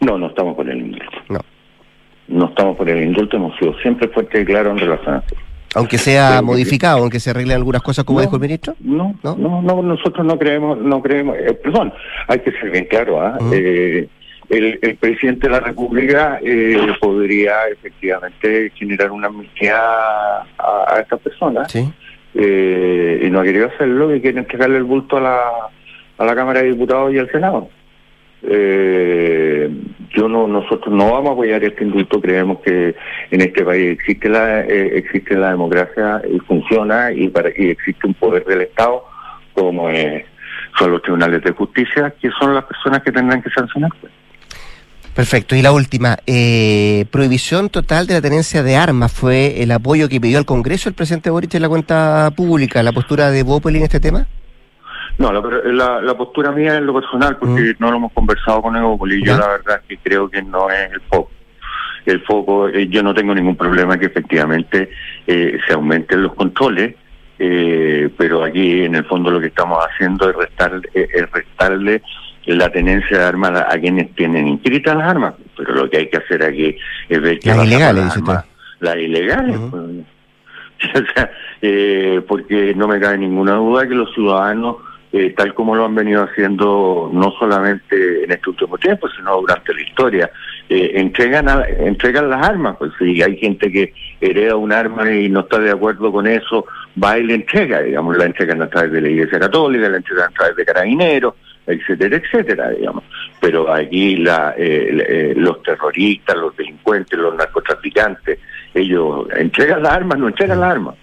No, 0.00 0.18
no 0.18 0.28
estamos 0.28 0.54
por 0.56 0.68
el 0.68 0.78
indulto. 0.78 1.04
No. 1.28 1.40
No 2.28 2.46
estamos 2.46 2.76
por 2.76 2.88
el 2.88 3.02
indulto, 3.04 3.36
hemos 3.36 3.56
sido 3.58 3.72
siempre 3.80 4.08
fuertes 4.08 4.42
y 4.42 4.44
claros 4.44 4.72
en 4.72 4.78
relación 4.78 5.14
a. 5.16 5.22
Aunque 5.76 5.98
sea 5.98 6.40
modificado, 6.42 6.98
aunque 6.98 7.20
se 7.20 7.30
arreglen 7.30 7.56
algunas 7.56 7.82
cosas 7.82 8.04
como 8.04 8.18
No. 8.18 8.24
dijo 8.24 8.36
el 8.36 8.42
ministro. 8.42 8.74
No, 8.80 9.14
¿No? 9.22 9.36
no, 9.36 9.62
no, 9.62 9.82
nosotros 9.82 10.26
no 10.26 10.38
creemos, 10.38 10.78
no 10.78 11.02
creemos, 11.02 11.36
eh, 11.38 11.52
perdón, 11.54 11.92
hay 12.28 12.40
que 12.40 12.50
ser 12.52 12.70
bien 12.70 12.86
claro, 12.86 13.20
¿ah? 13.20 13.38
Eh, 13.52 14.08
el, 14.48 14.78
el 14.80 14.96
presidente 14.96 15.48
de 15.48 15.52
la 15.52 15.60
República 15.60 16.38
eh, 16.42 16.76
podría 17.00 17.66
efectivamente 17.68 18.70
generar 18.76 19.10
una 19.10 19.26
amnistía 19.26 19.76
a, 19.76 20.44
a 20.88 21.00
estas 21.00 21.20
personas 21.20 21.70
Sí. 21.70 21.86
eh, 22.34 23.22
y 23.24 23.30
no 23.30 23.40
ha 23.40 23.44
querido 23.44 23.66
hacerlo 23.66 24.14
y 24.14 24.20
quiere 24.20 24.38
entregarle 24.38 24.76
el 24.78 24.84
bulto 24.84 25.16
a 25.16 25.20
la, 25.20 25.40
a 26.18 26.24
la 26.24 26.34
Cámara 26.34 26.62
de 26.62 26.68
Diputados 26.72 27.12
y 27.12 27.18
al 27.18 27.30
Senado. 27.30 27.68
Eh, 28.42 29.70
yo 30.10 30.28
no, 30.28 30.46
nosotros 30.46 30.94
no 30.94 31.12
vamos 31.12 31.30
a 31.30 31.32
apoyar 31.32 31.64
este 31.64 31.84
indulto, 31.84 32.20
creemos 32.20 32.60
que 32.60 32.94
en 33.30 33.40
este 33.40 33.64
país 33.64 33.92
existe 33.92 34.28
la 34.28 34.60
eh, 34.60 34.98
existe 34.98 35.34
la 35.34 35.50
democracia 35.50 36.22
y 36.30 36.38
funciona 36.40 37.12
y 37.12 37.28
para 37.28 37.50
y 37.50 37.70
existe 37.70 38.06
un 38.06 38.14
poder 38.14 38.44
del 38.44 38.62
Estado 38.62 39.04
como 39.54 39.90
eh, 39.90 40.24
son 40.78 40.92
los 40.92 41.02
tribunales 41.02 41.42
de 41.42 41.52
justicia, 41.52 42.14
que 42.20 42.30
son 42.38 42.54
las 42.54 42.64
personas 42.64 43.02
que 43.02 43.12
tendrán 43.12 43.42
que 43.42 43.50
sancionar. 43.50 43.90
pues. 44.00 44.12
Perfecto. 45.14 45.56
Y 45.56 45.62
la 45.62 45.72
última, 45.72 46.18
eh, 46.26 47.06
prohibición 47.10 47.70
total 47.70 48.06
de 48.06 48.14
la 48.14 48.20
tenencia 48.20 48.62
de 48.62 48.76
armas 48.76 49.12
fue 49.12 49.62
el 49.62 49.70
apoyo 49.72 50.10
que 50.10 50.20
pidió 50.20 50.36
al 50.36 50.44
Congreso 50.44 50.90
el 50.90 50.94
presidente 50.94 51.30
Boric 51.30 51.54
en 51.54 51.62
la 51.62 51.70
cuenta 51.70 52.30
pública, 52.36 52.82
la 52.82 52.92
postura 52.92 53.30
de 53.30 53.42
Bopoli 53.42 53.78
en 53.78 53.84
este 53.84 53.98
tema. 53.98 54.26
No, 55.18 55.32
la, 55.32 55.40
la, 55.72 56.00
la 56.02 56.14
postura 56.16 56.52
mía 56.52 56.76
es 56.76 56.82
lo 56.82 56.92
personal, 56.94 57.36
porque 57.38 57.74
no 57.78 57.90
lo 57.90 57.96
hemos 57.96 58.12
conversado 58.12 58.60
con 58.60 58.76
Evópoli. 58.76 59.24
Yo 59.24 59.36
la 59.38 59.48
verdad 59.48 59.80
es 59.80 59.86
que 59.88 59.96
creo 60.10 60.28
que 60.28 60.42
no 60.42 60.68
es 60.70 60.92
el 60.92 61.00
foco. 61.02 61.30
El 62.04 62.20
foco, 62.22 62.68
eh, 62.68 62.86
yo 62.88 63.02
no 63.02 63.14
tengo 63.14 63.34
ningún 63.34 63.56
problema 63.56 63.98
que 63.98 64.06
efectivamente 64.06 64.90
eh, 65.26 65.58
se 65.66 65.72
aumenten 65.72 66.22
los 66.22 66.34
controles, 66.34 66.94
eh, 67.38 68.10
pero 68.16 68.44
aquí 68.44 68.84
en 68.84 68.94
el 68.94 69.04
fondo 69.06 69.30
lo 69.30 69.40
que 69.40 69.46
estamos 69.48 69.78
haciendo 69.84 70.28
es, 70.30 70.36
restar, 70.36 70.80
eh, 70.94 71.08
es 71.12 71.30
restarle 71.32 72.02
la 72.44 72.70
tenencia 72.70 73.18
de 73.18 73.24
armas 73.24 73.50
a, 73.68 73.76
quienes 73.80 74.14
tienen 74.14 74.46
inscritas 74.46 74.96
las 74.96 75.08
armas. 75.08 75.34
Pero 75.56 75.74
lo 75.74 75.90
que 75.90 75.96
hay 75.96 76.08
que 76.10 76.18
hacer 76.18 76.44
aquí 76.44 76.76
es 77.08 77.20
ver 77.20 77.38
que 77.40 77.48
Las 77.48 77.64
ilegales, 77.66 78.04
las 78.04 78.16
armas- 78.18 78.44
Las 78.80 78.96
ilegales, 78.96 79.56
Ujú. 79.56 79.70
pues. 79.70 79.82
O 80.94 81.12
sea, 81.14 81.30
eh, 81.62 82.20
porque 82.28 82.74
no 82.76 82.86
me 82.86 83.00
cabe 83.00 83.16
ninguna 83.16 83.54
duda 83.54 83.88
que 83.88 83.94
los 83.94 84.12
ciudadanos, 84.12 84.76
eh, 85.12 85.34
tal 85.36 85.54
como 85.54 85.74
lo 85.74 85.84
han 85.84 85.94
venido 85.94 86.22
haciendo 86.22 87.10
no 87.12 87.32
solamente 87.38 88.24
en 88.24 88.32
este 88.32 88.50
último 88.50 88.76
tiempo, 88.78 89.08
sino 89.08 89.40
durante 89.40 89.72
la 89.72 89.80
historia, 89.80 90.30
eh, 90.68 90.92
entregan 90.94 91.46
entregan 91.78 92.28
las 92.28 92.46
armas. 92.46 92.76
Pues 92.78 92.92
si 92.98 93.22
hay 93.22 93.36
gente 93.36 93.70
que 93.70 93.92
hereda 94.20 94.56
un 94.56 94.72
arma 94.72 95.10
y 95.10 95.28
no 95.28 95.40
está 95.40 95.58
de 95.58 95.70
acuerdo 95.70 96.10
con 96.12 96.26
eso, 96.26 96.66
va 97.02 97.18
y 97.18 97.24
le 97.24 97.34
entrega, 97.34 97.80
digamos, 97.82 98.16
la 98.16 98.26
entregan 98.26 98.62
a 98.62 98.68
través 98.68 98.92
de 98.92 99.00
la 99.00 99.08
Iglesia 99.08 99.38
Católica, 99.38 99.88
la 99.88 99.98
entregan 99.98 100.28
a 100.28 100.34
través 100.34 100.56
de 100.56 100.64
carabineros, 100.64 101.34
etcétera, 101.66 102.16
etcétera, 102.16 102.70
digamos. 102.70 103.04
Pero 103.40 103.72
aquí 103.72 104.16
la, 104.16 104.54
eh, 104.56 105.04
eh, 105.08 105.34
los 105.36 105.62
terroristas, 105.62 106.36
los 106.36 106.56
delincuentes, 106.56 107.18
los 107.18 107.34
narcotraficantes, 107.36 108.38
ellos 108.74 109.26
entregan 109.36 109.82
las 109.82 109.92
armas, 109.92 110.18
no 110.18 110.28
entregan 110.28 110.60
las 110.60 110.70
armas. 110.72 110.94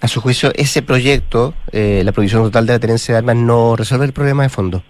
A 0.00 0.08
su 0.08 0.20
juicio, 0.20 0.50
ese 0.54 0.82
proyecto, 0.82 1.54
eh, 1.72 2.02
la 2.04 2.12
prohibición 2.12 2.42
total 2.42 2.66
de 2.66 2.72
la 2.74 2.78
tenencia 2.78 3.14
de 3.14 3.18
armas, 3.18 3.36
no 3.36 3.76
resuelve 3.76 4.06
el 4.06 4.12
problema 4.12 4.42
de 4.42 4.48
fondo. 4.48 4.82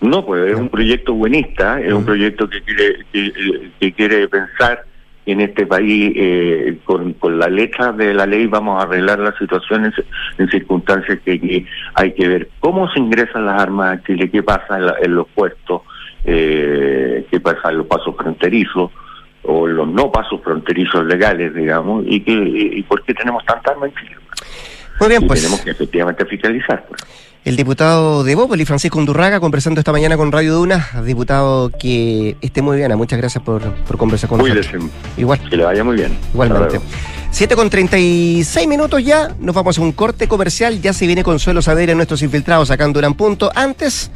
No, 0.00 0.24
pues 0.24 0.52
es 0.52 0.56
un 0.56 0.68
proyecto 0.68 1.12
buenista, 1.14 1.80
es 1.80 1.92
un 1.92 2.04
proyecto 2.04 2.48
que 2.48 2.62
quiere 2.62 2.98
que, 3.12 3.32
que 3.80 3.92
quiere 3.92 4.28
pensar 4.28 4.84
que 5.24 5.32
en 5.32 5.40
este 5.40 5.66
país 5.66 6.12
eh, 6.14 6.78
con, 6.84 7.14
con 7.14 7.38
la 7.38 7.48
letra 7.48 7.92
de 7.92 8.14
la 8.14 8.24
ley 8.24 8.46
vamos 8.46 8.78
a 8.80 8.86
arreglar 8.86 9.18
las 9.18 9.36
situaciones 9.38 9.92
en 10.38 10.48
circunstancias 10.50 11.18
que, 11.24 11.40
que 11.40 11.66
hay 11.94 12.12
que 12.12 12.28
ver. 12.28 12.48
Cómo 12.60 12.88
se 12.92 13.00
ingresan 13.00 13.46
las 13.46 13.60
armas 13.60 13.98
a 13.98 14.02
Chile, 14.04 14.30
qué 14.30 14.42
pasa 14.42 14.76
en, 14.78 14.86
la- 14.86 14.96
en 15.02 15.14
los 15.16 15.26
puestos, 15.34 15.82
eh, 16.24 17.26
qué 17.30 17.40
pasa 17.40 17.70
en 17.70 17.78
los 17.78 17.86
pasos 17.86 18.14
fronterizos 18.16 18.90
o 19.50 19.66
los 19.66 19.88
no 19.88 20.12
pasos 20.12 20.40
fronterizos 20.42 21.06
legales, 21.06 21.54
digamos, 21.54 22.04
y 22.06 22.20
que 22.20 22.32
y, 22.32 22.82
por 22.82 23.02
qué 23.02 23.14
tenemos 23.14 23.44
tanta 23.46 23.70
arma 23.70 23.86
en 23.86 23.94
Chile. 23.94 24.16
Muy 25.00 25.08
bien, 25.08 25.24
y 25.24 25.26
pues. 25.26 25.40
tenemos 25.40 25.60
que 25.62 25.70
efectivamente 25.70 26.26
fiscalizar. 26.26 26.84
pues. 26.86 27.00
El 27.44 27.56
diputado 27.56 28.24
de 28.24 28.34
Bópoli, 28.34 28.66
Francisco 28.66 28.98
Undurraga, 28.98 29.40
conversando 29.40 29.80
esta 29.80 29.90
mañana 29.90 30.18
con 30.18 30.30
Radio 30.30 30.54
Duna. 30.54 30.86
Diputado 31.02 31.70
que 31.70 32.36
esté 32.42 32.60
muy 32.60 32.76
bien. 32.76 32.94
Muchas 32.98 33.18
gracias 33.18 33.42
por, 33.42 33.62
por 33.62 33.96
conversar 33.96 34.28
con 34.28 34.38
nosotros. 34.38 34.68
Igual, 35.16 35.40
que 35.48 35.56
le 35.56 35.64
vaya 35.64 35.82
muy 35.82 35.96
bien. 35.96 36.18
Igualmente. 36.34 36.74
luego. 36.74 36.84
7 37.30 37.56
con 37.56 37.70
36 37.70 38.68
minutos 38.68 39.02
ya. 39.02 39.34
Nos 39.40 39.54
vamos 39.54 39.78
a 39.78 39.80
un 39.80 39.92
corte 39.92 40.28
comercial. 40.28 40.82
Ya 40.82 40.92
se 40.92 41.06
viene 41.06 41.24
Consuelo 41.24 41.62
Saber 41.62 41.88
en 41.88 41.96
nuestros 41.96 42.20
infiltrados 42.20 42.70
en 42.70 42.92
Durán 42.92 43.14
Punto. 43.14 43.50
Antes, 43.54 44.10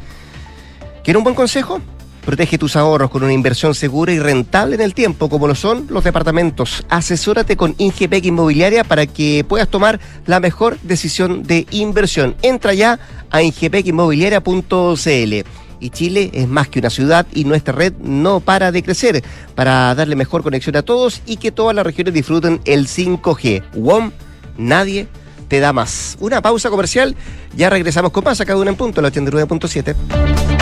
¿quiere 1.03 1.17
un 1.17 1.23
buen 1.23 1.35
consejo? 1.35 1.81
Protege 2.25 2.57
tus 2.57 2.77
ahorros 2.77 3.09
con 3.09 3.23
una 3.23 3.33
inversión 3.33 3.75
segura 3.75 4.13
y 4.13 4.19
rentable 4.19 4.75
en 4.75 4.81
el 4.81 4.93
tiempo, 4.93 5.29
como 5.29 5.47
lo 5.47 5.55
son 5.55 5.87
los 5.89 6.05
departamentos. 6.05 6.85
Asesórate 6.89 7.57
con 7.57 7.75
Ingepec 7.77 8.23
Inmobiliaria 8.25 8.85
para 8.85 9.05
que 9.05 9.45
puedas 9.47 9.67
tomar 9.67 9.99
la 10.25 10.39
mejor 10.39 10.79
decisión 10.83 11.43
de 11.43 11.67
inversión. 11.71 12.35
Entra 12.41 12.73
ya 12.73 12.97
a 13.29 13.41
ingepecinmobiliaria.cl. 13.41 15.49
Y 15.81 15.89
Chile 15.89 16.31
es 16.33 16.47
más 16.47 16.69
que 16.69 16.79
una 16.79 16.89
ciudad 16.89 17.27
y 17.33 17.43
nuestra 17.43 17.73
red 17.73 17.91
no 17.99 18.39
para 18.39 18.71
de 18.71 18.83
crecer 18.83 19.21
para 19.53 19.93
darle 19.93 20.15
mejor 20.15 20.41
conexión 20.41 20.77
a 20.77 20.81
todos 20.81 21.21
y 21.25 21.35
que 21.35 21.51
todas 21.51 21.75
las 21.75 21.85
regiones 21.85 22.13
disfruten 22.13 22.61
el 22.63 22.87
5G. 22.87 23.63
WOM, 23.73 24.11
nadie 24.57 25.09
te 25.49 25.59
da 25.59 25.73
más. 25.73 26.15
Una 26.21 26.41
pausa 26.41 26.69
comercial, 26.69 27.17
ya 27.53 27.69
regresamos 27.69 28.13
con 28.13 28.23
más 28.23 28.39
acá 28.39 28.55
de 28.55 28.61
una 28.61 28.69
en 28.69 28.77
punto, 28.77 29.01
la 29.01 29.11
89.7. 29.11 30.52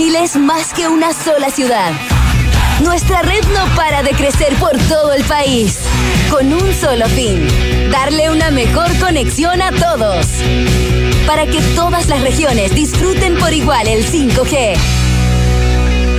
Chile 0.00 0.22
es 0.22 0.34
más 0.36 0.72
que 0.72 0.88
una 0.88 1.12
sola 1.12 1.50
ciudad. 1.50 1.92
Nuestra 2.82 3.20
red 3.20 3.44
no 3.52 3.66
para 3.76 4.02
de 4.02 4.12
crecer 4.12 4.54
por 4.54 4.72
todo 4.88 5.12
el 5.12 5.22
país, 5.24 5.80
con 6.30 6.50
un 6.54 6.72
solo 6.72 7.06
fin, 7.08 7.46
darle 7.90 8.30
una 8.30 8.50
mejor 8.50 8.98
conexión 8.98 9.60
a 9.60 9.70
todos, 9.72 10.26
para 11.26 11.44
que 11.44 11.60
todas 11.74 12.08
las 12.08 12.22
regiones 12.22 12.74
disfruten 12.74 13.36
por 13.36 13.52
igual 13.52 13.86
el 13.88 14.02
5G. 14.06 14.78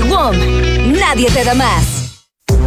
WOM, 0.10 0.92
nadie 1.00 1.32
te 1.32 1.44
da 1.44 1.56
más. 1.56 2.01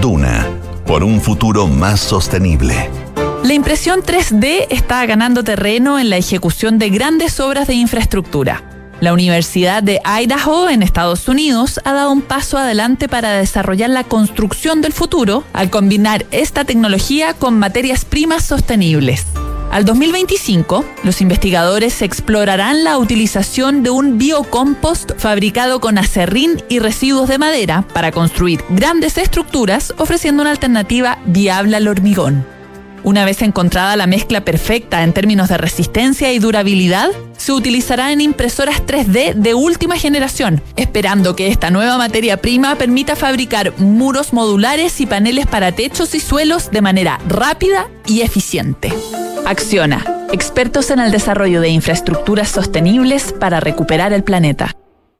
Duna, 0.00 0.48
por 0.86 1.04
un 1.04 1.20
futuro 1.20 1.66
más 1.66 2.00
sostenible. 2.00 2.90
La 3.44 3.54
impresión 3.54 4.00
3D 4.02 4.66
está 4.70 5.04
ganando 5.06 5.44
terreno 5.44 5.98
en 5.98 6.10
la 6.10 6.16
ejecución 6.16 6.78
de 6.78 6.90
grandes 6.90 7.40
obras 7.40 7.66
de 7.66 7.74
infraestructura. 7.74 8.62
La 9.00 9.12
Universidad 9.12 9.82
de 9.82 10.00
Idaho 10.04 10.68
en 10.68 10.82
Estados 10.82 11.26
Unidos 11.28 11.80
ha 11.84 11.92
dado 11.92 12.12
un 12.12 12.22
paso 12.22 12.56
adelante 12.56 13.08
para 13.08 13.32
desarrollar 13.32 13.90
la 13.90 14.04
construcción 14.04 14.80
del 14.80 14.92
futuro 14.92 15.42
al 15.52 15.70
combinar 15.70 16.24
esta 16.30 16.64
tecnología 16.64 17.34
con 17.34 17.58
materias 17.58 18.04
primas 18.04 18.44
sostenibles. 18.44 19.26
Al 19.72 19.86
2025, 19.86 20.84
los 21.02 21.22
investigadores 21.22 22.02
explorarán 22.02 22.84
la 22.84 22.98
utilización 22.98 23.82
de 23.82 23.88
un 23.88 24.18
biocompost 24.18 25.12
fabricado 25.16 25.80
con 25.80 25.96
acerrín 25.96 26.62
y 26.68 26.78
residuos 26.78 27.26
de 27.26 27.38
madera 27.38 27.80
para 27.94 28.12
construir 28.12 28.62
grandes 28.68 29.16
estructuras, 29.16 29.94
ofreciendo 29.96 30.42
una 30.42 30.50
alternativa 30.50 31.20
viable 31.24 31.76
al 31.76 31.88
hormigón. 31.88 32.44
Una 33.04 33.24
vez 33.24 33.42
encontrada 33.42 33.96
la 33.96 34.06
mezcla 34.06 34.44
perfecta 34.44 35.02
en 35.02 35.12
términos 35.12 35.48
de 35.48 35.58
resistencia 35.58 36.32
y 36.32 36.38
durabilidad, 36.38 37.10
se 37.36 37.52
utilizará 37.52 38.12
en 38.12 38.20
impresoras 38.20 38.82
3D 38.86 39.34
de 39.34 39.54
última 39.54 39.96
generación, 39.96 40.62
esperando 40.76 41.34
que 41.34 41.48
esta 41.48 41.70
nueva 41.70 41.98
materia 41.98 42.36
prima 42.36 42.76
permita 42.76 43.16
fabricar 43.16 43.72
muros 43.78 44.32
modulares 44.32 45.00
y 45.00 45.06
paneles 45.06 45.46
para 45.46 45.72
techos 45.72 46.14
y 46.14 46.20
suelos 46.20 46.70
de 46.70 46.80
manera 46.80 47.18
rápida 47.26 47.88
y 48.06 48.20
eficiente. 48.20 48.92
Acciona, 49.46 50.04
expertos 50.32 50.90
en 50.90 51.00
el 51.00 51.10
desarrollo 51.10 51.60
de 51.60 51.70
infraestructuras 51.70 52.50
sostenibles 52.50 53.32
para 53.32 53.58
recuperar 53.58 54.12
el 54.12 54.22
planeta. 54.22 54.76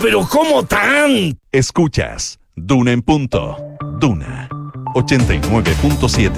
pero 0.00 0.26
¿cómo 0.28 0.64
tan? 0.64 1.38
Escuchas 1.52 2.38
Duna 2.56 2.92
en 2.92 3.02
punto. 3.02 3.56
Duna 3.98 4.48
89.7. 4.94 6.32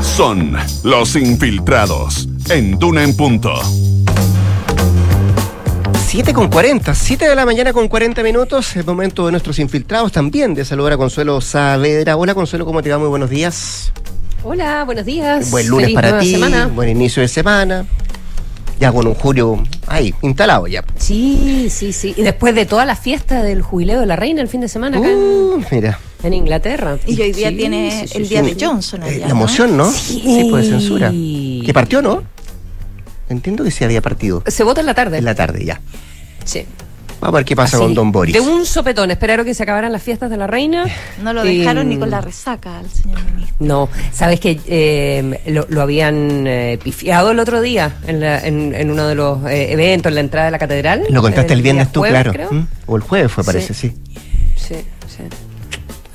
Son 0.00 0.56
los 0.84 1.16
infiltrados 1.16 2.28
en 2.50 2.78
Duna 2.78 3.02
en 3.04 3.16
punto. 3.16 3.54
7 6.06 6.32
con 6.32 6.48
40, 6.48 6.94
7 6.94 7.28
de 7.28 7.34
la 7.36 7.44
mañana 7.44 7.72
con 7.72 7.86
40 7.86 8.22
minutos, 8.22 8.74
el 8.76 8.84
momento 8.84 9.26
de 9.26 9.32
nuestros 9.32 9.58
infiltrados 9.58 10.10
también, 10.10 10.54
de 10.54 10.64
saludar 10.64 10.94
a 10.94 10.96
Consuelo 10.96 11.40
Saavedra. 11.40 12.16
Hola 12.16 12.34
Consuelo, 12.34 12.64
¿cómo 12.64 12.82
te 12.82 12.90
va? 12.90 12.98
Muy 12.98 13.08
buenos 13.08 13.28
días. 13.28 13.92
Hola, 14.44 14.84
buenos 14.84 15.04
días. 15.04 15.50
Buen 15.50 15.66
lunes 15.68 15.86
Feliz 15.86 15.94
para 15.94 16.18
ti, 16.18 16.30
semana. 16.32 16.66
buen 16.68 16.88
inicio 16.88 17.22
de 17.22 17.28
semana. 17.28 17.86
Ya 18.80 18.92
con 18.92 19.06
un 19.08 19.14
julio 19.14 19.60
ahí, 19.88 20.14
instalado 20.22 20.68
ya. 20.68 20.84
Sí, 20.96 21.66
sí, 21.68 21.92
sí. 21.92 22.14
Y 22.16 22.22
después 22.22 22.54
de 22.54 22.64
toda 22.64 22.84
la 22.84 22.94
fiesta 22.94 23.42
del 23.42 23.60
jubileo 23.62 23.98
de 23.98 24.06
la 24.06 24.14
reina 24.14 24.40
el 24.40 24.46
fin 24.48 24.60
de 24.60 24.68
semana 24.68 24.98
acá 24.98 25.08
en- 25.10 25.16
Uh, 25.18 25.60
mira, 25.72 25.98
en, 26.22 26.32
Inglaterra. 26.32 26.96
Y 27.04 27.20
hoy 27.20 27.32
día 27.32 27.48
Sí, 27.50 27.56
tiene 27.56 27.90
sí, 27.90 28.08
sí, 28.08 28.18
el 28.18 28.24
sí. 28.24 28.30
día 28.30 28.42
de 28.42 28.56
Johnson. 28.60 29.02
allá, 29.02 29.18
la 29.18 29.26
¿no? 29.26 29.32
emoción, 29.32 29.76
¿no? 29.76 29.90
Sí. 29.90 30.46
pues 30.50 30.66
de 30.66 30.70
censura. 30.78 31.10
Que 31.10 31.72
partió, 31.74 32.00
¿no? 32.02 32.22
Entiendo 33.28 33.64
que 33.64 33.72
sí 33.72 33.82
había 33.82 34.00
partido. 34.00 34.44
Se 34.46 34.62
vota 34.62 34.80
en 34.80 34.86
la 34.86 34.94
tarde. 34.94 35.18
En 35.18 35.24
la 35.24 35.34
tarde, 35.34 35.64
ya. 35.64 35.80
Sí. 36.44 36.64
Vamos 37.20 37.34
a 37.34 37.38
ver 37.38 37.44
qué 37.44 37.56
pasa 37.56 37.76
Así, 37.76 37.84
con 37.84 37.94
Don 37.94 38.12
Boris. 38.12 38.32
De 38.32 38.40
un 38.40 38.64
sopetón. 38.64 39.10
Esperaron 39.10 39.44
que 39.44 39.52
se 39.52 39.62
acabaran 39.64 39.90
las 39.92 40.02
fiestas 40.02 40.30
de 40.30 40.36
la 40.36 40.46
reina. 40.46 40.84
No 41.22 41.32
lo 41.32 41.42
dejaron 41.42 41.88
ni 41.88 41.96
con 41.98 42.10
la 42.10 42.20
resaca 42.20 42.78
al 42.78 42.88
señor 42.90 43.20
ministro. 43.24 43.56
No, 43.58 43.88
sabes 44.12 44.38
que 44.38 44.60
eh, 44.68 45.40
lo, 45.48 45.66
lo 45.68 45.82
habían 45.82 46.46
eh, 46.46 46.78
pifiado 46.82 47.32
el 47.32 47.40
otro 47.40 47.60
día 47.60 47.96
en, 48.06 48.20
la- 48.20 48.38
en- 48.46 48.72
en 48.74 48.90
uno 48.90 49.06
de 49.08 49.14
los 49.16 49.44
eh, 49.46 49.72
eventos, 49.72 50.10
en 50.10 50.14
la 50.14 50.20
entrada 50.20 50.46
de 50.46 50.52
la 50.52 50.58
catedral. 50.60 51.02
Lo 51.10 51.20
contaste 51.22 51.54
el 51.54 51.62
viernes 51.62 51.90
tú, 51.90 52.00
jueves, 52.00 52.22
claro. 52.22 52.32
creo. 52.32 52.52
¿Mm? 52.52 52.66
O 52.86 52.96
el 52.96 53.02
jueves 53.02 53.32
fue, 53.32 53.42
parece, 53.42 53.74
sí. 53.74 53.92
Sí, 54.56 54.74
sí. 55.08 55.22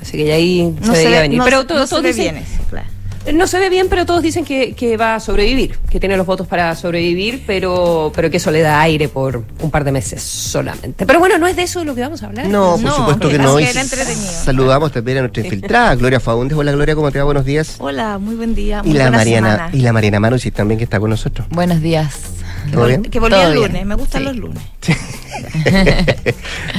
Así 0.02 0.18
que 0.18 0.26
ya 0.26 0.36
ahí 0.36 0.74
No 0.80 0.94
se 0.94 1.02
se 1.02 1.06
veía 1.06 1.18
ve- 1.18 1.22
venir. 1.24 1.38
no 1.40 1.46
pero 1.46 1.66
todos, 1.66 1.82
no 1.82 1.86
se 1.88 1.90
todos 1.92 2.04
ve 2.04 2.10
dicen- 2.14 2.34
bien 2.36 2.38
eso, 2.38 2.64
claro. 2.70 2.88
No 3.34 3.48
se 3.48 3.58
ve 3.58 3.70
bien, 3.70 3.88
pero 3.90 4.06
todos 4.06 4.22
dicen 4.22 4.44
que, 4.44 4.74
que 4.74 4.98
va 4.98 5.16
a 5.16 5.20
sobrevivir, 5.22 5.78
que 5.90 6.00
tiene 6.00 6.18
los 6.18 6.26
votos 6.26 6.46
para 6.46 6.76
sobrevivir, 6.76 7.44
pero, 7.48 8.12
pero 8.14 8.30
que 8.30 8.38
eso 8.38 8.52
le 8.52 8.60
da 8.62 8.82
aire 8.82 9.08
por 9.08 9.44
un 9.62 9.72
par 9.72 9.86
de 9.86 9.94
meses 9.94 10.22
solamente. 10.22 11.06
Pero 11.06 11.20
bueno, 11.20 11.38
no 11.38 11.48
es 11.48 11.56
de 11.56 11.64
eso 11.64 11.80
de 11.80 11.86
lo 11.86 11.96
que 11.96 12.02
vamos 12.02 12.22
a 12.22 12.26
hablar. 12.28 12.48
No, 12.48 12.78
por 12.82 12.92
supuesto 12.92 13.30
que 13.30 13.38
no. 13.40 13.60
Y 13.60 13.66
saludamos 13.66 14.92
también 14.92 15.20
a 15.20 15.22
nuestra 15.22 15.44
infiltrada, 15.44 15.96
Gloria 15.96 16.20
Faúndez. 16.20 16.58
Hola 16.58 16.74
Gloria, 16.74 16.96
¿cómo 16.96 17.12
te 17.12 17.20
va? 17.20 17.26
Buenos 17.26 17.46
días. 17.46 17.76
Hola, 17.80 18.18
muy 18.18 18.36
buen 18.36 18.56
día. 18.56 18.82
Y 18.84 18.90
Muy 18.90 18.98
la 18.98 19.06
buena 19.06 19.18
Mariana, 19.18 19.52
semana. 19.56 19.70
y 19.74 19.80
la 19.80 19.94
Mariana 19.94 20.20
Manucci 20.20 20.52
también 20.52 20.78
que 20.78 20.84
está 20.84 21.00
con 21.00 21.10
nosotros. 21.10 21.48
Buenos 21.50 21.82
días. 21.82 22.14
¿Todo 22.74 22.86
bien? 22.88 23.04
Que 23.04 23.20
volví 23.20 23.36
el 23.36 23.54
bien. 23.54 23.68
lunes. 23.68 23.86
Me 23.86 23.96
gustan 23.96 24.26
los 24.26 24.36
lunes. 24.36 24.62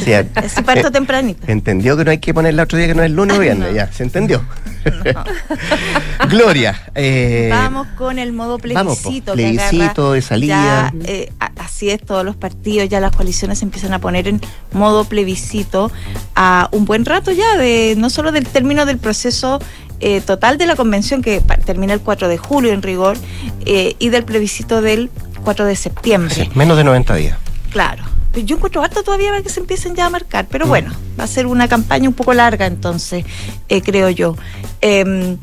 Sí, 0.03 0.13
a- 0.13 0.27
Así 0.35 0.63
parto 0.63 0.89
eh, 0.89 0.91
tempranito. 0.91 1.45
Entendió 1.47 1.97
que 1.97 2.05
no 2.05 2.11
hay 2.11 2.19
que 2.19 2.35
ponerla 2.35 2.65
otro 2.65 2.79
día 2.79 2.87
que 2.89 2.95
no 2.95 3.03
es 3.03 3.11
lunes 3.11 3.37
o 3.37 3.41
viernes, 3.41 3.75
ya, 3.75 3.91
se 3.93 4.03
entendió. 4.03 4.45
Gloria, 6.29 6.81
eh, 6.95 7.49
Vamos 7.51 7.87
con 7.97 8.19
el 8.19 8.33
modo 8.33 8.59
vamos, 8.75 8.99
plebiscito. 8.99 9.33
que 9.33 9.43
plebiscito 9.43 10.13
de 10.13 10.23
salida. 10.23 10.93
ya, 10.95 11.11
eh, 11.11 11.33
así 11.57 11.91
es, 11.91 12.03
todos 12.05 12.25
los 12.25 12.37
partidos, 12.37 12.89
ya 12.89 13.01
las 13.01 13.15
coaliciones 13.15 13.59
se 13.59 13.65
empiezan 13.65 13.93
a 13.93 13.99
poner 13.99 14.29
en 14.29 14.41
modo 14.73 15.05
plebiscito 15.05 15.91
a 16.35 16.69
un 16.73 16.85
buen 16.85 17.05
rato 17.05 17.31
ya, 17.33 17.57
de 17.57 17.95
no 17.97 18.11
solo 18.11 18.33
del 18.33 18.47
término 18.47 18.87
del 18.87 18.99
proceso 18.99 19.61
eh, 20.01 20.21
total 20.21 20.59
de 20.59 20.67
la 20.67 20.77
convención, 20.77 21.23
que 21.23 21.41
termina 21.65 21.93
el 21.95 22.01
4 22.01 22.29
de 22.29 22.37
julio 22.39 22.73
en 22.73 22.83
rigor, 22.83 23.17
eh, 23.65 23.95
y 23.99 24.09
del 24.11 24.25
plebiscito 24.25 24.83
del 24.83 25.11
4 25.45 25.67
de 25.67 25.77
septiembre. 25.77 26.35
sí, 26.35 26.49
menos 26.55 26.77
de 26.77 26.85
90 26.85 27.15
días. 27.15 27.39
Claro. 27.71 28.03
Pero 28.33 28.47
yo 28.47 28.57
encuentro 28.57 28.83
harto 28.83 29.03
todavía 29.05 29.31
para 29.31 29.43
que 29.43 29.49
se 29.49 29.61
empiecen 29.61 29.95
ya 29.95 30.07
a 30.07 30.11
marcar. 30.11 30.47
Mm. 30.47 30.49
Pero 30.51 30.67
bueno, 30.67 30.93
va 31.19 31.25
a 31.25 31.29
ser 31.29 31.47
una 31.47 31.69
campaña 31.69 32.09
un 32.09 32.15
poco 32.15 32.35
larga 32.35 32.67
entonces, 32.67 33.25
eh, 33.69 33.81
creo 33.83 34.11
yo. 34.11 34.37
Em, 34.81 35.37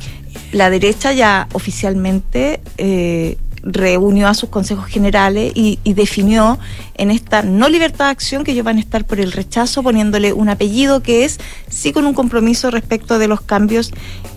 la 0.52 0.70
derecha 0.70 1.14
ya 1.14 1.48
oficialmente 1.54 2.60
eh, 2.78 3.38
reunió 3.64 4.28
a 4.28 4.34
sus 4.34 4.50
consejos 4.50 4.88
generales 4.88 5.52
y, 5.56 5.80
y 5.84 5.94
definió 5.94 6.58
en 6.96 7.12
esta 7.12 7.44
no 7.44 7.70
libertad 7.70 8.06
de 8.06 8.12
acción 8.12 8.44
que 8.44 8.52
ellos 8.54 8.66
van 8.66 8.78
a 8.78 8.80
estar 8.80 9.06
por 9.06 9.20
el 9.20 9.32
rechazo 9.32 9.84
poniéndole 9.84 10.34
un 10.34 10.50
apellido 10.50 11.02
que 11.04 11.26
es 11.26 11.40
sí 11.70 11.92
con 11.94 12.06
un 12.06 12.14
compromiso 12.14 12.72
respecto 12.72 13.20
de 13.20 13.28
los 13.28 13.42
cambios 13.42 13.92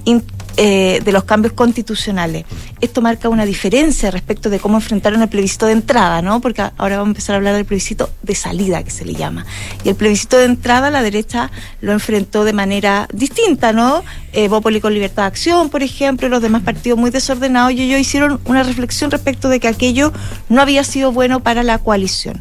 in- 0.05 0.23
eh, 0.57 1.01
de 1.05 1.13
los 1.13 1.25
cambios 1.25 1.53
constitucionales. 1.53 2.45
Esto 2.81 3.03
marca 3.03 3.29
una 3.29 3.45
diferencia 3.45 4.11
respecto 4.11 4.51
de 4.51 4.61
cómo 4.61 4.77
enfrentaron 4.77 5.21
el 5.21 5.29
plebiscito 5.29 5.67
de 5.67 5.73
entrada, 5.73 6.23
¿no? 6.23 6.41
Porque 6.41 6.63
ahora 6.63 6.99
vamos 6.99 7.09
a 7.09 7.11
empezar 7.11 7.35
a 7.35 7.37
hablar 7.39 7.55
del 7.55 7.65
plebiscito 7.65 8.11
de 8.23 8.35
salida, 8.35 8.83
que 8.83 8.91
se 8.91 9.05
le 9.05 9.15
llama. 9.15 9.45
Y 9.83 9.89
el 9.89 9.97
plebiscito 9.97 10.39
de 10.39 10.45
entrada, 10.45 10.91
la 10.91 11.03
derecha 11.03 11.51
lo 11.81 11.93
enfrentó 11.93 12.45
de 12.45 12.53
manera 12.53 13.09
distinta, 13.13 13.73
¿no? 13.73 14.05
Eh, 14.33 14.49
Bópoli 14.49 14.81
con 14.81 14.95
libertad 14.95 15.23
de 15.23 15.29
acción, 15.29 15.71
por 15.71 15.83
ejemplo, 15.83 16.27
y 16.27 16.31
los 16.31 16.43
demás 16.43 16.63
partidos 16.63 16.99
muy 16.99 17.11
desordenados, 17.11 17.73
y 17.73 17.83
ellos 17.83 18.01
hicieron 18.01 18.41
una 18.45 18.63
reflexión 18.63 19.11
respecto 19.11 19.49
de 19.49 19.61
que 19.61 19.69
aquello 19.69 20.13
no 20.49 20.63
había 20.63 20.85
sido 20.85 21.13
bueno 21.13 21.41
para 21.41 21.63
la 21.63 21.79
coalición. 21.79 22.41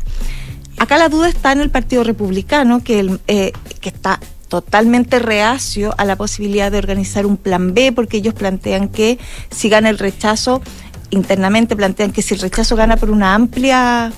Acá 0.78 0.98
la 0.98 1.10
duda 1.10 1.30
está 1.30 1.52
en 1.52 1.62
el 1.62 1.70
Partido 1.70 2.04
Republicano, 2.04 2.84
que, 2.84 3.00
el, 3.00 3.20
eh, 3.28 3.54
que 3.80 3.90
está 3.90 4.20
totalmente 4.54 5.18
reacio 5.18 5.96
a 5.98 6.06
la 6.06 6.16
posibilidad 6.16 6.72
de 6.72 6.78
organizar 6.78 7.26
un 7.26 7.38
plan 7.38 7.74
B, 7.74 7.92
porque 7.92 8.18
ellos 8.18 8.36
plantean 8.36 8.88
que 8.88 9.18
si 9.50 9.68
gana 9.68 9.90
el 9.90 9.98
rechazo, 9.98 10.62
internamente 11.10 11.76
plantean 11.76 12.12
que 12.12 12.22
si 12.22 12.36
el 12.36 12.40
rechazo 12.40 12.76
gana 12.76 12.96
por 12.98 13.10
una 13.10 13.34
amplia, 13.34 14.14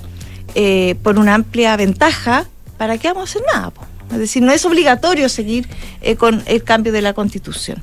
eh, 0.54 0.96
por 1.04 1.18
una 1.18 1.36
amplia 1.36 1.78
ventaja, 1.78 2.48
¿para 2.78 2.98
qué 2.98 3.08
vamos 3.08 3.30
a 3.30 3.32
hacer 3.32 3.44
nada? 3.54 3.72
Es 4.12 4.18
decir, 4.18 4.44
no 4.44 4.52
es 4.52 4.66
obligatorio 4.66 5.30
seguir 5.30 5.70
eh, 6.02 6.18
con 6.18 6.44
el 6.48 6.66
cambio 6.66 6.92
de 6.92 7.02
la 7.02 7.14
constitución. 7.14 7.82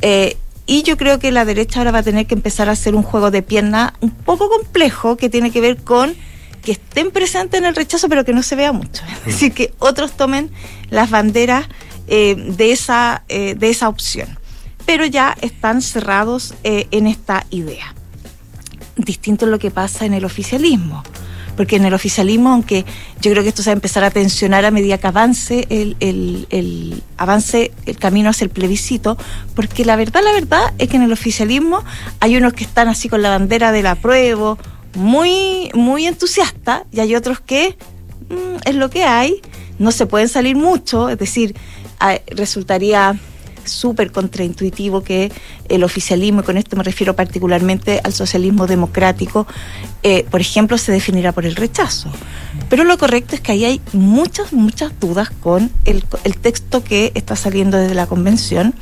Eh, 0.00 0.38
y 0.64 0.84
yo 0.84 0.96
creo 0.96 1.18
que 1.18 1.30
la 1.30 1.44
derecha 1.44 1.80
ahora 1.80 1.90
va 1.90 1.98
a 1.98 2.02
tener 2.02 2.24
que 2.24 2.32
empezar 2.32 2.70
a 2.70 2.72
hacer 2.72 2.94
un 2.94 3.02
juego 3.02 3.30
de 3.30 3.42
pierna 3.42 3.92
un 4.00 4.12
poco 4.12 4.48
complejo 4.48 5.18
que 5.18 5.28
tiene 5.28 5.50
que 5.50 5.60
ver 5.60 5.76
con 5.76 6.14
que 6.62 6.72
estén 6.72 7.10
presentes 7.10 7.60
en 7.60 7.66
el 7.66 7.74
rechazo, 7.74 8.08
pero 8.08 8.24
que 8.24 8.32
no 8.32 8.42
se 8.42 8.56
vea 8.56 8.72
mucho. 8.72 9.02
Es 9.26 9.34
decir, 9.34 9.52
que 9.52 9.74
otros 9.78 10.12
tomen 10.12 10.50
las 10.92 11.10
banderas 11.10 11.66
eh, 12.06 12.36
de, 12.36 12.70
esa, 12.70 13.24
eh, 13.28 13.54
de 13.58 13.70
esa 13.70 13.88
opción. 13.88 14.38
Pero 14.86 15.04
ya 15.06 15.36
están 15.40 15.82
cerrados 15.82 16.54
eh, 16.62 16.86
en 16.92 17.06
esta 17.08 17.46
idea. 17.50 17.94
Distinto 18.96 19.46
es 19.46 19.50
lo 19.50 19.58
que 19.58 19.70
pasa 19.70 20.04
en 20.06 20.14
el 20.14 20.24
oficialismo. 20.24 21.02
Porque 21.56 21.76
en 21.76 21.84
el 21.84 21.92
oficialismo, 21.92 22.50
aunque 22.50 22.84
yo 23.20 23.30
creo 23.30 23.42
que 23.42 23.50
esto 23.50 23.62
se 23.62 23.68
va 23.70 23.72
a 23.72 23.74
empezar 23.74 24.04
a 24.04 24.10
tensionar 24.10 24.64
a 24.64 24.70
medida 24.70 24.96
que 24.98 25.06
avance 25.06 25.66
el, 25.68 25.96
el- 26.00 26.46
el- 26.50 27.02
avance 27.18 27.72
el 27.84 27.98
camino 27.98 28.30
hacia 28.30 28.44
el 28.46 28.50
plebiscito, 28.50 29.18
porque 29.54 29.84
la 29.84 29.96
verdad, 29.96 30.22
la 30.24 30.32
verdad 30.32 30.72
es 30.78 30.88
que 30.88 30.96
en 30.96 31.02
el 31.02 31.12
oficialismo 31.12 31.84
hay 32.20 32.36
unos 32.38 32.54
que 32.54 32.64
están 32.64 32.88
así 32.88 33.10
con 33.10 33.20
la 33.20 33.28
bandera 33.28 33.70
del 33.70 33.86
apruebo, 33.86 34.56
muy, 34.94 35.70
muy 35.74 36.06
entusiasta, 36.06 36.84
y 36.90 37.00
hay 37.00 37.14
otros 37.14 37.40
que 37.40 37.76
mm, 38.30 38.56
es 38.68 38.74
lo 38.74 38.88
que 38.88 39.04
hay, 39.04 39.42
no 39.82 39.92
se 39.92 40.06
pueden 40.06 40.28
salir 40.28 40.56
mucho, 40.56 41.08
es 41.08 41.18
decir, 41.18 41.54
resultaría 42.28 43.18
súper 43.64 44.10
contraintuitivo 44.12 45.02
que 45.02 45.30
el 45.68 45.84
oficialismo, 45.84 46.40
y 46.40 46.44
con 46.44 46.56
esto 46.56 46.76
me 46.76 46.82
refiero 46.82 47.14
particularmente 47.14 48.00
al 48.02 48.12
socialismo 48.12 48.66
democrático, 48.66 49.46
eh, 50.02 50.24
por 50.30 50.40
ejemplo, 50.40 50.78
se 50.78 50.92
definirá 50.92 51.32
por 51.32 51.46
el 51.46 51.56
rechazo. 51.56 52.10
Pero 52.68 52.84
lo 52.84 52.98
correcto 52.98 53.34
es 53.34 53.40
que 53.40 53.52
ahí 53.52 53.64
hay 53.64 53.80
muchas, 53.92 54.52
muchas 54.52 54.98
dudas 54.98 55.30
con 55.30 55.70
el, 55.84 56.04
el 56.24 56.36
texto 56.38 56.82
que 56.82 57.12
está 57.14 57.36
saliendo 57.36 57.76
desde 57.76 57.94
la 57.94 58.06
convención. 58.06 58.74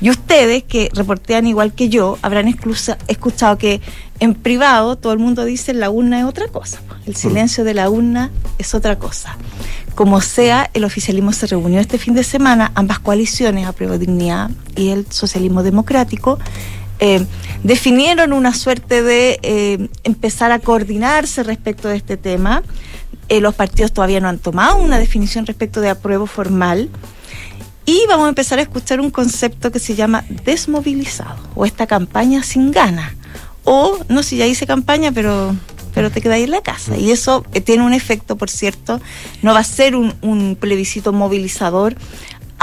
Y 0.00 0.10
ustedes 0.10 0.62
que 0.64 0.90
reportean 0.94 1.46
igual 1.46 1.72
que 1.72 1.88
yo, 1.88 2.18
habrán 2.22 2.48
exclusa- 2.48 2.98
escuchado 3.08 3.58
que 3.58 3.80
en 4.20 4.34
privado 4.34 4.96
todo 4.96 5.12
el 5.12 5.18
mundo 5.18 5.44
dice 5.44 5.74
la 5.74 5.90
urna 5.90 6.20
es 6.20 6.24
otra 6.24 6.48
cosa. 6.48 6.80
El 7.06 7.16
silencio 7.16 7.64
de 7.64 7.74
la 7.74 7.90
urna 7.90 8.30
es 8.58 8.74
otra 8.74 8.98
cosa. 8.98 9.36
Como 9.94 10.20
sea, 10.20 10.70
el 10.74 10.84
oficialismo 10.84 11.32
se 11.32 11.46
reunió 11.46 11.80
este 11.80 11.98
fin 11.98 12.14
de 12.14 12.24
semana, 12.24 12.72
ambas 12.74 12.98
coaliciones, 12.98 13.66
Apruebo 13.66 13.98
Dignidad 13.98 14.50
y 14.76 14.88
el 14.90 15.06
Socialismo 15.10 15.62
Democrático, 15.62 16.38
eh, 16.98 17.26
definieron 17.64 18.32
una 18.32 18.54
suerte 18.54 19.02
de 19.02 19.38
eh, 19.42 19.88
empezar 20.04 20.52
a 20.52 20.60
coordinarse 20.60 21.42
respecto 21.42 21.88
de 21.88 21.96
este 21.96 22.16
tema. 22.16 22.62
Eh, 23.28 23.40
los 23.40 23.54
partidos 23.54 23.92
todavía 23.92 24.20
no 24.20 24.28
han 24.28 24.38
tomado 24.38 24.76
una 24.76 24.98
definición 24.98 25.46
respecto 25.46 25.80
de 25.80 25.90
apruebo 25.90 26.26
formal. 26.26 26.88
Y 27.84 28.04
vamos 28.08 28.26
a 28.26 28.28
empezar 28.28 28.58
a 28.58 28.62
escuchar 28.62 29.00
un 29.00 29.10
concepto 29.10 29.72
que 29.72 29.78
se 29.78 29.94
llama 29.94 30.24
desmovilizado 30.44 31.36
o 31.54 31.64
esta 31.64 31.86
campaña 31.86 32.42
sin 32.42 32.70
ganas. 32.70 33.12
O, 33.64 33.98
no 34.08 34.22
sé 34.22 34.30
si 34.30 34.36
ya 34.38 34.46
hice 34.46 34.66
campaña, 34.66 35.12
pero, 35.12 35.54
pero 35.94 36.10
te 36.10 36.28
ahí 36.30 36.44
en 36.44 36.50
la 36.50 36.62
casa. 36.62 36.96
Y 36.96 37.10
eso 37.10 37.44
eh, 37.52 37.60
tiene 37.60 37.84
un 37.84 37.92
efecto, 37.92 38.36
por 38.36 38.50
cierto, 38.50 39.00
no 39.42 39.52
va 39.52 39.60
a 39.60 39.64
ser 39.64 39.96
un, 39.96 40.14
un 40.22 40.56
plebiscito 40.58 41.12
movilizador, 41.12 41.96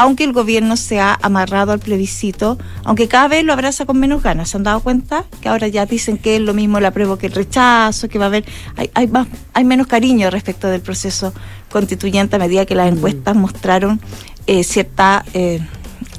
aunque 0.01 0.23
el 0.23 0.31
gobierno 0.31 0.77
se 0.77 1.01
ha 1.01 1.19
amarrado 1.21 1.73
al 1.73 1.79
plebiscito, 1.79 2.57
aunque 2.85 3.09
cada 3.09 3.27
vez 3.27 3.43
lo 3.43 3.51
abraza 3.51 3.85
con 3.85 3.99
menos 3.99 4.23
ganas. 4.23 4.47
¿Se 4.49 4.55
han 4.55 4.63
dado 4.63 4.79
cuenta? 4.79 5.25
Que 5.41 5.49
ahora 5.49 5.67
ya 5.67 5.85
dicen 5.85 6.17
que 6.17 6.37
es 6.37 6.41
lo 6.41 6.53
mismo 6.53 6.77
el 6.77 6.85
apruebo 6.85 7.17
que 7.17 7.27
el 7.27 7.33
rechazo, 7.33 8.07
que 8.07 8.17
va 8.17 8.25
a 8.25 8.27
haber, 8.27 8.45
hay, 8.77 8.89
hay, 8.93 9.07
más- 9.07 9.27
hay 9.53 9.65
menos 9.65 9.87
cariño 9.87 10.29
respecto 10.29 10.67
del 10.69 10.79
proceso 10.79 11.33
constituyente 11.69 12.37
a 12.37 12.39
medida 12.39 12.65
que 12.65 12.75
las 12.75 12.89
encuestas 12.89 13.35
mostraron 13.35 13.99
eh, 14.47 14.63
cierta, 14.63 15.25
eh, 15.33 15.59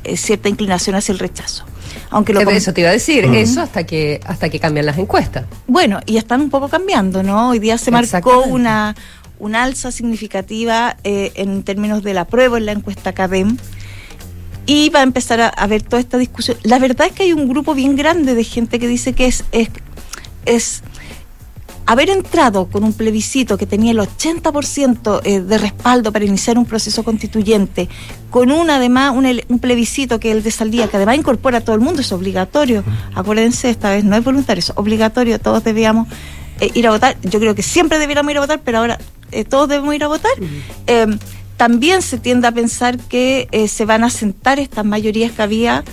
eh, 0.04 0.16
cierta 0.18 0.50
inclinación 0.50 0.94
hacia 0.96 1.12
el 1.14 1.18
rechazo. 1.18 1.64
Aunque 2.10 2.32
lo 2.32 2.40
Eso 2.40 2.72
te 2.74 2.80
iba 2.82 2.90
a 2.90 2.92
decir, 2.92 3.24
Ujú. 3.24 3.34
eso 3.34 3.62
hasta 3.62 3.84
que 3.84 4.20
hasta 4.26 4.48
que 4.50 4.58
cambian 4.60 4.84
las 4.84 4.98
encuestas. 4.98 5.44
Bueno, 5.66 6.00
y 6.06 6.16
están 6.18 6.40
un 6.40 6.50
poco 6.50 6.68
cambiando, 6.68 7.22
¿no? 7.22 7.50
Hoy 7.50 7.60
día 7.60 7.78
se 7.78 7.90
marcó 7.90 8.42
una, 8.42 8.94
una 9.40 9.64
alza 9.64 9.90
significativa 9.90 10.96
eh, 11.04 11.32
en 11.34 11.62
términos 11.62 12.02
de 12.02 12.14
la 12.14 12.26
prueba 12.26 12.58
en 12.58 12.66
la 12.66 12.72
encuesta 12.72 13.12
CADEM. 13.12 13.56
Y 14.66 14.90
va 14.90 15.00
a 15.00 15.02
empezar 15.02 15.40
a, 15.40 15.48
a 15.48 15.66
ver 15.66 15.82
toda 15.82 16.00
esta 16.00 16.18
discusión. 16.18 16.56
La 16.62 16.78
verdad 16.78 17.08
es 17.08 17.12
que 17.12 17.24
hay 17.24 17.32
un 17.32 17.48
grupo 17.48 17.74
bien 17.74 17.96
grande 17.96 18.34
de 18.34 18.44
gente 18.44 18.78
que 18.78 18.86
dice 18.86 19.14
que 19.14 19.26
es, 19.26 19.44
es, 19.50 19.70
es 20.46 20.82
haber 21.90 22.08
entrado 22.08 22.66
con 22.66 22.84
un 22.84 22.92
plebiscito 22.92 23.58
que 23.58 23.66
tenía 23.66 23.90
el 23.90 23.98
80% 23.98 25.22
eh, 25.24 25.40
de 25.40 25.58
respaldo 25.58 26.12
para 26.12 26.24
iniciar 26.24 26.56
un 26.56 26.64
proceso 26.64 27.02
constituyente, 27.02 27.88
con 28.30 28.52
un 28.52 28.70
además 28.70 29.12
un, 29.16 29.26
un 29.48 29.58
plebiscito 29.58 30.20
que 30.20 30.30
el 30.30 30.44
de 30.44 30.52
Saldía, 30.52 30.86
que 30.86 30.98
además 30.98 31.16
incorpora 31.16 31.58
a 31.58 31.60
todo 31.62 31.74
el 31.74 31.80
mundo, 31.80 32.00
es 32.00 32.12
obligatorio. 32.12 32.84
Acuérdense, 33.16 33.70
esta 33.70 33.90
vez 33.90 34.04
no 34.04 34.14
es 34.14 34.22
voluntario, 34.22 34.60
es 34.60 34.72
obligatorio, 34.76 35.40
todos 35.40 35.64
debíamos 35.64 36.06
eh, 36.60 36.70
ir 36.74 36.86
a 36.86 36.90
votar. 36.92 37.16
Yo 37.22 37.40
creo 37.40 37.56
que 37.56 37.64
siempre 37.64 37.98
debiéramos 37.98 38.30
ir 38.30 38.38
a 38.38 38.42
votar, 38.42 38.60
pero 38.64 38.78
ahora 38.78 38.96
eh, 39.32 39.44
todos 39.44 39.68
debemos 39.68 39.94
ir 39.94 40.04
a 40.04 40.08
votar. 40.08 40.32
Eh, 40.86 41.06
también 41.56 42.00
se 42.00 42.18
tiende 42.18 42.48
a 42.48 42.52
pensar 42.52 42.98
que 42.98 43.46
eh, 43.52 43.68
se 43.68 43.84
van 43.84 44.02
a 44.02 44.08
sentar 44.08 44.58
estas 44.58 44.84
mayorías 44.84 45.32
que 45.32 45.42
había 45.42 45.84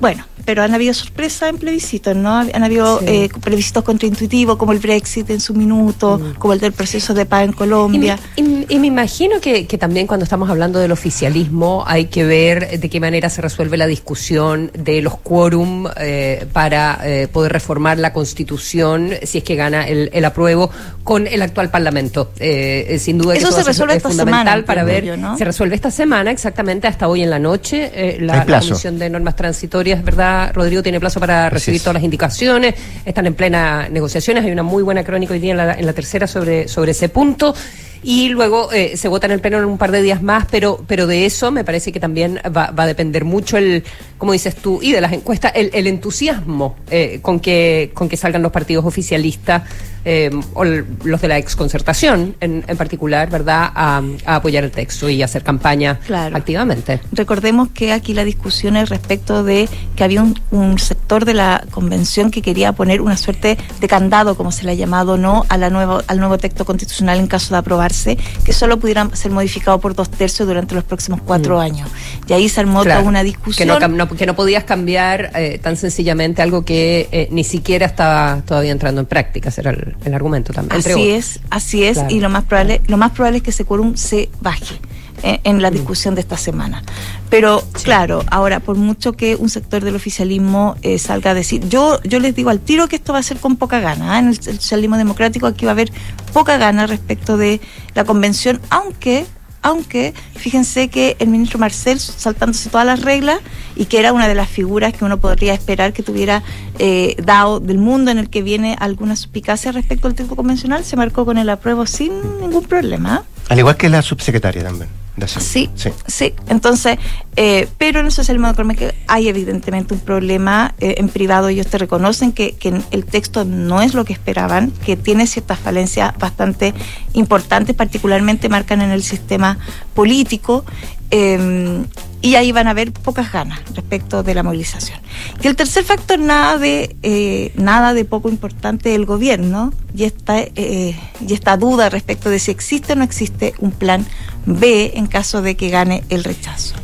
bueno, 0.00 0.24
pero 0.46 0.62
han 0.62 0.72
habido 0.74 0.94
sorpresas 0.94 1.50
en 1.50 1.58
plebiscitos, 1.58 2.16
¿no? 2.16 2.38
Han 2.38 2.64
habido 2.64 2.98
Sí. 3.00 3.04
eh, 3.06 3.28
plebiscitos 3.42 3.84
contraintuitivos, 3.84 4.56
como 4.56 4.72
el 4.72 4.78
Brexit 4.78 5.28
en 5.30 5.40
su 5.40 5.52
minuto, 5.54 6.20
como 6.38 6.54
el 6.54 6.60
del 6.60 6.72
proceso 6.72 7.12
de 7.14 7.26
paz 7.26 7.42
en 7.42 7.50
Y 7.50 7.52
me, 7.52 7.56
Colombia. 7.56 8.18
y- 8.36 8.66
y 8.68 8.78
me 8.78 8.86
imagino 8.86 9.40
que, 9.40 9.66
que 9.66 9.76
también 9.78 10.06
cuando 10.06 10.24
estamos 10.24 10.48
hablando 10.48 10.78
del 10.78 10.92
oficialismo 10.92 11.84
hay 11.86 12.06
que 12.06 12.24
ver 12.24 12.80
de 12.80 12.88
qué 12.88 12.98
manera 13.00 13.28
se 13.28 13.42
resuelve 13.42 13.76
la 13.76 13.86
discusión 13.86 14.70
de 14.76 15.02
los 15.02 15.16
quórum 15.18 15.86
eh, 15.96 16.46
para 16.52 16.98
eh, 17.04 17.28
poder 17.28 17.52
reformar 17.52 17.98
la 17.98 18.12
constitución 18.12 19.10
si 19.22 19.38
es 19.38 19.44
que 19.44 19.54
gana 19.56 19.86
el, 19.86 20.08
el 20.12 20.24
apruebo 20.24 20.70
con 21.04 21.26
el 21.26 21.42
actual 21.42 21.70
parlamento. 21.70 22.32
Eh, 22.38 22.86
eh, 22.88 22.98
sin 22.98 23.18
duda 23.18 23.34
Eso 23.34 23.52
se 23.52 23.62
resuelve 23.62 23.94
es 23.94 23.96
esta 23.98 24.08
fundamental 24.08 24.46
semana, 24.46 24.66
para 24.66 24.84
ver. 24.84 24.96
entiendo 25.04 25.22
yo, 25.22 25.30
¿no? 25.32 25.38
Se 25.38 25.44
resuelve 25.44 25.74
esta 25.74 25.90
semana 25.90 26.30
exactamente 26.30 26.86
hasta 26.88 27.06
hoy 27.08 27.22
en 27.22 27.30
la 27.30 27.38
noche. 27.38 27.90
eh, 27.92 28.18
la, 28.20 28.44
la. 28.46 28.60
Comisión 28.60 28.98
de 28.98 29.10
Normas 29.10 29.34
Transitorias, 29.36 29.89
¿verdad? 30.04 30.52
Rodrigo 30.54 30.82
tiene 30.82 31.00
plazo 31.00 31.20
para 31.20 31.50
recibir 31.50 31.78
es. 31.78 31.82
todas 31.82 31.94
las 31.94 32.04
indicaciones. 32.04 32.74
Están 33.04 33.26
en 33.26 33.34
plena 33.34 33.88
negociaciones. 33.88 34.44
Hay 34.44 34.52
una 34.52 34.62
muy 34.62 34.82
buena 34.82 35.04
crónica 35.04 35.32
hoy 35.34 35.40
día 35.40 35.50
en 35.50 35.56
la, 35.56 35.74
en 35.74 35.86
la 35.86 35.92
tercera 35.92 36.26
sobre, 36.26 36.68
sobre 36.68 36.92
ese 36.92 37.08
punto. 37.08 37.54
Y 38.02 38.30
luego 38.30 38.72
eh, 38.72 38.96
se 38.96 39.08
vota 39.08 39.26
en 39.26 39.32
el 39.32 39.40
pleno 39.40 39.58
en 39.58 39.66
un 39.66 39.76
par 39.76 39.90
de 39.90 40.00
días 40.00 40.22
más, 40.22 40.46
pero, 40.50 40.82
pero 40.86 41.06
de 41.06 41.26
eso 41.26 41.50
me 41.50 41.64
parece 41.64 41.92
que 41.92 42.00
también 42.00 42.40
va, 42.46 42.70
va 42.70 42.84
a 42.84 42.86
depender 42.86 43.26
mucho 43.26 43.58
el, 43.58 43.84
como 44.16 44.32
dices 44.32 44.56
tú, 44.56 44.80
y 44.80 44.92
de 44.92 45.02
las 45.02 45.12
encuestas, 45.12 45.52
el, 45.54 45.70
el 45.74 45.86
entusiasmo 45.86 46.76
eh, 46.90 47.18
con 47.20 47.40
que 47.40 47.90
con 47.92 48.08
que 48.08 48.16
salgan 48.16 48.42
los 48.42 48.52
partidos 48.52 48.86
oficialistas 48.86 49.64
eh, 50.04 50.30
o 50.54 50.64
los 50.64 51.20
de 51.20 51.28
la 51.28 51.38
exconcertación 51.38 52.34
en, 52.40 52.64
en 52.66 52.76
particular, 52.76 53.28
¿verdad?, 53.30 53.70
a, 53.74 54.02
a 54.26 54.34
apoyar 54.36 54.64
el 54.64 54.70
texto 54.70 55.08
y 55.08 55.22
hacer 55.22 55.42
campaña 55.42 55.98
Claro. 56.06 56.36
activamente. 56.36 57.00
Recordemos 57.12 57.68
que 57.74 57.92
aquí 57.92 58.14
la 58.14 58.24
discusión 58.24 58.76
es 58.76 58.88
respecto 58.88 59.44
de 59.44 59.68
que 59.96 60.04
había 60.04 60.22
un, 60.22 60.38
un 60.50 60.78
sector 60.78 61.24
de 61.24 61.34
la 61.34 61.64
convención 61.70 62.30
que 62.30 62.42
quería 62.42 62.72
poner 62.72 63.00
una 63.00 63.16
suerte 63.16 63.58
de 63.80 63.88
candado, 63.88 64.36
como 64.36 64.52
se 64.52 64.64
le 64.64 64.72
ha 64.72 64.74
llamado, 64.74 65.16
no 65.18 65.44
a 65.48 65.56
la 65.58 65.70
nuevo, 65.70 66.02
al 66.06 66.18
nuevo 66.18 66.38
texto 66.38 66.64
constitucional 66.64 67.18
en 67.18 67.26
caso 67.26 67.54
de 67.54 67.58
aprobarse, 67.58 68.16
que 68.44 68.52
solo 68.52 68.78
pudiera 68.78 69.08
ser 69.14 69.30
modificado 69.32 69.78
por 69.80 69.94
dos 69.94 70.10
tercios 70.10 70.46
durante 70.48 70.74
los 70.74 70.84
próximos 70.84 71.20
cuatro 71.24 71.56
Mm. 71.56 71.60
años. 71.60 71.90
Y 72.26 72.32
ahí 72.32 72.48
se 72.48 72.60
armó 72.60 72.82
Claro, 72.82 73.00
toda 73.00 73.08
una 73.10 73.20
Que 73.20 73.24
discusión. 73.26 73.68
no, 73.68 73.78
cam- 73.78 73.94
no- 73.96 74.08
que 74.08 74.26
no 74.26 74.34
podías 74.34 74.64
cambiar 74.64 75.30
eh, 75.34 75.58
tan 75.62 75.76
sencillamente 75.76 76.42
algo 76.42 76.64
que 76.64 77.08
eh, 77.12 77.28
ni 77.30 77.44
siquiera 77.44 77.86
estaba 77.86 78.42
todavía 78.46 78.72
entrando 78.72 79.00
en 79.00 79.06
práctica, 79.06 79.48
ese 79.50 79.60
era 79.62 79.72
el, 80.00 80.06
el 80.06 80.14
argumento 80.14 80.52
también. 80.52 80.78
Así 80.80 81.10
es, 81.10 81.40
así 81.50 81.84
es, 81.84 81.94
Claro. 81.98 82.14
y 82.14 82.20
lo 82.20 82.28
más 82.30 82.44
probable, 82.44 82.80
lo 82.86 82.96
más 82.96 83.10
probable 83.12 83.38
es 83.38 83.42
que 83.42 83.50
ese 83.50 83.64
quórum 83.64 83.96
se 83.96 84.28
baje 84.40 84.76
en, 85.22 85.40
en 85.44 85.56
Mm. 85.58 85.60
la 85.60 85.70
discusión 85.70 86.14
de 86.14 86.22
esta 86.22 86.36
semana. 86.36 86.82
Pero 87.28 87.62
claro, 87.82 88.24
ahora 88.30 88.60
por 88.60 88.76
mucho 88.76 89.12
que 89.12 89.36
un 89.36 89.48
sector 89.50 89.84
del 89.84 89.94
oficialismo 89.94 90.76
eh, 90.82 90.98
salga 90.98 91.30
a 91.32 91.34
decir, 91.34 91.68
yo 91.68 92.00
yo 92.04 92.18
les 92.20 92.34
digo 92.34 92.50
al 92.50 92.60
tiro 92.60 92.88
que 92.88 92.96
esto 92.96 93.12
va 93.12 93.18
a 93.18 93.22
ser 93.22 93.36
con 93.38 93.56
poca 93.56 93.80
gana. 93.80 94.16
¿eh? 94.16 94.18
En 94.20 94.28
el, 94.28 94.34
el 94.46 94.60
socialismo 94.60 94.96
democrático 94.96 95.46
aquí 95.46 95.64
va 95.66 95.72
a 95.72 95.74
haber 95.74 95.92
poca 96.32 96.56
gana 96.56 96.86
respecto 96.86 97.36
de 97.36 97.60
la 97.94 98.04
convención, 98.04 98.60
aunque 98.70 99.26
aunque 99.62 100.14
fíjense 100.36 100.88
que 100.88 101.16
el 101.18 101.28
ministro 101.28 101.58
Marcel, 101.58 101.98
saltándose 102.00 102.70
todas 102.70 102.86
las 102.86 103.02
reglas, 103.02 103.40
y 103.76 103.86
que 103.86 103.98
era 103.98 104.12
una 104.12 104.28
de 104.28 104.34
las 104.34 104.48
figuras 104.48 104.92
que 104.92 105.04
uno 105.04 105.18
podría 105.18 105.54
esperar 105.54 105.92
que 105.92 106.02
tuviera 106.02 106.42
eh, 106.78 107.16
dado 107.22 107.60
del 107.60 107.78
mundo 107.78 108.10
en 108.10 108.18
el 108.18 108.30
que 108.30 108.42
viene 108.42 108.76
alguna 108.78 109.16
suspicacia 109.16 109.72
respecto 109.72 110.08
al 110.08 110.14
texto 110.14 110.36
convencional, 110.36 110.84
se 110.84 110.96
marcó 110.96 111.24
con 111.24 111.38
el 111.38 111.48
apruebo 111.48 111.86
sin 111.86 112.12
ningún 112.40 112.64
problema. 112.64 113.24
Al 113.48 113.58
igual 113.58 113.76
que 113.76 113.88
la 113.88 114.02
subsecretaria 114.02 114.62
también. 114.62 114.88
Sí, 115.26 115.70
sí. 115.74 115.90
sí. 116.06 116.34
Entonces, 116.48 116.98
eh, 117.36 117.68
pero 117.78 118.00
en 118.00 118.06
el 118.06 118.12
socialismo 118.12 118.52
democrático 118.52 118.92
hay 119.06 119.28
evidentemente 119.28 119.94
un 119.94 120.00
problema. 120.00 120.74
eh, 120.80 120.94
en 120.98 121.08
privado 121.08 121.48
ellos 121.48 121.66
te 121.66 121.78
reconocen 121.78 122.32
que, 122.32 122.52
que 122.52 122.80
el 122.90 123.04
texto 123.04 123.44
no 123.44 123.82
es 123.82 123.94
lo 123.94 124.04
que 124.04 124.12
esperaban, 124.12 124.70
que 124.84 124.96
tiene 124.96 125.26
ciertas 125.26 125.58
falencias 125.58 126.16
bastante 126.18 126.74
importantes, 127.12 127.74
particularmente 127.76 128.48
marcan 128.48 128.82
en 128.82 128.90
el 128.90 129.02
sistema 129.02 129.58
político. 129.94 130.64
Eh, 131.10 131.84
y 132.22 132.34
ahí 132.34 132.52
van 132.52 132.66
a 132.66 132.70
haber 132.70 132.92
pocas 132.92 133.32
ganas 133.32 133.60
respecto 133.74 134.22
de 134.22 134.34
la 134.34 134.42
movilización. 134.42 135.00
Y 135.42 135.46
el 135.46 135.56
tercer 135.56 135.84
factor, 135.84 136.18
nada 136.18 136.58
de 136.58 136.96
eh, 137.02 137.52
nada 137.56 137.94
de 137.94 138.04
poco 138.04 138.28
importante 138.28 138.90
del 138.90 139.06
gobierno 139.06 139.72
y 139.94 140.04
esta, 140.04 140.38
eh, 140.38 140.96
y 141.26 141.32
esta 141.32 141.56
duda 141.56 141.88
respecto 141.88 142.28
de 142.28 142.38
si 142.38 142.50
existe 142.50 142.92
o 142.92 142.96
no 142.96 143.04
existe 143.04 143.54
un 143.58 143.70
plan 143.70 144.06
B 144.44 144.92
en 144.96 145.06
caso 145.06 145.40
de 145.40 145.56
que 145.56 145.70
gane 145.70 146.04
el 146.10 146.24
rechazo. 146.24 146.74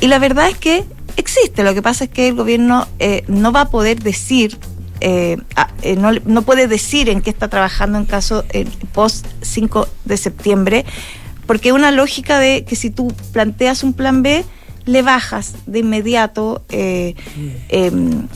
Y 0.00 0.08
la 0.08 0.18
verdad 0.18 0.48
es 0.48 0.58
que 0.58 0.84
existe, 1.16 1.64
lo 1.64 1.72
que 1.72 1.82
pasa 1.82 2.04
es 2.04 2.10
que 2.10 2.28
el 2.28 2.34
gobierno 2.34 2.86
eh, 2.98 3.24
no 3.26 3.52
va 3.52 3.62
a 3.62 3.70
poder 3.70 4.02
decir 4.02 4.58
eh, 5.00 5.36
no, 5.96 6.10
no 6.24 6.42
puede 6.42 6.66
decir 6.66 7.08
en 7.08 7.22
qué 7.22 7.30
está 7.30 7.46
trabajando 7.46 7.98
en 7.98 8.04
caso 8.04 8.44
post 8.92 9.26
5 9.42 9.88
de 10.04 10.16
septiembre, 10.16 10.84
porque 11.48 11.72
una 11.72 11.90
lógica 11.90 12.38
de 12.38 12.66
que 12.66 12.76
si 12.76 12.90
tú 12.90 13.10
planteas 13.32 13.82
un 13.82 13.94
plan 13.94 14.22
B, 14.22 14.44
le 14.84 15.00
bajas 15.00 15.54
de 15.64 15.78
inmediato, 15.78 16.62
eh, 16.68 17.14
em, 17.70 18.28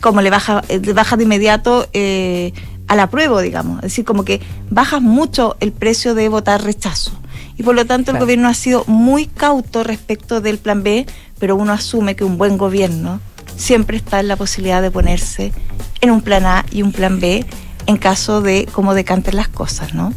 como 0.00 0.22
le 0.22 0.30
baja, 0.30 0.62
eh, 0.68 0.78
le 0.78 0.92
bajas 0.92 1.18
de 1.18 1.24
inmediato 1.24 1.88
eh, 1.92 2.52
a 2.86 2.94
la 2.94 3.10
prueba, 3.10 3.42
digamos. 3.42 3.78
Es 3.78 3.90
decir, 3.90 4.04
como 4.04 4.24
que 4.24 4.40
bajas 4.70 5.02
mucho 5.02 5.56
el 5.58 5.72
precio 5.72 6.14
de 6.14 6.28
votar 6.28 6.62
rechazo. 6.62 7.10
Y 7.56 7.64
por 7.64 7.74
lo 7.74 7.86
tanto 7.86 8.12
el 8.12 8.18
gobierno 8.18 8.46
ha 8.46 8.54
sido 8.54 8.84
muy 8.86 9.26
cauto 9.26 9.82
respecto 9.82 10.40
del 10.40 10.58
plan 10.58 10.84
B, 10.84 11.06
pero 11.40 11.56
uno 11.56 11.72
asume 11.72 12.14
que 12.14 12.22
un 12.22 12.38
buen 12.38 12.56
gobierno 12.56 13.20
siempre 13.56 13.96
está 13.96 14.20
en 14.20 14.28
la 14.28 14.36
posibilidad 14.36 14.80
de 14.80 14.92
ponerse 14.92 15.52
en 16.00 16.12
un 16.12 16.22
plan 16.22 16.46
A 16.46 16.64
y 16.70 16.82
un 16.82 16.92
plan 16.92 17.18
B 17.18 17.44
en 17.86 17.96
caso 17.96 18.42
de 18.42 18.68
cómo 18.70 18.94
decanten 18.94 19.34
las 19.34 19.48
cosas, 19.48 19.92
¿no? 19.92 20.12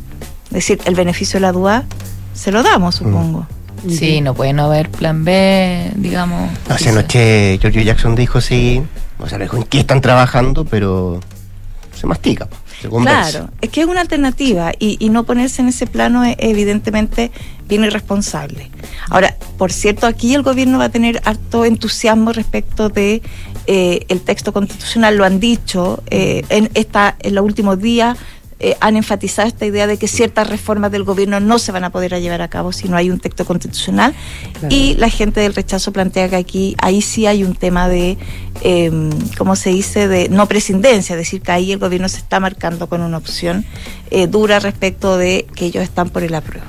Es 0.49 0.67
decir, 0.67 0.79
el 0.85 0.93
beneficio 0.93 1.38
de 1.38 1.41
la 1.41 1.51
duda 1.51 1.85
se 2.38 2.51
lo 2.51 2.63
damos, 2.63 2.95
supongo. 2.95 3.47
Sí, 3.89 4.21
no 4.21 4.33
puede 4.33 4.53
no 4.53 4.65
haber 4.65 4.89
plan 4.89 5.23
B, 5.23 5.91
digamos. 5.95 6.49
Hace 6.69 6.89
anoche 6.89 7.57
Giorgio 7.59 7.81
Jackson 7.81 8.15
dijo 8.15 8.41
sí, 8.41 8.81
o 9.19 9.27
sea, 9.27 9.38
dijo 9.38 9.57
en 9.57 9.63
qué 9.63 9.79
están 9.79 10.01
trabajando, 10.01 10.65
pero 10.65 11.19
se 11.93 12.07
mastica. 12.07 12.47
Se. 12.81 12.89
Claro, 12.89 13.49
es 13.59 13.69
que 13.69 13.81
es 13.81 13.88
una 13.88 14.01
alternativa 14.01 14.71
y, 14.77 14.97
y 14.99 15.09
no 15.09 15.23
ponerse 15.23 15.63
en 15.63 15.69
ese 15.69 15.88
plano 15.88 16.23
es 16.23 16.35
evidentemente 16.38 17.31
bien 17.67 17.83
irresponsable. 17.83 18.69
Ahora, 19.09 19.35
por 19.57 19.71
cierto, 19.71 20.05
aquí 20.05 20.35
el 20.35 20.43
gobierno 20.43 20.77
va 20.77 20.85
a 20.85 20.89
tener 20.89 21.21
harto 21.25 21.65
entusiasmo 21.65 22.33
respecto 22.33 22.89
de 22.89 23.23
eh, 23.65 24.05
el 24.09 24.21
texto 24.21 24.53
constitucional, 24.53 25.17
lo 25.17 25.25
han 25.25 25.39
dicho 25.39 26.03
eh, 26.09 26.43
en 26.49 26.69
esta 26.73 27.15
en 27.19 27.35
los 27.35 27.43
últimos 27.43 27.79
días. 27.79 28.17
Eh, 28.60 28.76
han 28.80 28.97
enfatizado 28.97 29.47
esta 29.47 29.66
idea 29.66 29.86
de 29.88 29.97
que 29.97 30.08
ciertas 30.08 30.49
reformas 30.49 30.91
del 30.91 31.03
gobierno 31.03 31.39
no 31.39 31.60
se 31.60 31.72
van 31.72 31.84
a 31.84 31.91
poder 31.91 32.20
llevar 32.20 32.41
a 32.41 32.47
cabo 32.47 32.72
si 32.72 32.89
no 32.89 32.97
hay 32.97 33.10
un 33.12 33.20
texto 33.20 33.45
constitucional 33.45 34.16
Claro. 34.60 34.76
y 34.76 34.95
la 34.95 35.10
gente 35.10 35.41
del 35.41 35.53
rechazo 35.53 35.91
plantea 35.91 36.30
que 36.30 36.36
aquí 36.36 36.76
ahí 36.80 37.01
sí 37.01 37.28
hay 37.28 37.43
un 37.43 37.53
tema 37.55 37.88
de 37.88 38.18
eh, 38.62 38.91
¿cómo 39.38 39.55
se 39.55 39.70
dice? 39.70 40.08
de 40.08 40.30
no 40.30 40.47
prescindencia, 40.47 41.14
es 41.14 41.20
decir, 41.20 41.41
que 41.41 41.51
ahí 41.51 41.72
el 41.72 41.80
gobierno 41.80 42.10
se 42.10 42.18
está 42.18 42.39
marcando 42.39 42.88
con 42.88 43.01
una 43.01 43.18
opción 43.18 43.66
eh, 44.10 44.28
dura 44.28 44.60
respecto 44.60 45.18
de 45.18 45.45
que 45.55 45.66
ellos 45.66 45.84
están 45.84 46.10
por 46.10 46.24
el 46.24 46.34
apruebo. 46.34 46.66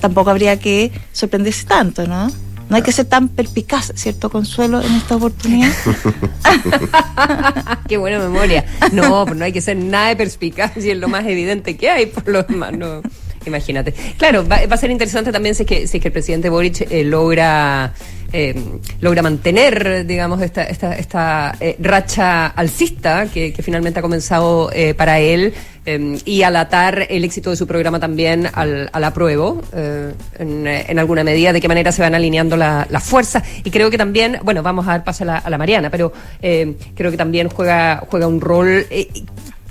Tampoco 0.00 0.30
habría 0.30 0.58
que 0.60 0.92
sorprenderse 1.12 1.64
tanto, 1.66 2.06
¿no? 2.06 2.30
No 2.68 2.76
hay 2.76 2.82
que 2.82 2.92
ser 2.92 3.06
tan 3.06 3.28
perpicaz, 3.28 3.92
¿cierto, 3.94 4.30
Consuelo, 4.30 4.82
en 4.82 4.94
esta 4.94 5.16
oportunidad? 5.16 5.72
Qué 7.88 7.96
buena 7.96 8.18
memoria. 8.18 8.64
No, 8.92 9.24
pues 9.24 9.36
no 9.36 9.44
hay 9.44 9.52
que 9.52 9.60
ser 9.60 9.76
nada 9.76 10.08
de 10.08 10.16
perspicaz 10.16 10.76
y 10.76 10.90
es 10.90 10.98
lo 10.98 11.08
más 11.08 11.26
evidente 11.26 11.76
que 11.76 11.88
hay, 11.88 12.06
por 12.06 12.28
lo 12.28 12.42
demás, 12.42 12.72
no. 12.72 13.02
Imagínate. 13.46 13.94
Claro, 14.18 14.46
va, 14.46 14.66
va 14.66 14.74
a 14.74 14.78
ser 14.78 14.90
interesante 14.90 15.32
también 15.32 15.54
si 15.54 15.62
es 15.62 15.68
que, 15.68 15.86
si 15.86 15.96
es 15.96 16.02
que 16.02 16.08
el 16.08 16.12
presidente 16.12 16.50
Boric 16.50 16.86
eh, 16.90 17.04
logra 17.04 17.94
eh, 18.32 18.54
logra 19.00 19.22
mantener, 19.22 20.06
digamos, 20.06 20.42
esta, 20.42 20.64
esta, 20.64 20.96
esta 20.96 21.54
eh, 21.60 21.76
racha 21.80 22.46
alcista 22.48 23.26
que, 23.26 23.54
finalmente 23.62 23.98
ha 23.98 24.02
comenzado 24.02 24.70
eh, 24.72 24.94
para 24.94 25.18
él 25.20 25.52
eh, 25.86 26.18
y 26.24 26.42
al 26.42 26.56
atar 26.56 27.06
el 27.08 27.24
éxito 27.24 27.50
de 27.50 27.56
su 27.56 27.66
programa 27.66 27.98
también 27.98 28.48
al, 28.52 28.90
al 28.92 29.04
apruebo, 29.04 29.62
en, 29.72 30.66
en 30.66 30.98
alguna 30.98 31.24
medida, 31.24 31.52
de 31.52 31.60
qué 31.60 31.68
manera 31.68 31.92
se 31.92 32.02
van 32.02 32.14
alineando 32.14 32.56
la- 32.56 32.86
las 32.90 33.04
fuerzas. 33.04 33.42
Y 33.64 33.70
creo 33.70 33.90
que 33.90 33.98
también, 33.98 34.38
bueno, 34.42 34.62
vamos 34.62 34.86
a 34.86 34.90
dar 34.92 35.04
paso 35.04 35.24
a 35.24 35.26
la, 35.26 35.38
a 35.38 35.48
la 35.50 35.58
Mariana, 35.58 35.90
pero 35.90 36.12
creo 36.40 37.10
que 37.10 37.16
también 37.16 37.48
juega, 37.48 38.04
juega 38.08 38.26
un 38.26 38.40
rol. 38.40 38.86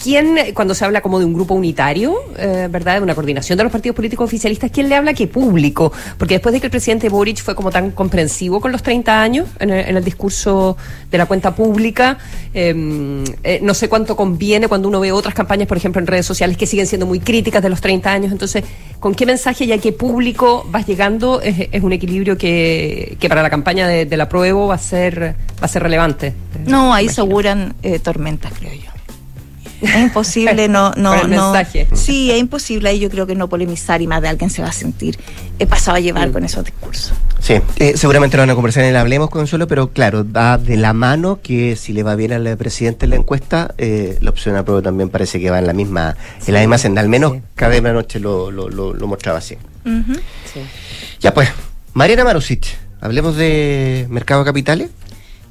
¿Quién, 0.01 0.37
cuando 0.53 0.75
se 0.75 0.85
habla 0.85 1.01
como 1.01 1.19
de 1.19 1.25
un 1.25 1.33
grupo 1.33 1.53
unitario, 1.53 2.15
eh, 2.37 2.67
¿verdad? 2.69 2.95
De 2.95 3.01
una 3.01 3.15
coordinación 3.15 3.57
de 3.57 3.63
los 3.63 3.71
partidos 3.71 3.95
políticos 3.95 4.25
oficialistas, 4.25 4.69
¿quién 4.71 4.89
le 4.89 4.95
habla 4.95 5.13
que 5.13 5.27
público? 5.27 5.91
Porque 6.17 6.35
después 6.35 6.53
de 6.53 6.59
que 6.59 6.67
el 6.67 6.71
presidente 6.71 7.09
Boric 7.09 7.41
fue 7.41 7.55
como 7.55 7.71
tan 7.71 7.91
comprensivo 7.91 8.61
con 8.61 8.71
los 8.71 8.83
30 8.83 9.21
años 9.21 9.47
en 9.59 9.71
el, 9.71 9.89
en 9.89 9.97
el 9.97 10.03
discurso 10.03 10.77
de 11.09 11.17
la 11.17 11.25
cuenta 11.25 11.55
pública, 11.55 12.17
eh, 12.53 13.23
eh, 13.43 13.59
no 13.61 13.73
sé 13.73 13.89
cuánto 13.89 14.15
conviene 14.15 14.67
cuando 14.67 14.87
uno 14.87 14.99
ve 14.99 15.11
otras 15.11 15.33
campañas, 15.33 15.67
por 15.67 15.77
ejemplo, 15.77 15.99
en 15.99 16.07
redes 16.07 16.25
sociales 16.25 16.57
que 16.57 16.67
siguen 16.67 16.87
siendo 16.87 17.05
muy 17.05 17.19
críticas 17.19 17.63
de 17.63 17.69
los 17.69 17.81
30 17.81 18.11
años. 18.11 18.31
Entonces, 18.31 18.63
¿con 18.99 19.15
qué 19.15 19.25
mensaje 19.25 19.65
y 19.65 19.71
a 19.71 19.77
qué 19.79 19.91
público 19.91 20.65
vas 20.69 20.85
llegando? 20.85 21.41
Es, 21.41 21.69
es 21.71 21.83
un 21.83 21.91
equilibrio 21.91 22.37
que, 22.37 23.17
que 23.19 23.29
para 23.29 23.41
la 23.41 23.49
campaña 23.49 23.87
de, 23.87 24.05
de 24.05 24.17
la 24.17 24.29
prueba 24.29 24.65
va 24.67 24.75
a 24.75 24.79
ser, 24.79 25.35
va 25.61 25.65
a 25.65 25.67
ser 25.67 25.83
relevante. 25.83 26.33
No, 26.65 26.93
ahí 26.93 27.09
se 27.09 27.21
auguran 27.21 27.75
eh, 27.83 27.99
tormentas, 27.99 28.53
creo 28.57 28.73
yo. 28.73 28.86
Es 29.81 29.95
imposible 29.95 30.67
no, 30.67 30.91
no, 30.97 31.13
el 31.13 31.29
no. 31.29 31.51
mensaje. 31.51 31.87
Sí, 31.93 32.31
es 32.31 32.39
imposible 32.39 32.89
ahí 32.89 32.99
yo 32.99 33.09
creo 33.09 33.27
que 33.27 33.35
no 33.35 33.47
polemizar 33.47 34.01
y 34.01 34.07
más 34.07 34.21
de 34.21 34.27
alguien 34.29 34.49
se 34.49 34.61
va 34.61 34.69
a 34.69 34.71
sentir 34.71 35.17
he 35.59 35.65
pasado 35.67 35.97
a 35.97 35.99
llevar 35.99 36.31
con 36.31 36.43
esos 36.43 36.63
discursos. 36.65 37.13
Sí, 37.39 37.55
eh, 37.77 37.93
seguramente 37.95 38.37
lo 38.37 38.41
van 38.43 38.49
a 38.49 38.55
conversar 38.55 38.83
en 38.83 38.89
el 38.89 38.95
Hablemos, 38.95 39.29
Consuelo, 39.29 39.67
pero 39.67 39.91
claro, 39.91 40.23
da 40.23 40.57
de 40.57 40.77
la 40.77 40.93
mano 40.93 41.39
que 41.41 41.75
si 41.75 41.93
le 41.93 42.03
va 42.03 42.15
bien 42.15 42.31
al 42.33 42.57
presidente 42.57 43.05
en 43.05 43.11
la 43.11 43.15
encuesta, 43.15 43.73
eh, 43.77 44.17
la 44.21 44.29
opción 44.31 44.55
a 44.55 44.63
prueba 44.63 44.81
también 44.81 45.09
parece 45.09 45.39
que 45.39 45.49
va 45.49 45.59
en 45.59 45.67
la 45.67 45.73
misma, 45.73 46.15
en 46.45 46.53
la 46.53 46.59
misma 46.59 46.77
senda. 46.77 47.01
Al 47.01 47.09
menos 47.09 47.33
cada 47.55 47.69
vez 47.71 47.81
la 47.83 47.93
noche 47.93 48.19
lo, 48.19 48.51
lo, 48.51 48.69
lo, 48.69 48.93
lo 48.93 49.07
mostraba 49.07 49.37
así. 49.39 49.55
Ya 51.19 51.33
pues, 51.33 51.49
Mariana 51.93 52.23
Marusic, 52.23 52.65
hablemos 53.01 53.35
de 53.35 54.05
mercado 54.09 54.41
de 54.41 54.45
capitales. 54.45 54.89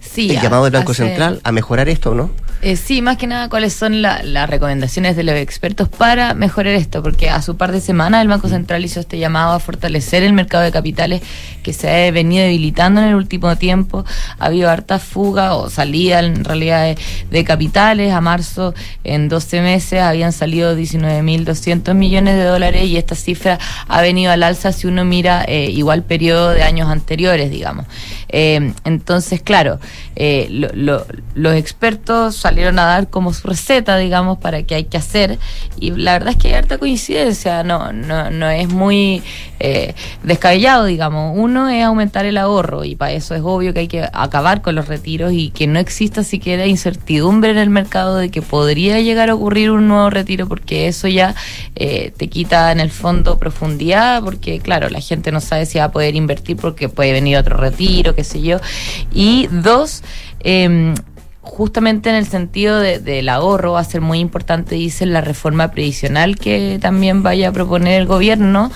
Sí, 0.01 0.31
el 0.31 0.41
llamado 0.41 0.65
del 0.65 0.73
Banco 0.73 0.93
hace- 0.93 1.05
Central 1.07 1.41
a 1.43 1.53
mejorar 1.53 1.89
esto, 1.89 2.15
¿no? 2.15 2.31
Eh, 2.63 2.75
sí, 2.77 3.03
más 3.03 3.17
que 3.19 3.27
nada, 3.27 3.49
¿cuáles 3.49 3.75
son 3.75 4.01
la- 4.03 4.23
las 4.25 4.49
recomendaciones 4.49 5.15
de 5.15 5.23
los 5.23 5.37
expertos 5.37 5.89
para 5.89 6.33
mejorar 6.35 6.73
esto? 6.75 7.03
Porque 7.03 7.29
a 7.29 7.41
su 7.43 7.57
par 7.57 7.71
de 7.71 7.81
semanas 7.83 8.23
el 8.23 8.29
Banco 8.29 8.49
Central 8.49 8.85
hizo 8.85 8.99
este 8.99 9.19
llamado 9.19 9.53
a 9.53 9.61
fortalecer 9.61 10.23
el 10.23 10.33
mercado 10.33 10.65
de 10.65 10.73
capitales 10.73 11.23
que 11.63 11.73
se 11.75 11.89
ha 12.09 12.11
venido 12.11 12.43
debilitando 12.45 13.03
en 13.03 13.09
el 13.09 13.15
último 13.15 13.55
tiempo. 13.57 14.05
Ha 14.39 14.47
habido 14.47 14.71
harta 14.71 14.99
fuga 14.99 15.55
o 15.55 15.69
salida 15.71 16.19
en 16.21 16.45
realidad 16.45 16.83
de, 16.85 16.99
de 17.31 17.45
capitales. 17.45 18.13
A 18.13 18.21
marzo, 18.23 18.75
en 19.05 19.29
12 19.29 19.61
meses, 19.61 20.01
habían 20.01 20.33
salido 20.33 20.75
19.200 20.75 21.95
millones 21.95 22.37
de 22.37 22.45
dólares 22.45 22.85
y 22.87 22.97
esta 22.97 23.15
cifra 23.15 23.59
ha 23.87 24.01
venido 24.01 24.33
al 24.33 24.43
alza 24.43 24.73
si 24.73 24.87
uno 24.87 25.05
mira 25.05 25.45
eh, 25.47 25.71
igual 25.71 26.03
periodo 26.03 26.51
de 26.51 26.63
años 26.63 26.89
anteriores, 26.91 27.51
digamos. 27.51 27.85
Eh, 28.39 28.73
entonces, 28.85 29.41
claro, 29.41 29.79
eh, 30.15 30.47
lo- 30.51 30.69
lo- 30.75 31.07
los 31.35 31.55
expertos 31.55 32.37
salieron 32.37 32.79
a 32.79 32.85
dar 32.85 33.09
como 33.09 33.33
su 33.33 33.49
receta, 33.49 33.97
digamos, 33.97 34.37
para 34.37 34.63
qué 34.65 34.75
hay 34.75 34.85
que 34.85 34.99
hacer. 34.99 35.39
Y 35.81 35.93
la 35.93 36.13
verdad 36.13 36.31
es 36.31 36.37
que 36.37 36.49
hay 36.49 36.55
harta 36.55 36.77
coincidencia, 36.77 37.63
no, 37.63 37.95
no, 37.95 38.31
no 38.31 38.51
es 38.51 38.69
muy 38.69 39.23
eh, 39.59 39.95
descabellado, 40.23 40.85
digamos. 40.85 41.33
Uno 41.35 41.71
es 41.71 41.83
aumentar 41.83 42.27
el 42.27 42.37
ahorro 42.37 42.85
y 42.85 42.95
para 42.95 43.13
eso 43.13 43.35
es 43.35 43.41
obvio 43.43 43.73
que 43.73 43.81
hay 43.81 43.89
que 43.89 44.07
acabar 44.13 44.61
con 44.61 44.75
los 44.75 44.87
retiros 44.87 45.33
y 45.33 45.49
que 45.49 45.67
no 45.67 45.79
exista 45.79 46.23
siquiera 46.23 46.67
incertidumbre 46.67 47.53
en 47.53 47.59
el 47.59 47.71
mercado 47.71 48.17
de 48.19 48.29
que 48.31 48.43
podría 48.43 49.01
llegar 49.01 49.31
a 49.31 49.35
ocurrir 49.35 49.71
un 49.71 49.89
nuevo 49.89 50.11
retiro 50.11 50.47
porque 50.47 50.89
eso 50.89 51.09
ya 51.09 51.35
eh, 51.75 52.13
te 52.19 52.29
quita 52.29 52.71
en 52.71 52.81
el 52.81 52.91
fondo 52.91 53.39
profundidad 53.39 54.23
porque 54.23 54.59
claro, 54.61 54.91
la 54.91 55.01
gente 55.01 55.33
no 55.33 55.41
sabe 55.41 55.65
si 55.65 55.79
va 55.79 55.85
a 55.85 55.91
poder 55.91 56.17
invertir 56.17 56.57
porque 56.59 56.91
puede 56.91 57.13
venir 57.13 57.39
otro 57.39 57.57
retiro, 57.57 58.15
qué 58.15 58.25
yo. 58.35 58.59
Y 59.13 59.49
dos, 59.51 60.03
em, 60.41 60.95
justamente 61.41 62.11
en 62.11 62.17
el 62.17 62.27
sentido 62.27 62.79
de- 62.79 62.99
del 62.99 63.29
ahorro 63.29 63.73
va 63.73 63.81
a 63.81 63.85
ser 63.85 64.01
muy 64.01 64.19
importante, 64.19 64.75
dicen, 64.75 65.13
la 65.13 65.21
reforma 65.21 65.71
previsional 65.71 66.37
que 66.37 66.79
también 66.81 67.23
vaya 67.23 67.49
a 67.49 67.53
proponer 67.53 68.01
el 68.01 68.07
gobierno, 68.07 68.71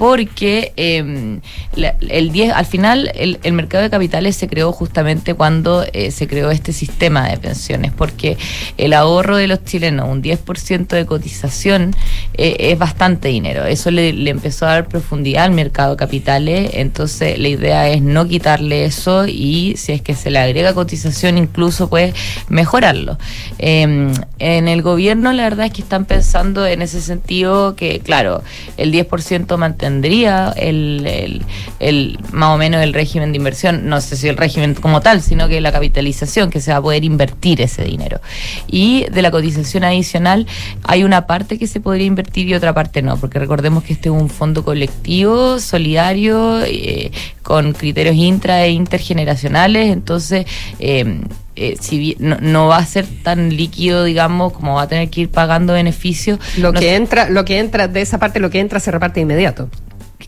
porque 0.00 1.42
la- 1.76 1.94
el 2.08 2.32
10, 2.32 2.54
al 2.54 2.64
final 2.64 3.12
el, 3.14 3.38
mercado 3.52 3.84
de 3.84 3.90
capitales 3.90 4.34
se 4.34 4.48
creó 4.48 4.72
justamente 4.72 5.34
cuando 5.34 5.84
eh, 5.92 6.10
se 6.10 6.26
creó 6.26 6.50
este 6.50 6.72
sistema 6.72 7.28
de 7.28 7.36
pensiones, 7.36 7.92
porque 7.92 8.38
el 8.78 8.94
ahorro 8.94 9.36
de 9.36 9.46
los 9.46 9.62
chilenos, 9.62 10.08
un 10.08 10.22
10% 10.22 10.96
de 10.96 11.04
cotización, 11.04 11.94
eh, 12.32 12.56
es 12.58 12.78
bastante 12.78 13.28
dinero. 13.28 13.66
Eso 13.66 13.90
le, 13.90 14.08
empezó 14.30 14.64
a 14.64 14.70
dar 14.70 14.88
profundidad 14.88 15.44
al 15.44 15.50
mercado 15.50 15.90
de 15.90 15.96
capitales, 15.98 16.70
entonces 16.72 17.38
la 17.38 17.48
idea 17.48 17.86
es 17.90 18.00
no 18.00 18.26
quitarle 18.26 18.86
eso 18.86 19.26
y 19.26 19.74
si 19.76 19.92
es 19.92 20.00
que 20.00 20.14
se 20.14 20.30
le 20.30 20.38
agrega 20.38 20.72
cotización 20.72 21.36
incluso 21.36 21.90
puede 21.90 22.14
mejorarlo. 22.48 23.18
Eh, 23.58 24.14
en 24.38 24.68
el 24.68 24.80
gobierno 24.80 25.34
la 25.34 25.42
verdad 25.42 25.66
es 25.66 25.72
que 25.74 25.82
están 25.82 26.06
pensando 26.06 26.66
en 26.66 26.80
ese 26.80 27.02
sentido 27.02 27.76
que, 27.76 28.00
claro, 28.00 28.42
el 28.78 28.92
10% 28.92 29.58
mantendría 29.90 30.52
el, 30.56 31.04
el, 31.06 31.42
el- 31.80 32.18
más 32.32 32.54
o 32.54 32.58
menos 32.58 32.82
el 32.82 32.92
régimen 32.92 33.32
de 33.32 33.38
inversión, 33.38 33.88
no 33.88 34.00
sé 34.00 34.16
si 34.16 34.28
el 34.28 34.36
régimen 34.36 34.74
como 34.74 35.00
tal, 35.00 35.20
sino 35.20 35.48
que 35.48 35.60
la 35.60 35.72
capitalización, 35.72 36.50
que 36.50 36.60
se 36.60 36.70
va 36.70 36.78
a 36.78 36.82
poder 36.82 37.04
invertir 37.04 37.60
ese 37.60 37.84
dinero. 37.84 38.20
Y 38.68 39.06
de 39.10 39.22
la 39.22 39.30
cotización 39.30 39.84
adicional 39.84 40.46
hay 40.84 41.02
una 41.04 41.26
parte 41.26 41.58
que 41.58 41.66
se 41.66 41.80
podría 41.80 42.06
invertir 42.06 42.48
y 42.48 42.54
otra 42.54 42.72
parte 42.72 43.02
no, 43.02 43.16
porque 43.16 43.38
recordemos 43.38 43.82
que 43.84 43.92
este 43.94 44.08
es 44.08 44.14
un 44.14 44.28
fondo 44.30 44.64
colectivo, 44.64 45.58
solidario, 45.58 46.62
eh, 46.64 47.10
con 47.42 47.72
criterios 47.72 48.14
intra 48.16 48.64
e 48.64 48.70
intergeneracionales, 48.70 49.90
entonces... 49.90 50.46
eh, 50.78 51.20
eh, 51.60 51.76
si 51.80 51.98
bien 51.98 52.16
no, 52.20 52.36
no 52.40 52.66
va 52.68 52.78
a 52.78 52.86
ser 52.86 53.06
tan 53.22 53.54
líquido, 53.56 54.04
digamos, 54.04 54.52
como 54.52 54.74
va 54.74 54.82
a 54.82 54.88
tener 54.88 55.10
que 55.10 55.20
ir 55.22 55.30
pagando 55.30 55.74
beneficios. 55.74 56.38
Lo 56.56 56.72
no 56.72 56.80
que 56.80 56.94
entra, 56.96 57.28
lo 57.30 57.44
que 57.44 57.58
entra 57.58 57.86
de 57.88 58.00
esa 58.00 58.18
parte, 58.18 58.40
lo 58.40 58.50
que 58.50 58.60
entra 58.60 58.80
se 58.80 58.90
reparte 58.90 59.20
de 59.20 59.22
inmediato. 59.22 59.68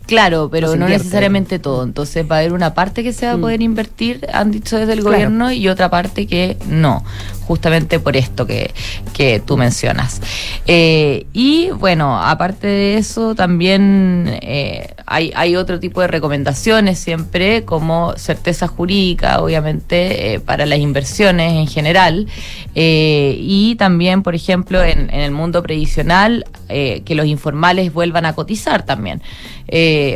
Claro, 0.06 0.48
pero 0.50 0.74
No 0.76 0.88
necesariamente 0.88 1.58
todo. 1.58 1.84
Entonces 1.84 2.26
va 2.30 2.36
a 2.36 2.38
haber 2.40 2.52
una 2.54 2.74
parte 2.74 3.02
que 3.02 3.12
se 3.12 3.26
va 3.26 3.32
a 3.32 3.36
Mm. 3.36 3.40
poder 3.40 3.62
invertir, 3.62 4.26
han 4.32 4.50
dicho 4.50 4.76
desde 4.76 4.94
el 4.94 5.00
Claro. 5.00 5.12
gobierno, 5.14 5.52
y 5.52 5.68
otra 5.68 5.90
parte 5.90 6.26
que 6.26 6.56
no, 6.68 7.04
justamente 7.52 8.00
por 8.00 8.16
esto 8.16 8.46
que, 8.46 8.70
que 9.12 9.38
tú 9.38 9.58
mencionas. 9.58 10.22
Eh, 10.66 11.26
y 11.34 11.68
bueno, 11.68 12.18
aparte 12.18 12.66
de 12.66 12.96
eso, 12.96 13.34
también 13.34 14.38
eh, 14.40 14.94
hay, 15.04 15.32
hay 15.34 15.54
otro 15.56 15.78
tipo 15.78 16.00
de 16.00 16.06
recomendaciones 16.06 16.98
siempre, 16.98 17.66
como 17.66 18.14
certeza 18.16 18.68
jurídica, 18.68 19.42
obviamente, 19.42 20.32
eh, 20.32 20.40
para 20.40 20.64
las 20.64 20.78
inversiones 20.78 21.52
en 21.52 21.66
general. 21.66 22.26
Y 22.74 23.76
también, 23.78 24.22
por 24.22 24.34
ejemplo, 24.34 24.82
en, 24.82 25.10
en 25.10 25.20
el 25.20 25.30
mundo 25.30 25.62
previsional, 25.62 26.46
que 26.68 27.14
los 27.14 27.26
informales 27.26 27.92
vuelvan 27.92 28.24
a 28.24 28.32
cotizar 28.32 28.86
también. 28.86 29.20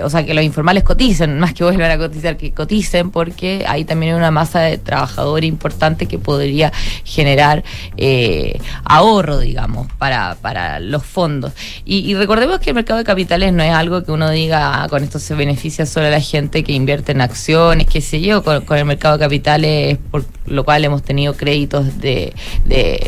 o 0.03 0.09
sea, 0.09 0.24
que 0.24 0.32
los 0.32 0.43
informales 0.43 0.84
coticen, 0.84 1.39
más 1.39 1.53
que 1.53 1.64
vuelvan 1.64 1.91
a 1.91 1.99
cotizar, 1.99 2.39
que 2.39 2.53
coticen, 2.53 3.11
porque 3.11 3.66
hay 3.68 3.84
también 3.84 4.14
una 4.14 4.30
masa 4.30 4.61
de 4.61 4.78
trabajadores 4.78 5.47
importante 5.47 6.07
que 6.07 6.18
podría 6.18 6.72
generar 7.05 7.26
eh, 7.97 8.59
ahorro, 8.85 9.39
digamos, 9.39 9.89
para, 9.99 10.37
para 10.37 10.81
los 10.81 11.05
fondos. 11.05 11.53
Y, 11.85 12.14
recordemos 12.14 12.61
que 12.61 12.70
el 12.70 12.74
mercado 12.74 12.99
de 12.99 13.05
capitales 13.05 13.53
no 13.53 13.62
es 13.62 13.72
algo 13.72 14.03
que 14.05 14.12
uno 14.12 14.31
diga, 14.31 14.83
"Ah, 14.83 14.89
con 14.89 15.03
esto 15.03 15.18
se 15.18 15.35
beneficia 15.35 15.87
solo 15.87 16.07
a 16.07 16.11
la 16.11 16.20
gente 16.20 16.62
que 16.64 16.72
invierte 16.72 17.12
en 17.12 17.20
acciones, 17.20 17.87
qué 17.87 18.01
sé 18.01 18.20
yo, 18.20 18.43
con, 18.43 18.64
el 18.77 18.85
mercado 18.85 19.18
de 19.18 19.24
capitales, 19.24 19.99
por 20.11 20.24
lo 20.47 20.64
cual 20.64 20.85
hemos 20.85 21.03
tenido 21.03 21.35
créditos 21.35 21.99
de, 21.99 22.33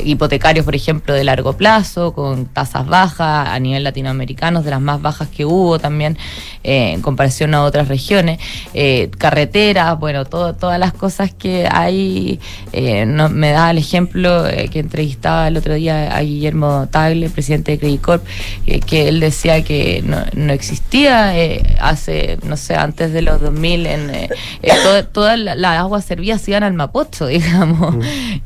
hipotecarios, 0.04 0.64
por 0.64 0.74
ejemplo, 0.74 1.14
de 1.14 1.24
largo 1.24 1.52
plazo, 1.54 2.12
con 2.12 2.46
tasas 2.46 2.86
bajas 2.86 3.48
a 3.48 3.58
nivel 3.60 3.84
latinoamericano, 3.84 4.62
de 4.62 4.70
las 4.70 4.80
más 4.80 5.00
bajas 5.00 5.28
que 5.28 5.44
hubo 5.44 5.78
también 5.78 6.16
eh, 6.64 6.92
en 6.94 7.02
comparación 7.02 7.54
a 7.54 7.62
otras 7.62 7.88
regiones, 7.88 8.40
eh, 8.74 9.10
carreteras, 9.18 9.98
bueno, 9.98 10.24
todo, 10.24 10.54
todas 10.54 10.78
las 10.78 10.92
cosas 10.92 11.32
que 11.32 11.68
hay, 11.70 12.40
me 12.72 13.50
da 13.50 13.70
el 13.70 13.78
ejemplo 13.78 13.97
eh, 14.06 14.68
que 14.70 14.78
entrevistaba 14.80 15.48
el 15.48 15.56
otro 15.56 15.74
día 15.74 16.16
a 16.16 16.20
Guillermo 16.22 16.88
Tagle, 16.90 17.28
presidente 17.30 17.72
de 17.72 17.78
Credit 17.78 18.00
Corp, 18.00 18.24
eh, 18.66 18.80
que 18.80 19.08
él 19.08 19.20
decía 19.20 19.62
que 19.64 20.02
no, 20.04 20.18
no 20.34 20.52
existía 20.52 21.36
eh, 21.38 21.62
hace, 21.80 22.38
no 22.44 22.56
sé, 22.56 22.74
antes 22.76 23.12
de 23.12 23.22
los 23.22 23.40
2000, 23.40 23.86
en, 23.86 24.10
eh, 24.10 24.28
eh, 24.62 24.72
todo- 24.82 25.04
todas 25.06 25.38
la- 25.38 25.54
las 25.54 25.78
aguas 25.78 26.04
servidas 26.04 26.40
se 26.42 26.52
iban 26.52 26.62
al 26.62 26.74
Mapocho, 26.74 27.26
digamos. 27.38 27.96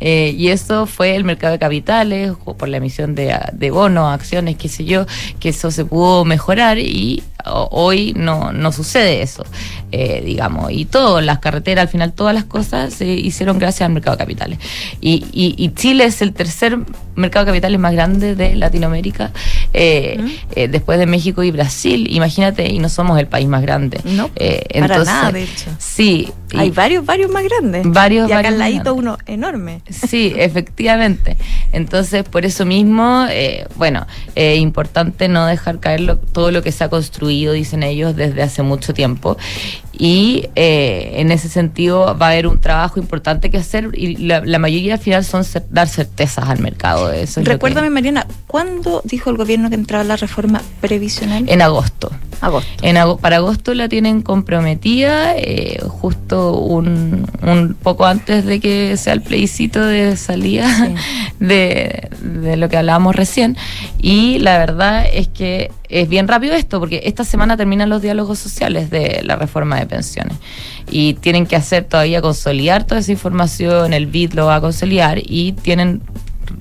Eh, 0.00 0.34
y 0.36 0.48
eso 0.48 0.86
fue 0.86 1.14
el 1.16 1.24
mercado 1.24 1.52
de 1.52 1.58
capitales, 1.58 2.32
o 2.44 2.54
por 2.56 2.68
la 2.68 2.78
emisión 2.78 3.14
de, 3.14 3.38
de 3.52 3.70
bonos, 3.70 4.12
acciones, 4.12 4.56
qué 4.56 4.68
sé 4.68 4.84
yo, 4.84 5.06
que 5.40 5.50
eso 5.50 5.70
se 5.70 5.84
pudo 5.84 6.24
mejorar 6.24 6.78
y 6.78 7.22
hoy 7.46 8.12
no, 8.16 8.52
no 8.52 8.72
sucede 8.72 9.22
eso, 9.22 9.44
eh, 9.90 10.22
digamos. 10.24 10.70
Y 10.72 10.84
todas 10.84 11.24
las 11.24 11.38
carreteras, 11.38 11.82
al 11.82 11.88
final, 11.88 12.12
todas 12.12 12.34
las 12.34 12.44
cosas 12.44 12.92
se 12.94 13.06
hicieron 13.06 13.58
gracias 13.58 13.86
al 13.86 13.92
mercado 13.92 14.16
de 14.16 14.22
capitales. 14.22 14.58
Y, 15.00 15.24
y, 15.32 15.54
y 15.56 15.74
Chile 15.74 16.04
es 16.04 16.22
el 16.22 16.32
tercer 16.32 16.78
mercado 17.14 17.44
de 17.44 17.50
capitales 17.52 17.78
más 17.80 17.92
grande 17.92 18.34
de 18.34 18.56
Latinoamérica, 18.56 19.32
eh, 19.72 20.18
eh, 20.54 20.68
después 20.68 20.98
de 20.98 21.06
México 21.06 21.42
y 21.42 21.50
Brasil. 21.50 22.08
Imagínate, 22.10 22.66
y 22.70 22.78
no 22.78 22.88
somos 22.88 23.18
el 23.18 23.26
país 23.26 23.48
más 23.48 23.62
grande. 23.62 24.00
No, 24.04 24.30
Eh, 24.36 24.64
para 24.72 24.84
entonces, 24.86 25.14
nada, 25.14 25.32
de 25.32 25.42
hecho. 25.44 25.70
Sí. 25.78 26.30
Hay 26.60 26.70
varios, 26.70 27.04
varios 27.06 27.30
más 27.30 27.44
grandes. 27.44 27.82
Varios, 27.86 28.28
y 28.28 28.32
acá 28.32 28.42
varios 28.42 28.52
al 28.54 28.58
ladito 28.58 28.94
uno 28.94 29.18
enorme. 29.26 29.80
Sí, 29.90 30.32
efectivamente. 30.36 31.36
Entonces, 31.72 32.24
por 32.24 32.44
eso 32.44 32.64
mismo, 32.66 33.26
eh, 33.30 33.66
bueno, 33.76 34.06
es 34.34 34.58
importante 34.58 35.28
no 35.28 35.46
dejar 35.46 35.80
caer 35.80 36.00
lo- 36.00 36.18
todo 36.18 36.50
lo 36.50 36.62
que 36.62 36.72
se 36.72 36.84
ha 36.84 36.88
construido, 36.88 37.52
dicen 37.52 37.82
ellos, 37.82 38.14
desde 38.16 38.42
hace 38.42 38.62
mucho 38.62 38.92
tiempo. 38.94 39.36
Y 39.92 40.48
eh, 40.56 41.12
en 41.16 41.30
ese 41.30 41.48
sentido 41.48 42.16
va 42.18 42.28
a 42.28 42.30
haber 42.30 42.46
un 42.46 42.60
trabajo 42.60 42.98
importante 42.98 43.50
que 43.50 43.58
hacer 43.58 43.90
y 43.94 44.16
la, 44.16 44.40
la 44.44 44.58
mayoría 44.58 44.94
al 44.94 45.00
final 45.00 45.24
son 45.24 45.42
cer- 45.42 45.64
dar 45.70 45.86
certezas 45.88 46.48
al 46.48 46.60
mercado. 46.60 47.12
Eso 47.12 47.22
es 47.22 47.36
lo 47.38 47.44
que- 47.44 47.50
Recuérdame, 47.52 47.90
Mariana, 47.90 48.26
¿cuándo 48.46 49.02
dijo 49.04 49.28
el 49.30 49.36
gobierno 49.36 49.68
que 49.68 49.74
entraba 49.76 50.02
la 50.04 50.16
reforma 50.16 50.62
previsional? 50.80 51.44
en 51.48 51.60
agosto. 51.62 52.10
agosto. 52.40 52.70
En 52.84 52.96
ago- 52.96 53.18
para 53.18 53.36
agosto 53.36 53.74
la 53.74 53.88
tienen 53.88 54.22
comprometida, 54.22 55.36
eh, 55.36 55.78
justo 55.86 56.56
un, 56.58 57.26
un 57.42 57.74
poco 57.80 58.06
antes 58.06 58.44
de 58.46 58.60
que 58.60 58.96
sea 58.96 59.12
el 59.12 59.20
plebiscito 59.20 59.84
de 59.84 60.16
salida 60.16 60.66
de, 61.38 62.08
de 62.22 62.56
lo 62.56 62.68
que 62.68 62.76
hablábamos 62.78 63.14
recién. 63.14 63.56
Y 64.00 64.38
la 64.38 64.58
verdad 64.58 65.04
es 65.12 65.28
que 65.28 65.70
es 65.88 66.08
bien 66.08 66.26
rápido 66.26 66.54
esto, 66.54 66.80
porque 66.80 67.02
esta 67.04 67.22
semana 67.24 67.56
terminan 67.56 67.90
los 67.90 68.00
diálogos 68.00 68.38
sociales 68.38 68.88
de 68.90 69.20
la 69.24 69.36
reforma 69.36 69.78
de 69.78 69.81
pensiones. 69.86 70.36
Y 70.90 71.14
tienen 71.14 71.46
que 71.46 71.56
hacer 71.56 71.84
todavía 71.84 72.20
consolidar 72.22 72.84
toda 72.84 73.00
esa 73.00 73.12
información, 73.12 73.92
el 73.92 74.06
BID 74.06 74.34
lo 74.34 74.46
va 74.46 74.56
a 74.56 74.60
consolidar 74.60 75.18
y 75.22 75.52
tienen 75.52 76.02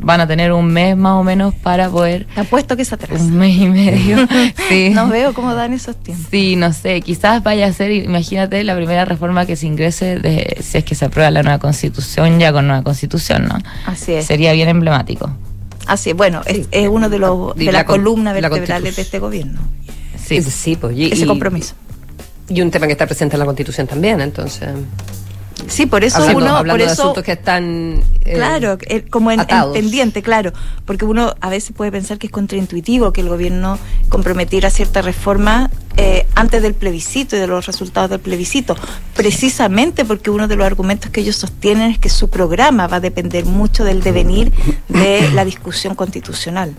van 0.04 0.22
a 0.22 0.28
tener 0.28 0.52
un 0.54 0.68
mes 0.68 0.96
más 0.96 1.14
o 1.14 1.24
menos 1.24 1.54
para 1.54 1.90
poder... 1.90 2.26
Te 2.34 2.42
apuesto 2.42 2.78
que 2.78 2.86
se 2.86 2.96
atrasa. 2.96 3.22
Un 3.24 3.36
mes 3.38 3.56
y 3.58 3.68
medio. 3.68 4.26
sí. 4.70 4.90
No 4.92 5.08
veo 5.10 5.34
cómo 5.34 5.54
dan 5.54 5.74
esos 5.74 5.96
tiempos. 6.02 6.28
Sí, 6.32 6.56
no 6.56 6.72
sé, 6.74 7.02
quizás 7.02 7.44
vaya 7.44 7.68
a 7.68 7.74
ser, 7.74 7.92
imagínate, 7.92 8.64
la 8.64 8.76
primera 8.76 9.06
reforma 9.06 9.46
que 9.46 9.56
se 9.56 9.68
ingrese 9.68 10.18
de, 10.18 10.58
si 10.62 10.78
es 10.78 10.84
que 10.86 10.96
se 10.96 11.06
aprueba 11.06 11.30
la 11.30 11.44
nueva 11.44 11.60
constitución, 11.60 12.40
ya 12.40 12.52
con 12.54 12.68
nueva 12.68 12.84
constitución, 12.84 13.48
¿no? 13.48 13.58
Así 13.86 14.14
es. 14.14 14.26
Sería 14.26 14.54
bien 14.54 14.70
emblemático. 14.70 15.30
Así 15.88 16.12
es. 16.12 16.16
Bueno, 16.16 16.42
es, 16.46 16.68
es 16.72 16.88
uno 16.88 17.10
de 17.10 17.20
los 17.20 17.56
de 17.56 17.66
la 17.66 17.72
las 17.72 17.84
con- 17.84 17.98
columnas 17.98 18.34
la 18.40 18.50
vertebrales 18.50 18.94
constitu- 18.94 18.96
de 18.96 19.02
este 19.02 19.20
gobierno. 19.20 19.60
Sí, 20.24 20.42
sí 20.42 20.78
pues, 20.78 20.96
y- 20.98 21.12
Ese 21.12 21.28
compromiso. 21.28 21.76
Y 22.52 22.62
un 22.62 22.70
tema 22.70 22.86
que 22.86 22.92
está 22.94 23.06
presente 23.06 23.36
en 23.36 23.40
la 23.40 23.46
Constitución 23.46 23.88
también, 23.88 24.20
entonces. 24.20 24.70
Sí, 25.68 25.86
por 25.86 26.04
eso 26.04 26.18
hablando, 26.18 26.40
uno, 26.40 26.58
hablando 26.58 26.74
por 26.74 26.88
de 26.88 26.92
eso 26.92 27.04
asuntos 27.04 27.24
que 27.24 27.32
están. 27.34 28.04
eh, 28.26 28.34
Claro, 28.34 28.78
eh, 28.82 29.06
como 29.10 29.32
en, 29.32 29.46
pendiente, 29.74 30.22
claro, 30.22 30.52
porque 30.86 31.06
uno 31.06 31.34
a 31.40 31.50
veces 31.50 31.74
puede 31.76 31.92
pensar 31.92 32.18
que 32.18 32.28
es 32.28 32.34
contraintuitivo 32.34 33.14
que 33.14 33.22
el 33.22 33.30
gobierno 33.30 33.78
comprometiera 34.10 34.70
cierta 34.70 35.02
reforma 35.02 35.70
eh, 35.96 36.28
antes 36.36 36.62
del 36.62 36.74
plebiscito 36.74 37.38
y 37.38 37.40
de 37.40 37.48
los 37.48 37.68
resultados 37.68 38.10
del 38.10 38.20
plebiscito, 38.20 38.76
precisamente 39.16 40.04
porque 40.04 40.30
uno 40.30 40.48
de 40.48 40.56
los 40.58 40.66
argumentos 40.66 41.10
que 41.12 41.22
ellos 41.22 41.38
sostienen 41.38 41.92
es 41.92 42.00
que 42.00 42.10
su 42.10 42.30
programa 42.30 42.88
va 42.88 42.98
a 42.98 43.02
depender 43.02 43.46
mucho 43.46 43.86
del 43.86 44.02
devenir 44.02 44.52
de 44.90 45.30
la 45.34 45.46
discusión 45.46 45.96
constitucional. 45.96 46.74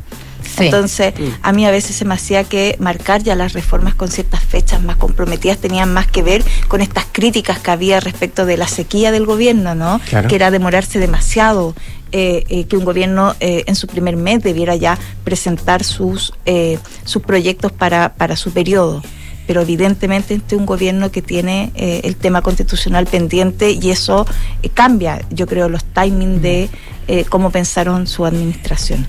Sí. 0.56 0.64
Entonces, 0.66 1.14
Mm. 1.18 1.22
a 1.42 1.52
mí 1.52 1.66
a 1.66 1.70
veces 1.70 1.96
se 1.96 2.04
me 2.04 2.14
hacía 2.14 2.44
que 2.44 2.76
marcar 2.78 3.22
ya 3.22 3.34
las 3.34 3.52
reformas 3.52 3.94
con 3.94 4.08
ciertas 4.08 4.42
fechas 4.44 4.82
más 4.82 4.96
comprometidas 4.96 5.58
tenían 5.58 5.92
más 5.92 6.06
que 6.06 6.22
ver 6.22 6.44
con 6.68 6.80
estas 6.80 7.06
críticas 7.10 7.58
que 7.58 7.70
había 7.70 8.00
respecto 8.00 8.44
de 8.46 8.56
la 8.56 8.68
sequía 8.68 9.12
del 9.12 9.24
gobierno, 9.26 9.74
¿no? 9.74 10.00
Claro. 10.08 10.28
Que 10.28 10.34
era 10.36 10.50
demorarse 10.50 10.98
demasiado, 10.98 11.74
eh, 12.12 12.44
eh, 12.50 12.64
que 12.64 12.76
un 12.76 12.84
gobierno 12.84 13.34
eh, 13.40 13.64
en 13.66 13.74
su 13.74 13.86
primer 13.86 14.16
mes 14.16 14.42
debiera 14.42 14.76
ya 14.76 14.98
presentar 15.24 15.82
sus, 15.84 16.34
eh, 16.44 16.78
sus 17.04 17.22
proyectos 17.22 17.72
para, 17.72 18.12
para 18.14 18.36
su 18.36 18.50
periodo. 18.52 19.02
Pero 19.46 19.62
evidentemente 19.62 20.34
este 20.34 20.54
es 20.54 20.60
un 20.60 20.66
gobierno 20.66 21.10
que 21.10 21.20
tiene 21.20 21.72
el 21.74 22.14
tema 22.14 22.42
constitucional 22.42 23.06
pendiente 23.06 23.72
y 23.72 23.90
eso 23.90 24.24
cambia, 24.72 25.20
yo 25.30 25.48
creo, 25.48 25.68
los 25.68 25.82
timings 25.84 26.40
de 26.40 26.70
eh, 27.08 27.24
cómo 27.28 27.50
pensaron 27.50 28.06
su 28.06 28.24
administración. 28.24 29.06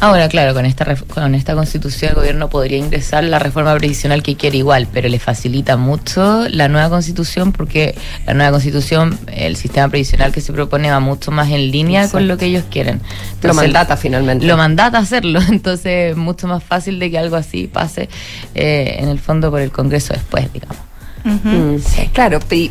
Ahora, 0.00 0.28
claro, 0.28 0.52
con 0.52 0.66
esta 0.66 0.94
con 0.96 1.34
esta 1.34 1.54
constitución 1.54 2.10
el 2.10 2.16
gobierno 2.16 2.50
podría 2.50 2.76
ingresar 2.76 3.24
la 3.24 3.38
reforma 3.38 3.74
previsional 3.76 4.22
que 4.22 4.36
quiere 4.36 4.58
igual, 4.58 4.86
pero 4.92 5.08
le 5.08 5.18
facilita 5.18 5.78
mucho 5.78 6.46
la 6.50 6.68
nueva 6.68 6.90
constitución 6.90 7.52
porque 7.52 7.94
la 8.26 8.34
nueva 8.34 8.50
constitución, 8.50 9.18
el 9.32 9.56
sistema 9.56 9.88
previsional 9.88 10.32
que 10.32 10.42
se 10.42 10.52
propone 10.52 10.90
va 10.90 11.00
mucho 11.00 11.30
más 11.30 11.48
en 11.50 11.70
línea 11.70 12.08
con 12.10 12.28
lo 12.28 12.36
que 12.36 12.46
ellos 12.46 12.64
quieren. 12.70 13.00
Lo 13.42 13.54
mandata 13.54 13.96
finalmente. 13.96 14.44
Lo 14.44 14.56
mandata 14.58 14.98
hacerlo, 14.98 15.40
entonces 15.48 16.10
es 16.12 16.16
mucho 16.16 16.46
más 16.46 16.62
fácil 16.62 16.98
de 16.98 17.10
que 17.10 17.18
algo 17.18 17.36
así 17.36 17.66
pase 17.66 18.10
eh, 18.54 18.96
en 18.98 19.08
el 19.08 19.18
fondo 19.18 19.50
por 19.50 19.60
el 19.62 19.70
Congreso 19.70 20.12
después, 20.12 20.52
digamos. 20.52 20.76
Mm, 21.24 21.76
Claro, 22.12 22.38
y- 22.50 22.70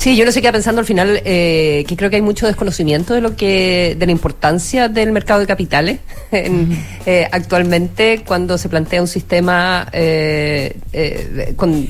sí, 0.00 0.16
yo 0.16 0.24
no 0.24 0.32
sé 0.32 0.42
qué 0.42 0.50
pensando 0.50 0.80
al 0.80 0.86
final, 0.86 1.20
eh, 1.24 1.84
que 1.86 1.96
creo 1.96 2.10
que 2.10 2.16
hay 2.16 2.22
mucho 2.22 2.46
desconocimiento 2.46 3.14
de 3.14 3.20
lo 3.20 3.36
que, 3.36 3.94
de 3.98 4.06
la 4.06 4.12
importancia 4.12 4.88
del 4.88 5.12
mercado 5.12 5.38
de 5.40 5.46
capitales 5.46 6.00
en, 6.32 6.76
eh, 7.06 7.28
actualmente 7.30 8.22
cuando 8.26 8.58
se 8.58 8.68
plantea 8.68 9.00
un 9.00 9.08
sistema 9.08 9.86
eh, 9.92 10.76
eh, 10.92 11.52
con, 11.56 11.86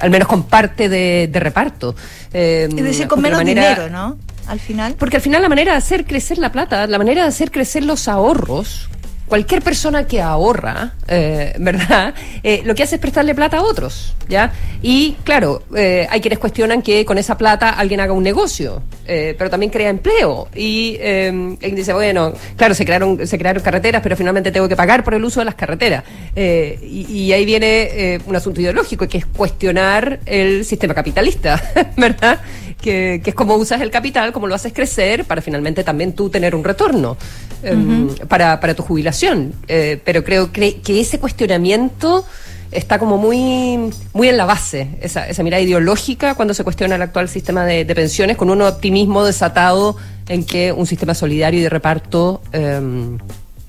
al 0.00 0.10
menos 0.10 0.28
con 0.28 0.44
parte 0.44 0.88
de, 0.88 1.28
de 1.30 1.40
reparto. 1.40 1.94
Eh, 2.32 2.68
Es 2.74 2.84
decir, 2.84 3.06
con 3.08 3.20
menos 3.20 3.38
manera- 3.38 3.68
dinero, 3.74 3.90
¿no? 3.90 4.16
Al 4.46 4.58
final. 4.58 4.94
Porque 4.98 5.16
al 5.16 5.22
final 5.22 5.40
la 5.42 5.48
manera 5.48 5.72
de 5.72 5.78
hacer 5.78 6.04
crecer 6.04 6.38
la 6.38 6.50
plata, 6.50 6.86
la 6.88 6.98
manera 6.98 7.22
de 7.22 7.28
hacer 7.28 7.50
crecer 7.52 7.84
los 7.84 8.08
ahorros, 8.08 8.88
cualquier 9.32 9.62
persona 9.62 10.06
que 10.06 10.20
ahorra, 10.20 10.92
eh, 11.08 11.54
¿verdad? 11.58 12.12
Eh, 12.44 12.60
lo 12.64 12.74
que 12.74 12.82
hace 12.82 12.96
es 12.96 13.00
prestarle 13.00 13.34
plata 13.36 13.58
a 13.58 13.62
otros, 13.62 14.14
¿ya? 14.28 14.52
Y 14.82 15.12
claro, 15.22 15.62
eh, 15.76 16.08
hay 16.10 16.20
quienes 16.20 16.40
cuestionan 16.40 16.82
que 16.82 17.04
con 17.04 17.16
esa 17.18 17.38
plata 17.38 17.70
alguien 17.70 18.00
haga 18.00 18.12
un 18.12 18.24
negocio, 18.24 18.82
eh, 19.06 19.34
pero 19.38 19.48
también 19.48 19.70
crea 19.70 19.90
empleo. 19.90 20.48
Y 20.54 20.96
eh, 20.98 21.28
alguien 21.28 21.76
dice, 21.76 21.92
bueno, 21.92 22.32
claro, 22.56 22.74
se 22.74 22.84
crearon, 22.84 23.24
se 23.26 23.38
crearon 23.38 23.62
carreteras, 23.62 24.02
pero 24.02 24.16
finalmente 24.16 24.50
tengo 24.50 24.68
que 24.68 24.74
pagar 24.74 25.04
por 25.04 25.14
el 25.14 25.24
uso 25.24 25.40
de 25.40 25.44
las 25.46 25.54
carreteras. 25.54 26.02
Eh, 26.34 26.78
y, 26.82 27.06
y 27.12 27.32
ahí 27.32 27.44
viene 27.44 28.20
un 28.26 28.34
asunto 28.34 28.60
ideológico, 28.60 29.06
que 29.06 29.18
es 29.18 29.26
cuestionar 29.26 30.18
el 30.26 30.64
sistema 30.64 30.94
capitalista, 30.94 31.62
¿verdad? 31.96 32.40
Que, 32.80 33.20
que 33.22 33.30
es 33.30 33.34
cómo 33.34 33.54
usas 33.56 33.80
el 33.80 33.90
capital, 33.90 34.32
cómo 34.32 34.46
lo 34.46 34.54
haces 34.54 34.72
crecer 34.72 35.24
para 35.24 35.42
finalmente 35.42 35.84
también 35.84 36.12
tú 36.12 36.30
tener 36.30 36.54
un 36.54 36.64
retorno 36.64 37.16
eh, 37.62 37.74
Ujú. 37.74 38.26
para, 38.28 38.58
para 38.60 38.74
tu 38.74 38.82
jubilación. 38.82 39.54
Eh, 39.68 40.00
pero 40.04 40.24
creo 40.24 40.52
que, 40.52 40.80
que 40.80 41.00
ese 41.00 41.18
cuestionamiento 41.18 42.24
está 42.70 42.98
como 42.98 43.18
muy, 43.18 43.90
muy 44.14 44.28
en 44.28 44.36
la 44.36 44.46
base, 44.46 44.88
esa, 45.02 45.28
esa 45.28 45.42
mirada 45.42 45.62
ideológica 45.62 46.34
cuando 46.34 46.54
se 46.54 46.64
cuestiona 46.64 46.96
el 46.96 47.02
actual 47.02 47.28
sistema 47.28 47.66
de, 47.66 47.84
de 47.84 47.94
pensiones, 47.94 48.36
con 48.36 48.48
un 48.48 48.62
optimismo 48.62 49.24
desatado 49.24 49.96
en 50.28 50.44
que 50.44 50.72
un 50.72 50.86
sistema 50.86 51.14
solidario 51.14 51.60
y 51.60 51.62
de 51.62 51.68
reparto 51.68 52.40
eh, 52.52 52.80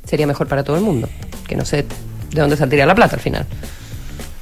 sería 0.06 0.26
mejor 0.26 0.48
para 0.48 0.64
todo 0.64 0.78
el 0.78 0.84
mundo. 0.84 1.10
Que 1.48 1.56
no 1.56 1.66
sé 1.66 1.86
de 2.32 2.42
dónde 2.42 2.56
saldría 2.58 2.86
la 2.86 2.96
plata 2.96 3.16
al 3.16 3.22
final. 3.22 3.46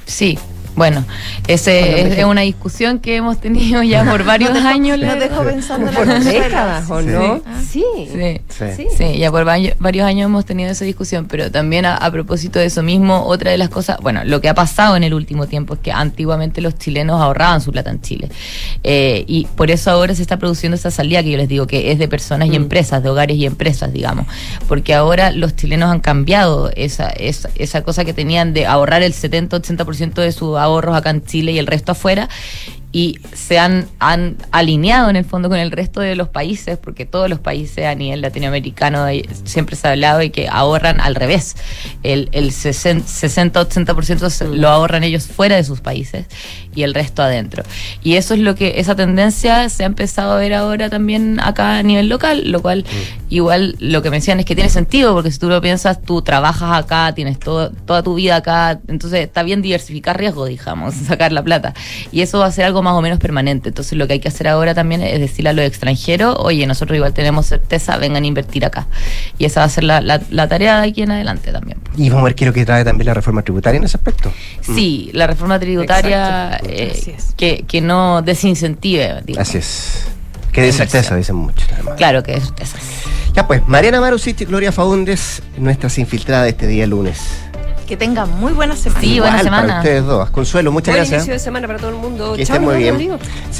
Sí, 0.06 0.38
bueno, 0.76 1.04
ese 1.48 2.00
es, 2.00 2.18
es 2.18 2.24
una 2.24 2.40
discusión 2.42 2.98
que 2.98 3.16
hemos 3.16 3.40
tenido 3.40 3.82
ya 3.82 4.04
por 4.04 4.24
varios 4.24 4.52
años. 4.56 4.98
la 4.98 5.08
Nos 5.14 5.20
dejó 5.20 5.42
pensando 5.44 5.88
en 5.88 5.94
Por 5.94 6.06
las 6.08 6.24
décadas, 6.24 6.90
¿o 6.90 7.00
no? 7.02 7.40
Sí. 7.70 7.84
Sí. 8.10 8.40
Sí. 8.48 8.86
Sí, 8.96 9.18
ya 9.18 9.30
por 9.30 9.46
va- 9.46 9.56
varios 9.78 10.06
años 10.06 10.26
hemos 10.26 10.44
tenido 10.44 10.70
esa 10.70 10.84
discusión, 10.84 11.26
pero 11.28 11.50
también 11.50 11.84
a, 11.84 11.96
a 11.96 12.10
propósito 12.10 12.58
de 12.58 12.66
eso 12.66 12.82
mismo, 12.82 13.24
otra 13.26 13.50
de 13.50 13.58
las 13.58 13.68
cosas, 13.68 13.98
bueno, 14.00 14.22
lo 14.24 14.40
que 14.40 14.48
ha 14.48 14.54
pasado 14.54 14.96
en 14.96 15.04
el 15.04 15.14
último 15.14 15.46
tiempo 15.46 15.74
es 15.74 15.80
que 15.80 15.92
antiguamente 15.92 16.60
los 16.60 16.78
chilenos 16.78 17.20
ahorraban 17.20 17.60
su 17.60 17.70
plata 17.72 17.90
en 17.90 18.00
Chile. 18.00 18.28
Eh, 18.82 19.24
y 19.26 19.46
por 19.56 19.70
eso 19.70 19.90
ahora 19.90 20.14
se 20.14 20.22
está 20.22 20.38
produciendo 20.38 20.74
esa 20.76 20.90
salida 20.90 21.22
que 21.22 21.30
yo 21.30 21.36
les 21.36 21.48
digo, 21.48 21.66
que 21.66 21.92
es 21.92 21.98
de 21.98 22.08
personas 22.08 22.48
y 22.48 22.56
empresas, 22.56 23.02
de 23.02 23.08
hogares 23.10 23.36
y 23.36 23.46
empresas, 23.46 23.92
digamos. 23.92 24.26
Porque 24.68 24.94
ahora 24.94 25.30
los 25.32 25.54
chilenos 25.56 25.90
han 25.90 26.00
cambiado 26.00 26.70
esa, 26.76 27.08
esa, 27.10 27.50
esa 27.56 27.82
cosa 27.82 28.04
que 28.04 28.12
tenían 28.12 28.52
de 28.54 28.66
ahorrar 28.66 29.02
el 29.02 29.12
70-80% 29.12 30.14
de 30.14 30.32
sus 30.32 30.56
ahorros 30.62 30.96
acá 30.96 31.10
en 31.10 31.24
Chile 31.24 31.52
y 31.52 31.58
el 31.58 31.66
resto 31.66 31.92
afuera 31.92 32.28
y 32.94 33.18
se 33.32 33.58
han, 33.58 33.86
han 33.98 34.36
alineado 34.50 35.08
en 35.08 35.16
el 35.16 35.24
fondo 35.24 35.48
con 35.48 35.58
el 35.58 35.70
resto 35.70 36.00
de 36.00 36.14
los 36.14 36.28
países, 36.28 36.76
porque 36.78 37.06
todos 37.06 37.30
los 37.30 37.38
países 37.38 37.86
a 37.86 37.94
nivel 37.94 38.20
latinoamericano 38.20 39.06
siempre 39.44 39.76
se 39.76 39.88
ha 39.88 39.92
hablado 39.92 40.18
de 40.18 40.30
que 40.30 40.46
ahorran 40.48 41.00
al 41.00 41.14
revés. 41.14 41.56
El, 42.02 42.28
el 42.32 42.52
60-80% 42.52 44.30
se- 44.30 44.48
lo 44.48 44.68
ahorran 44.68 45.04
ellos 45.04 45.26
fuera 45.26 45.56
de 45.56 45.64
sus 45.64 45.80
países 45.80 46.26
y 46.74 46.82
el 46.82 46.94
resto 46.94 47.22
adentro. 47.22 47.62
Y 48.02 48.16
eso 48.16 48.34
es 48.34 48.40
lo 48.40 48.54
que, 48.54 48.74
esa 48.80 48.94
tendencia 48.94 49.68
se 49.68 49.84
ha 49.84 49.86
empezado 49.86 50.32
a 50.32 50.36
ver 50.38 50.54
ahora 50.54 50.90
también 50.90 51.40
acá 51.40 51.78
a 51.78 51.82
nivel 51.82 52.08
local, 52.08 52.50
lo 52.50 52.62
cual 52.62 52.84
igual 53.28 53.76
lo 53.78 54.02
que 54.02 54.10
mencionan 54.10 54.40
es 54.40 54.46
que 54.46 54.54
tiene 54.54 54.70
sentido, 54.70 55.14
porque 55.14 55.30
si 55.30 55.38
tú 55.38 55.48
lo 55.48 55.60
piensas, 55.60 56.02
tú 56.02 56.22
trabajas 56.22 56.72
acá, 56.84 57.12
tienes 57.14 57.38
todo, 57.38 57.70
toda 57.70 58.02
tu 58.02 58.14
vida 58.14 58.36
acá, 58.36 58.80
entonces 58.88 59.20
está 59.20 59.42
bien 59.42 59.62
diversificar 59.62 60.18
riesgo, 60.18 60.46
digamos, 60.46 60.94
sacar 61.06 61.32
la 61.32 61.42
plata. 61.42 61.74
Y 62.10 62.20
eso 62.22 62.38
va 62.38 62.46
a 62.46 62.52
ser 62.52 62.64
algo 62.66 62.81
más 62.82 62.94
o 62.94 63.02
menos 63.02 63.18
permanente. 63.18 63.68
Entonces 63.70 63.96
lo 63.98 64.06
que 64.06 64.14
hay 64.14 64.20
que 64.20 64.28
hacer 64.28 64.48
ahora 64.48 64.74
también 64.74 65.02
es 65.02 65.18
decirle 65.20 65.50
a 65.50 65.52
los 65.52 65.64
extranjeros, 65.64 66.36
oye, 66.38 66.66
nosotros 66.66 66.96
igual 66.96 67.12
tenemos 67.14 67.46
certeza, 67.46 67.96
vengan 67.98 68.24
a 68.24 68.26
invertir 68.26 68.64
acá. 68.64 68.86
Y 69.38 69.44
esa 69.44 69.60
va 69.60 69.66
a 69.66 69.68
ser 69.68 69.84
la, 69.84 70.00
la- 70.00 70.20
la 70.30 70.48
tarea 70.48 70.80
de 70.80 70.88
aquí 70.88 71.02
en 71.02 71.10
adelante 71.12 71.52
también. 71.52 71.78
Y 71.96 72.08
vamos 72.10 72.22
a 72.22 72.24
ver 72.26 72.34
qué 72.34 72.44
es 72.44 72.48
lo 72.48 72.52
que 72.54 72.64
trae 72.64 72.84
también 72.84 73.06
la 73.06 73.14
reforma 73.14 73.42
tributaria 73.42 73.78
en 73.78 73.84
ese 73.84 73.96
aspecto. 73.96 74.32
Sí, 74.60 75.10
la 75.12 75.26
reforma 75.26 75.58
tributaria 75.58 76.58
eh, 76.68 77.16
que, 77.36 77.64
que 77.66 77.80
no 77.80 78.22
desincentive, 78.22 79.22
digamos. 79.24 79.48
Así 79.48 79.58
es. 79.58 80.04
Que 80.52 80.60
de 80.62 80.72
certeza, 80.72 81.16
dicen 81.16 81.36
muchos. 81.36 81.66
Claro 81.96 82.22
que 82.22 82.34
es 82.34 82.44
certeza. 82.44 82.76
Ya 83.34 83.46
pues, 83.46 83.66
Mariana 83.66 84.00
Marusic 84.02 84.38
y 84.42 84.44
Gloria 84.44 84.70
Faúndes, 84.70 85.42
nuestras 85.56 85.96
infiltradas 85.98 86.44
de 86.44 86.50
este 86.50 86.66
día 86.66 86.86
lunes. 86.86 87.20
Que 87.86 87.96
tengan 87.96 88.30
muy 88.40 88.52
buena 88.52 88.74
semana. 88.76 89.00
Sí, 89.00 89.18
buena 89.18 89.36
Igual 89.36 89.44
semana. 89.44 89.66
Para 89.68 89.78
ustedes 89.80 90.04
dos. 90.06 90.30
Consuelo, 90.30 90.72
muchas 90.72 90.92
Buen 90.94 90.96
gracias. 90.98 91.18
inicio 91.20 91.32
de 91.34 91.38
semana 91.38 91.66
para 91.66 91.78
todo 91.78 91.90
el 91.90 91.96
mundo. 91.96 92.34
Que 92.34 92.46
Chao, 92.46 92.56
estén 92.56 92.62
muy 92.64 92.74
nos 92.74 92.78
bien. 92.78 92.96
vemos, 92.98 93.20
Rodrigo. 93.20 93.42